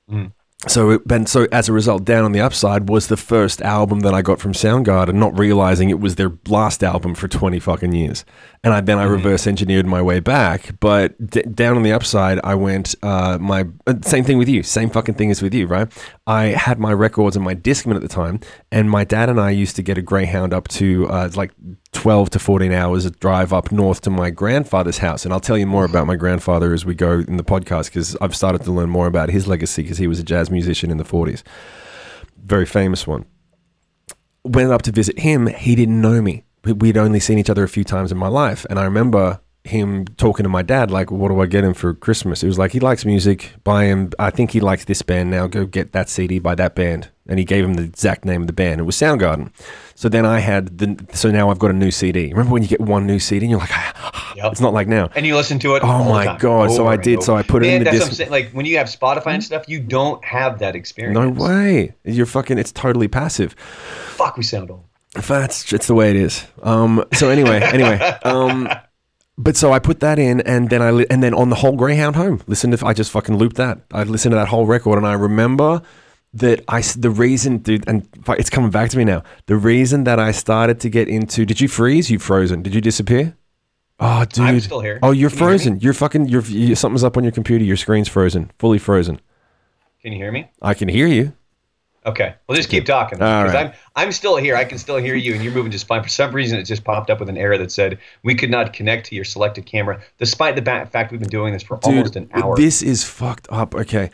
Mm. 0.08 0.32
So, 0.66 1.02
and 1.10 1.28
so 1.28 1.46
as 1.52 1.68
a 1.68 1.72
result, 1.72 2.04
Down 2.04 2.24
on 2.24 2.32
the 2.32 2.40
Upside 2.40 2.88
was 2.88 3.08
the 3.08 3.16
first 3.16 3.60
album 3.62 4.00
that 4.00 4.14
I 4.14 4.22
got 4.22 4.40
from 4.40 4.52
Soundgarden, 4.52 5.14
not 5.14 5.38
realizing 5.38 5.90
it 5.90 6.00
was 6.00 6.16
their 6.16 6.32
last 6.48 6.82
album 6.82 7.14
for 7.14 7.28
20 7.28 7.58
fucking 7.58 7.92
years. 7.92 8.24
And 8.64 8.72
I, 8.72 8.80
then 8.80 8.98
I 8.98 9.04
reverse 9.04 9.46
engineered 9.46 9.84
my 9.84 10.00
way 10.00 10.20
back. 10.20 10.80
But 10.80 11.14
d- 11.30 11.42
Down 11.42 11.76
on 11.76 11.82
the 11.82 11.92
Upside, 11.92 12.40
I 12.42 12.54
went, 12.54 12.94
uh, 13.02 13.36
my, 13.38 13.66
uh, 13.86 13.96
same 14.02 14.24
thing 14.24 14.38
with 14.38 14.48
you, 14.48 14.62
same 14.62 14.88
fucking 14.88 15.16
thing 15.16 15.30
as 15.30 15.42
with 15.42 15.52
you, 15.52 15.66
right? 15.66 15.92
I 16.26 16.44
had 16.46 16.78
my 16.78 16.94
records 16.94 17.36
and 17.36 17.44
my 17.44 17.54
Discman 17.54 17.94
at 17.94 18.00
the 18.00 18.08
time, 18.08 18.40
and 18.72 18.90
my 18.90 19.04
dad 19.04 19.28
and 19.28 19.38
I 19.38 19.50
used 19.50 19.76
to 19.76 19.82
get 19.82 19.98
a 19.98 20.02
Greyhound 20.02 20.54
up 20.54 20.68
to 20.68 21.06
uh, 21.08 21.28
like 21.34 21.52
12 21.92 22.30
to 22.30 22.38
14 22.38 22.72
hours 22.72 23.04
of 23.04 23.20
drive 23.20 23.52
up 23.52 23.70
north 23.70 24.00
to 24.00 24.10
my 24.10 24.30
grandfather's 24.30 24.98
house. 24.98 25.26
And 25.26 25.34
I'll 25.34 25.40
tell 25.40 25.58
you 25.58 25.66
more 25.66 25.84
about 25.84 26.06
my 26.06 26.16
grandfather 26.16 26.72
as 26.72 26.86
we 26.86 26.94
go 26.94 27.18
in 27.18 27.36
the 27.36 27.44
podcast 27.44 27.86
because 27.86 28.16
I've 28.22 28.34
started 28.34 28.62
to 28.62 28.72
learn 28.72 28.88
more 28.88 29.06
about 29.06 29.28
his 29.28 29.46
legacy 29.46 29.82
because 29.82 29.98
he 29.98 30.06
was 30.06 30.18
a 30.18 30.24
jazz 30.24 30.50
musician 30.50 30.90
in 30.90 30.96
the 30.96 31.04
40s. 31.04 31.42
Very 32.42 32.64
famous 32.64 33.06
one. 33.06 33.26
Went 34.42 34.70
up 34.70 34.80
to 34.82 34.92
visit 34.92 35.18
him. 35.18 35.48
He 35.48 35.74
didn't 35.74 36.00
know 36.00 36.22
me. 36.22 36.44
We- 36.64 36.72
We'd 36.72 36.96
only 36.96 37.20
seen 37.20 37.38
each 37.38 37.50
other 37.50 37.64
a 37.64 37.68
few 37.68 37.84
times 37.84 38.12
in 38.12 38.18
my 38.18 38.28
life. 38.28 38.64
And 38.70 38.78
I 38.78 38.84
remember 38.84 39.40
him 39.64 40.04
talking 40.18 40.44
to 40.44 40.48
my 40.50 40.60
dad, 40.60 40.90
like, 40.90 41.10
what 41.10 41.28
do 41.28 41.40
I 41.40 41.46
get 41.46 41.64
him 41.64 41.72
for 41.72 41.94
Christmas? 41.94 42.42
It 42.42 42.46
was 42.46 42.58
like, 42.58 42.72
he 42.72 42.80
likes 42.80 43.06
music. 43.06 43.54
Buy 43.64 43.84
him, 43.84 44.10
I 44.18 44.28
think 44.30 44.50
he 44.50 44.60
likes 44.60 44.84
this 44.84 45.00
band 45.00 45.30
now. 45.30 45.46
Go 45.46 45.64
get 45.64 45.92
that 45.92 46.10
CD 46.10 46.38
by 46.38 46.54
that 46.56 46.74
band. 46.74 47.08
And 47.26 47.38
he 47.38 47.46
gave 47.46 47.64
him 47.64 47.72
the 47.74 47.82
exact 47.84 48.26
name 48.26 48.42
of 48.42 48.46
the 48.46 48.52
band. 48.52 48.78
It 48.80 48.84
was 48.84 48.94
Soundgarden. 48.96 49.50
So 49.94 50.10
then 50.10 50.26
I 50.26 50.40
had 50.40 50.76
the, 50.76 51.02
so 51.14 51.30
now 51.30 51.48
I've 51.48 51.58
got 51.58 51.70
a 51.70 51.74
new 51.74 51.90
CD. 51.90 52.28
Remember 52.28 52.52
when 52.52 52.62
you 52.62 52.68
get 52.68 52.80
one 52.82 53.06
new 53.06 53.18
CD 53.18 53.46
and 53.46 53.50
you're 53.52 53.60
like, 53.60 53.70
Yep. 54.36 54.52
it's 54.52 54.60
not 54.60 54.74
like 54.74 54.88
now. 54.88 55.08
And 55.16 55.24
you 55.24 55.34
listen 55.34 55.58
to 55.60 55.76
it. 55.76 55.82
Oh 55.82 56.04
my 56.04 56.36
God, 56.36 56.70
so 56.70 56.86
I 56.86 56.96
did, 56.98 57.16
over. 57.18 57.24
so 57.24 57.36
I 57.36 57.42
put 57.42 57.62
it 57.64 57.68
in 57.68 57.72
Man, 57.72 57.78
the 57.78 57.84
that's 57.84 57.96
what 57.96 58.02
I'm 58.02 58.08
disc- 58.10 58.18
saying. 58.18 58.30
Like 58.30 58.50
when 58.50 58.66
you 58.66 58.76
have 58.76 58.88
Spotify 58.88 59.28
and 59.28 59.36
hmm? 59.36 59.46
stuff, 59.46 59.66
you 59.68 59.80
don't 59.80 60.22
have 60.24 60.58
that 60.58 60.76
experience. 60.76 61.14
No 61.14 61.30
way. 61.30 61.94
You're 62.04 62.26
fucking, 62.26 62.58
it's 62.58 62.72
totally 62.72 63.08
passive. 63.08 63.54
Fuck, 63.54 64.36
we 64.36 64.42
sound 64.42 64.70
old. 64.70 64.84
That's 65.14 65.72
it's 65.72 65.86
the 65.86 65.94
way 65.94 66.10
it 66.10 66.16
is. 66.16 66.44
Um. 66.62 67.04
So 67.14 67.30
anyway, 67.30 67.60
anyway. 67.72 67.98
Um. 68.24 68.68
But 69.36 69.56
so 69.56 69.72
I 69.72 69.80
put 69.80 70.00
that 70.00 70.18
in, 70.18 70.40
and 70.42 70.70
then 70.70 70.80
I 70.80 70.90
li- 70.90 71.06
and 71.10 71.22
then 71.22 71.34
on 71.34 71.48
the 71.50 71.56
whole 71.56 71.76
Greyhound 71.76 72.14
home, 72.14 72.40
listen 72.46 72.70
to 72.70 72.86
I 72.86 72.92
just 72.92 73.10
fucking 73.10 73.36
looped 73.36 73.56
that. 73.56 73.80
I 73.92 74.04
listened 74.04 74.32
to 74.32 74.36
that 74.36 74.48
whole 74.48 74.66
record, 74.66 74.96
and 74.96 75.06
I 75.06 75.14
remember 75.14 75.82
that 76.34 76.64
I 76.68 76.82
the 76.82 77.10
reason, 77.10 77.58
dude, 77.58 77.88
and 77.88 78.08
it's 78.28 78.50
coming 78.50 78.70
back 78.70 78.90
to 78.90 78.96
me 78.96 79.04
now. 79.04 79.22
The 79.46 79.56
reason 79.56 80.04
that 80.04 80.20
I 80.20 80.30
started 80.32 80.80
to 80.80 80.88
get 80.88 81.08
into 81.08 81.44
did 81.46 81.60
you 81.60 81.68
freeze? 81.68 82.10
You 82.10 82.18
frozen? 82.18 82.62
Did 82.62 82.74
you 82.74 82.80
disappear? 82.80 83.36
Oh, 84.00 84.24
dude. 84.24 84.44
I'm 84.44 84.60
still 84.60 84.80
here. 84.80 84.98
Oh, 85.02 85.12
you're 85.12 85.30
Can 85.30 85.38
you 85.38 85.44
frozen. 85.44 85.80
You're 85.80 85.92
fucking. 85.94 86.28
You're 86.28 86.42
you, 86.42 86.74
something's 86.74 87.04
up 87.04 87.16
on 87.16 87.24
your 87.24 87.32
computer. 87.32 87.64
Your 87.64 87.76
screen's 87.76 88.08
frozen, 88.08 88.50
fully 88.58 88.78
frozen. 88.78 89.20
Can 90.02 90.12
you 90.12 90.18
hear 90.18 90.32
me? 90.32 90.50
I 90.60 90.74
can 90.74 90.88
hear 90.88 91.06
you. 91.06 91.32
Okay. 92.06 92.34
Well, 92.46 92.56
just 92.56 92.68
keep 92.68 92.84
talking. 92.84 93.20
All 93.22 93.42
Because 93.42 93.54
right. 93.54 93.66
I'm 93.66 94.06
I'm 94.06 94.12
still 94.12 94.36
here. 94.36 94.56
I 94.56 94.64
can 94.64 94.78
still 94.78 94.96
hear 94.96 95.14
you, 95.14 95.34
and 95.34 95.42
you're 95.42 95.52
moving 95.54 95.72
just 95.72 95.86
fine. 95.86 96.02
For 96.02 96.08
some 96.08 96.32
reason, 96.32 96.58
it 96.58 96.64
just 96.64 96.84
popped 96.84 97.08
up 97.10 97.18
with 97.20 97.28
an 97.28 97.38
error 97.38 97.56
that 97.58 97.72
said 97.72 97.98
we 98.22 98.34
could 98.34 98.50
not 98.50 98.72
connect 98.72 99.06
to 99.06 99.14
your 99.14 99.24
selected 99.24 99.64
camera, 99.66 100.02
despite 100.18 100.56
the 100.56 100.62
fact 100.62 101.10
we've 101.12 101.20
been 101.20 101.28
doing 101.30 101.52
this 101.52 101.62
for 101.62 101.78
almost 101.82 102.16
an 102.16 102.28
hour. 102.34 102.56
This 102.56 102.82
is 102.82 103.04
fucked 103.04 103.48
up. 103.50 103.74
Okay. 103.74 104.10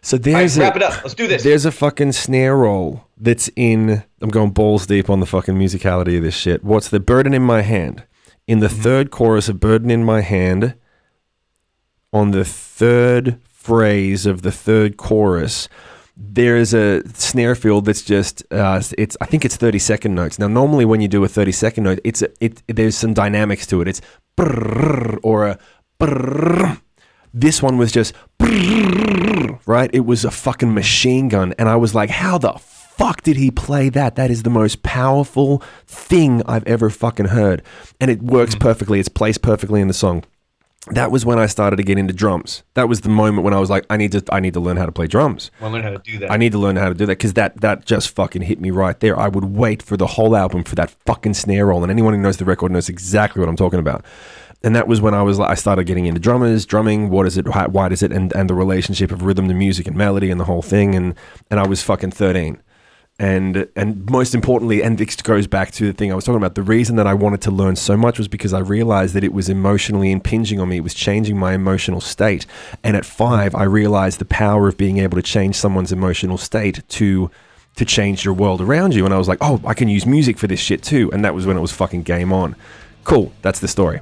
So 0.00 0.16
All 0.16 0.18
right, 0.18 0.24
there's 0.24 0.58
wrap 0.58 0.74
a, 0.74 0.76
it 0.76 0.82
up. 0.82 1.02
Let's 1.02 1.14
do 1.14 1.26
this. 1.26 1.42
There's 1.42 1.64
a 1.64 1.72
fucking 1.72 2.12
snare 2.12 2.56
roll 2.56 3.06
that's 3.16 3.48
in. 3.56 4.04
I'm 4.20 4.30
going 4.30 4.50
balls 4.50 4.86
deep 4.86 5.08
on 5.10 5.20
the 5.20 5.26
fucking 5.26 5.54
musicality 5.54 6.16
of 6.18 6.22
this 6.22 6.34
shit. 6.34 6.62
What's 6.62 6.88
the 6.88 7.00
burden 7.00 7.32
in 7.34 7.42
my 7.42 7.62
hand? 7.62 8.04
In 8.46 8.58
Mm-hmm. 8.58 8.60
the 8.60 8.68
third 8.68 9.10
chorus 9.10 9.48
of 9.48 9.58
Burden 9.58 9.90
in 9.90 10.04
My 10.04 10.20
Hand, 10.20 10.74
on 12.12 12.30
the 12.32 12.44
third 12.44 13.40
phrase 13.48 14.26
of 14.26 14.42
the 14.42 14.52
third 14.52 14.98
chorus, 14.98 15.68
there 16.16 16.56
is 16.56 16.72
a 16.74 17.06
snare 17.14 17.54
fill 17.54 17.80
that's 17.80 18.02
just 18.02 18.44
uh, 18.52 18.80
it's 18.96 19.16
I 19.20 19.26
think 19.26 19.44
it's 19.44 19.56
30 19.56 19.78
second 19.78 20.14
notes. 20.14 20.38
Now 20.38 20.48
normally 20.48 20.84
when 20.84 21.00
you 21.00 21.08
do 21.08 21.24
a 21.24 21.28
30 21.28 21.52
second 21.52 21.84
note, 21.84 22.00
it's 22.04 22.22
a, 22.22 22.28
it 22.40 22.62
there's 22.68 22.96
some 22.96 23.14
dynamics 23.14 23.66
to 23.68 23.80
it. 23.80 23.88
It's 23.88 24.00
or 24.38 25.48
a 25.48 25.58
brrr. 26.00 26.80
This 27.32 27.60
one 27.60 27.78
was 27.78 27.90
just 27.90 28.14
right. 29.66 29.90
It 29.92 30.06
was 30.06 30.24
a 30.24 30.30
fucking 30.30 30.72
machine 30.72 31.28
gun, 31.28 31.52
and 31.58 31.68
I 31.68 31.76
was 31.76 31.94
like, 31.94 32.10
how 32.10 32.38
the 32.38 32.52
fuck 32.52 33.22
did 33.22 33.36
he 33.36 33.50
play 33.50 33.88
that? 33.88 34.14
That 34.14 34.30
is 34.30 34.44
the 34.44 34.50
most 34.50 34.84
powerful 34.84 35.60
thing 35.86 36.42
I've 36.46 36.66
ever 36.66 36.90
fucking 36.90 37.26
heard, 37.26 37.62
and 38.00 38.08
it 38.08 38.22
works 38.22 38.54
perfectly. 38.54 39.00
It's 39.00 39.08
placed 39.08 39.42
perfectly 39.42 39.80
in 39.80 39.88
the 39.88 39.94
song 39.94 40.22
that 40.90 41.10
was 41.10 41.24
when 41.24 41.38
I 41.38 41.46
started 41.46 41.76
to 41.76 41.82
get 41.82 41.96
into 41.96 42.12
drums. 42.12 42.62
That 42.74 42.88
was 42.88 43.00
the 43.00 43.08
moment 43.08 43.44
when 43.44 43.54
I 43.54 43.58
was 43.58 43.70
like, 43.70 43.86
I 43.88 43.96
need 43.96 44.12
to, 44.12 44.22
I 44.30 44.40
need 44.40 44.52
to 44.54 44.60
learn 44.60 44.76
how 44.76 44.84
to 44.84 44.92
play 44.92 45.06
drums. 45.06 45.50
Well, 45.60 45.70
learn 45.70 45.82
how 45.82 45.90
to 45.90 45.98
do 45.98 46.18
that. 46.18 46.30
I 46.30 46.36
need 46.36 46.52
to 46.52 46.58
learn 46.58 46.76
how 46.76 46.88
to 46.88 46.94
do 46.94 47.06
that 47.06 47.18
because 47.18 47.32
that 47.34 47.60
that 47.62 47.86
just 47.86 48.10
fucking 48.10 48.42
hit 48.42 48.60
me 48.60 48.70
right 48.70 48.98
there. 49.00 49.18
I 49.18 49.28
would 49.28 49.44
wait 49.44 49.82
for 49.82 49.96
the 49.96 50.06
whole 50.06 50.36
album 50.36 50.62
for 50.64 50.74
that 50.74 50.90
fucking 51.06 51.34
snare 51.34 51.66
roll, 51.66 51.82
and 51.82 51.90
anyone 51.90 52.14
who 52.14 52.20
knows 52.20 52.36
the 52.36 52.44
record 52.44 52.70
knows 52.70 52.88
exactly 52.88 53.40
what 53.40 53.48
I'm 53.48 53.56
talking 53.56 53.80
about. 53.80 54.04
And 54.62 54.74
that 54.74 54.88
was 54.88 55.00
when 55.00 55.12
I 55.12 55.22
was 55.22 55.38
like, 55.38 55.50
I 55.50 55.54
started 55.54 55.84
getting 55.84 56.06
into 56.06 56.20
drummers, 56.20 56.64
drumming. 56.64 57.10
What 57.10 57.26
is 57.26 57.36
it? 57.36 57.46
Why, 57.46 57.66
why 57.66 57.88
does 57.88 58.02
it? 58.02 58.12
And 58.12 58.32
and 58.34 58.48
the 58.48 58.54
relationship 58.54 59.10
of 59.10 59.22
rhythm 59.22 59.48
to 59.48 59.54
music 59.54 59.86
and 59.86 59.96
melody 59.96 60.30
and 60.30 60.40
the 60.40 60.44
whole 60.44 60.62
thing. 60.62 60.94
And 60.94 61.14
and 61.50 61.60
I 61.60 61.66
was 61.66 61.82
fucking 61.82 62.12
13 62.12 62.62
and 63.18 63.68
and 63.76 64.10
most 64.10 64.34
importantly, 64.34 64.82
and 64.82 64.98
this 64.98 65.14
goes 65.16 65.46
back 65.46 65.70
to 65.72 65.86
the 65.86 65.92
thing 65.92 66.10
I 66.10 66.16
was 66.16 66.24
talking 66.24 66.36
about. 66.36 66.56
The 66.56 66.62
reason 66.62 66.96
that 66.96 67.06
I 67.06 67.14
wanted 67.14 67.40
to 67.42 67.50
learn 67.50 67.76
so 67.76 67.96
much 67.96 68.18
was 68.18 68.26
because 68.26 68.52
I 68.52 68.58
realized 68.58 69.14
that 69.14 69.22
it 69.22 69.32
was 69.32 69.48
emotionally 69.48 70.10
impinging 70.10 70.58
on 70.58 70.68
me. 70.68 70.78
It 70.78 70.82
was 70.82 70.94
changing 70.94 71.38
my 71.38 71.52
emotional 71.52 72.00
state. 72.00 72.44
And 72.82 72.96
at 72.96 73.04
five, 73.04 73.54
I 73.54 73.64
realized 73.64 74.18
the 74.18 74.24
power 74.24 74.66
of 74.66 74.76
being 74.76 74.98
able 74.98 75.16
to 75.16 75.22
change 75.22 75.54
someone's 75.54 75.92
emotional 75.92 76.38
state 76.38 76.82
to 76.88 77.30
to 77.76 77.84
change 77.84 78.24
your 78.24 78.34
world 78.34 78.60
around 78.60 78.94
you. 78.94 79.04
And 79.04 79.14
I 79.14 79.18
was 79.18 79.28
like, 79.28 79.38
oh, 79.40 79.60
I 79.64 79.74
can 79.74 79.88
use 79.88 80.06
music 80.06 80.38
for 80.38 80.46
this 80.46 80.60
shit 80.60 80.82
too. 80.82 81.10
And 81.12 81.24
that 81.24 81.34
was 81.34 81.46
when 81.46 81.56
it 81.56 81.60
was 81.60 81.72
fucking 81.72 82.02
game 82.02 82.32
on. 82.32 82.56
Cool. 83.04 83.32
That's 83.42 83.60
the 83.60 83.68
story. 83.68 84.00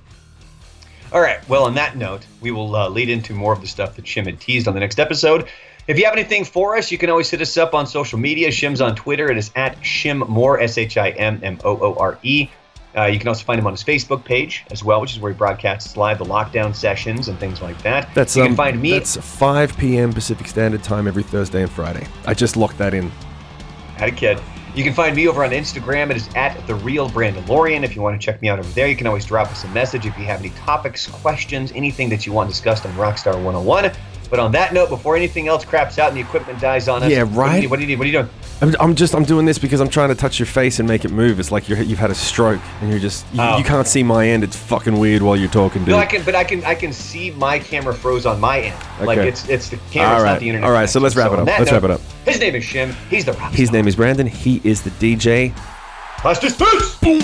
All 1.12 1.20
right. 1.20 1.46
Well, 1.48 1.64
on 1.64 1.74
that 1.74 1.96
note, 1.96 2.24
we 2.40 2.50
will 2.50 2.74
uh, 2.74 2.88
lead 2.88 3.10
into 3.10 3.34
more 3.34 3.52
of 3.52 3.60
the 3.60 3.66
stuff 3.66 3.96
that 3.96 4.06
Shim 4.06 4.24
had 4.24 4.40
teased 4.40 4.66
on 4.66 4.72
the 4.72 4.80
next 4.80 4.98
episode. 4.98 5.48
If 5.88 5.98
you 5.98 6.04
have 6.04 6.14
anything 6.14 6.44
for 6.44 6.76
us, 6.76 6.92
you 6.92 6.98
can 6.98 7.10
always 7.10 7.28
hit 7.28 7.40
us 7.40 7.56
up 7.56 7.74
on 7.74 7.88
social 7.88 8.16
media. 8.16 8.52
Shim's 8.52 8.80
on 8.80 8.94
Twitter. 8.94 9.30
It 9.30 9.36
is 9.36 9.50
at 9.56 9.76
Shim 9.80 10.28
Moore, 10.28 10.60
S 10.60 10.78
H 10.78 10.96
I 10.96 11.10
M 11.10 11.40
M 11.42 11.58
O 11.64 11.76
O 11.76 11.94
R 11.98 12.18
E. 12.22 12.48
Uh, 12.96 13.04
you 13.06 13.18
can 13.18 13.26
also 13.26 13.42
find 13.44 13.58
him 13.58 13.66
on 13.66 13.72
his 13.72 13.82
Facebook 13.82 14.24
page 14.24 14.64
as 14.70 14.84
well, 14.84 15.00
which 15.00 15.12
is 15.12 15.18
where 15.18 15.32
he 15.32 15.36
broadcasts 15.36 15.96
live 15.96 16.18
the 16.18 16.24
lockdown 16.24 16.74
sessions 16.74 17.26
and 17.28 17.38
things 17.40 17.60
like 17.62 17.80
that. 17.82 18.14
That's 18.14 18.36
you 18.36 18.42
um, 18.42 18.48
can 18.48 18.56
find 18.56 18.80
me. 18.80 18.90
That's 18.90 19.16
5 19.16 19.76
p.m. 19.76 20.12
Pacific 20.12 20.46
Standard 20.46 20.84
Time 20.84 21.08
every 21.08 21.22
Thursday 21.22 21.62
and 21.62 21.70
Friday. 21.70 22.06
I 22.26 22.34
just 22.34 22.56
locked 22.56 22.78
that 22.78 22.94
in. 22.94 23.10
Had 23.96 24.10
a 24.10 24.12
kid. 24.12 24.40
You 24.76 24.84
can 24.84 24.94
find 24.94 25.16
me 25.16 25.26
over 25.26 25.42
on 25.42 25.50
Instagram. 25.50 26.10
It 26.10 26.16
is 26.16 26.28
at 26.36 26.64
the 26.66 26.76
real 26.76 27.08
Brandon 27.08 27.44
Lorian. 27.46 27.82
If 27.82 27.96
you 27.96 28.02
want 28.02 28.20
to 28.20 28.24
check 28.24 28.40
me 28.40 28.48
out 28.48 28.58
over 28.58 28.68
there, 28.70 28.86
you 28.86 28.96
can 28.96 29.06
always 29.06 29.24
drop 29.24 29.50
us 29.50 29.64
a 29.64 29.68
message 29.68 30.06
if 30.06 30.16
you 30.16 30.24
have 30.26 30.40
any 30.40 30.50
topics, 30.50 31.08
questions, 31.08 31.72
anything 31.72 32.08
that 32.10 32.24
you 32.24 32.32
want 32.32 32.48
discussed 32.48 32.86
on 32.86 32.92
Rockstar 32.92 33.34
101. 33.34 33.92
But 34.32 34.40
on 34.40 34.50
that 34.52 34.72
note, 34.72 34.88
before 34.88 35.14
anything 35.14 35.46
else 35.46 35.62
craps 35.62 35.98
out 35.98 36.08
and 36.08 36.16
the 36.16 36.22
equipment 36.22 36.58
dies 36.58 36.88
on 36.88 37.02
us, 37.02 37.10
Yeah, 37.10 37.22
What 37.24 37.32
do 37.34 37.38
right. 37.38 37.62
you, 37.64 37.68
what 37.68 37.76
do 37.76 37.82
you 37.82 37.86
need? 37.88 37.98
What 37.98 38.04
are 38.04 38.06
you 38.06 38.12
doing? 38.14 38.30
I'm, 38.62 38.74
I'm 38.80 38.94
just 38.94 39.14
I'm 39.14 39.24
doing 39.24 39.44
this 39.44 39.58
because 39.58 39.78
I'm 39.78 39.90
trying 39.90 40.08
to 40.08 40.14
touch 40.14 40.38
your 40.38 40.46
face 40.46 40.78
and 40.78 40.88
make 40.88 41.04
it 41.04 41.10
move. 41.10 41.38
It's 41.38 41.52
like 41.52 41.68
you're, 41.68 41.82
you've 41.82 41.98
had 41.98 42.10
a 42.10 42.14
stroke 42.14 42.62
and 42.80 42.88
you're 42.88 42.98
just 42.98 43.26
you, 43.34 43.42
Oh. 43.42 43.58
you 43.58 43.64
can't 43.64 43.86
see 43.86 44.02
my 44.02 44.26
end. 44.26 44.42
It's 44.42 44.56
fucking 44.56 44.98
weird 44.98 45.20
while 45.20 45.36
you're 45.36 45.50
talking, 45.50 45.82
dude. 45.84 45.90
No, 45.90 45.98
I 45.98 46.06
can, 46.06 46.24
but 46.24 46.34
I 46.34 46.44
can, 46.44 46.64
I 46.64 46.74
can 46.74 46.94
see 46.94 47.30
my 47.32 47.58
camera 47.58 47.92
froze 47.92 48.24
on 48.24 48.40
my 48.40 48.60
end. 48.60 48.82
Okay. 48.96 49.04
Like 49.04 49.18
it's, 49.18 49.46
it's 49.50 49.68
the 49.68 49.76
camera, 49.90 50.08
All 50.08 50.22
it's 50.22 50.24
not 50.24 50.40
the 50.40 50.48
internet. 50.48 50.66
All 50.66 50.72
right, 50.74 50.88
so 50.88 50.98
let's 50.98 51.14
wrap 51.14 51.30
connection. 51.32 51.48
it 51.48 51.52
up. 51.52 51.54
on 51.54 51.60
Let's 51.60 51.72
wrap 51.72 51.84
it 51.84 51.90
up. 51.90 52.00
His 52.24 52.40
name 52.40 52.54
is 52.54 52.64
Shim. 52.64 52.94
He's 53.10 53.26
the 53.26 53.34
rock 53.34 53.52
His 53.52 53.68
star. 53.68 53.76
name 53.76 53.86
is 53.86 53.96
Brandon. 53.96 54.26
He 54.26 54.62
is 54.64 54.80
the 54.80 54.90
DJ. 54.92 55.50
Hostage 55.50 56.56
Boots! 56.56 56.96
Boom. 57.00 57.20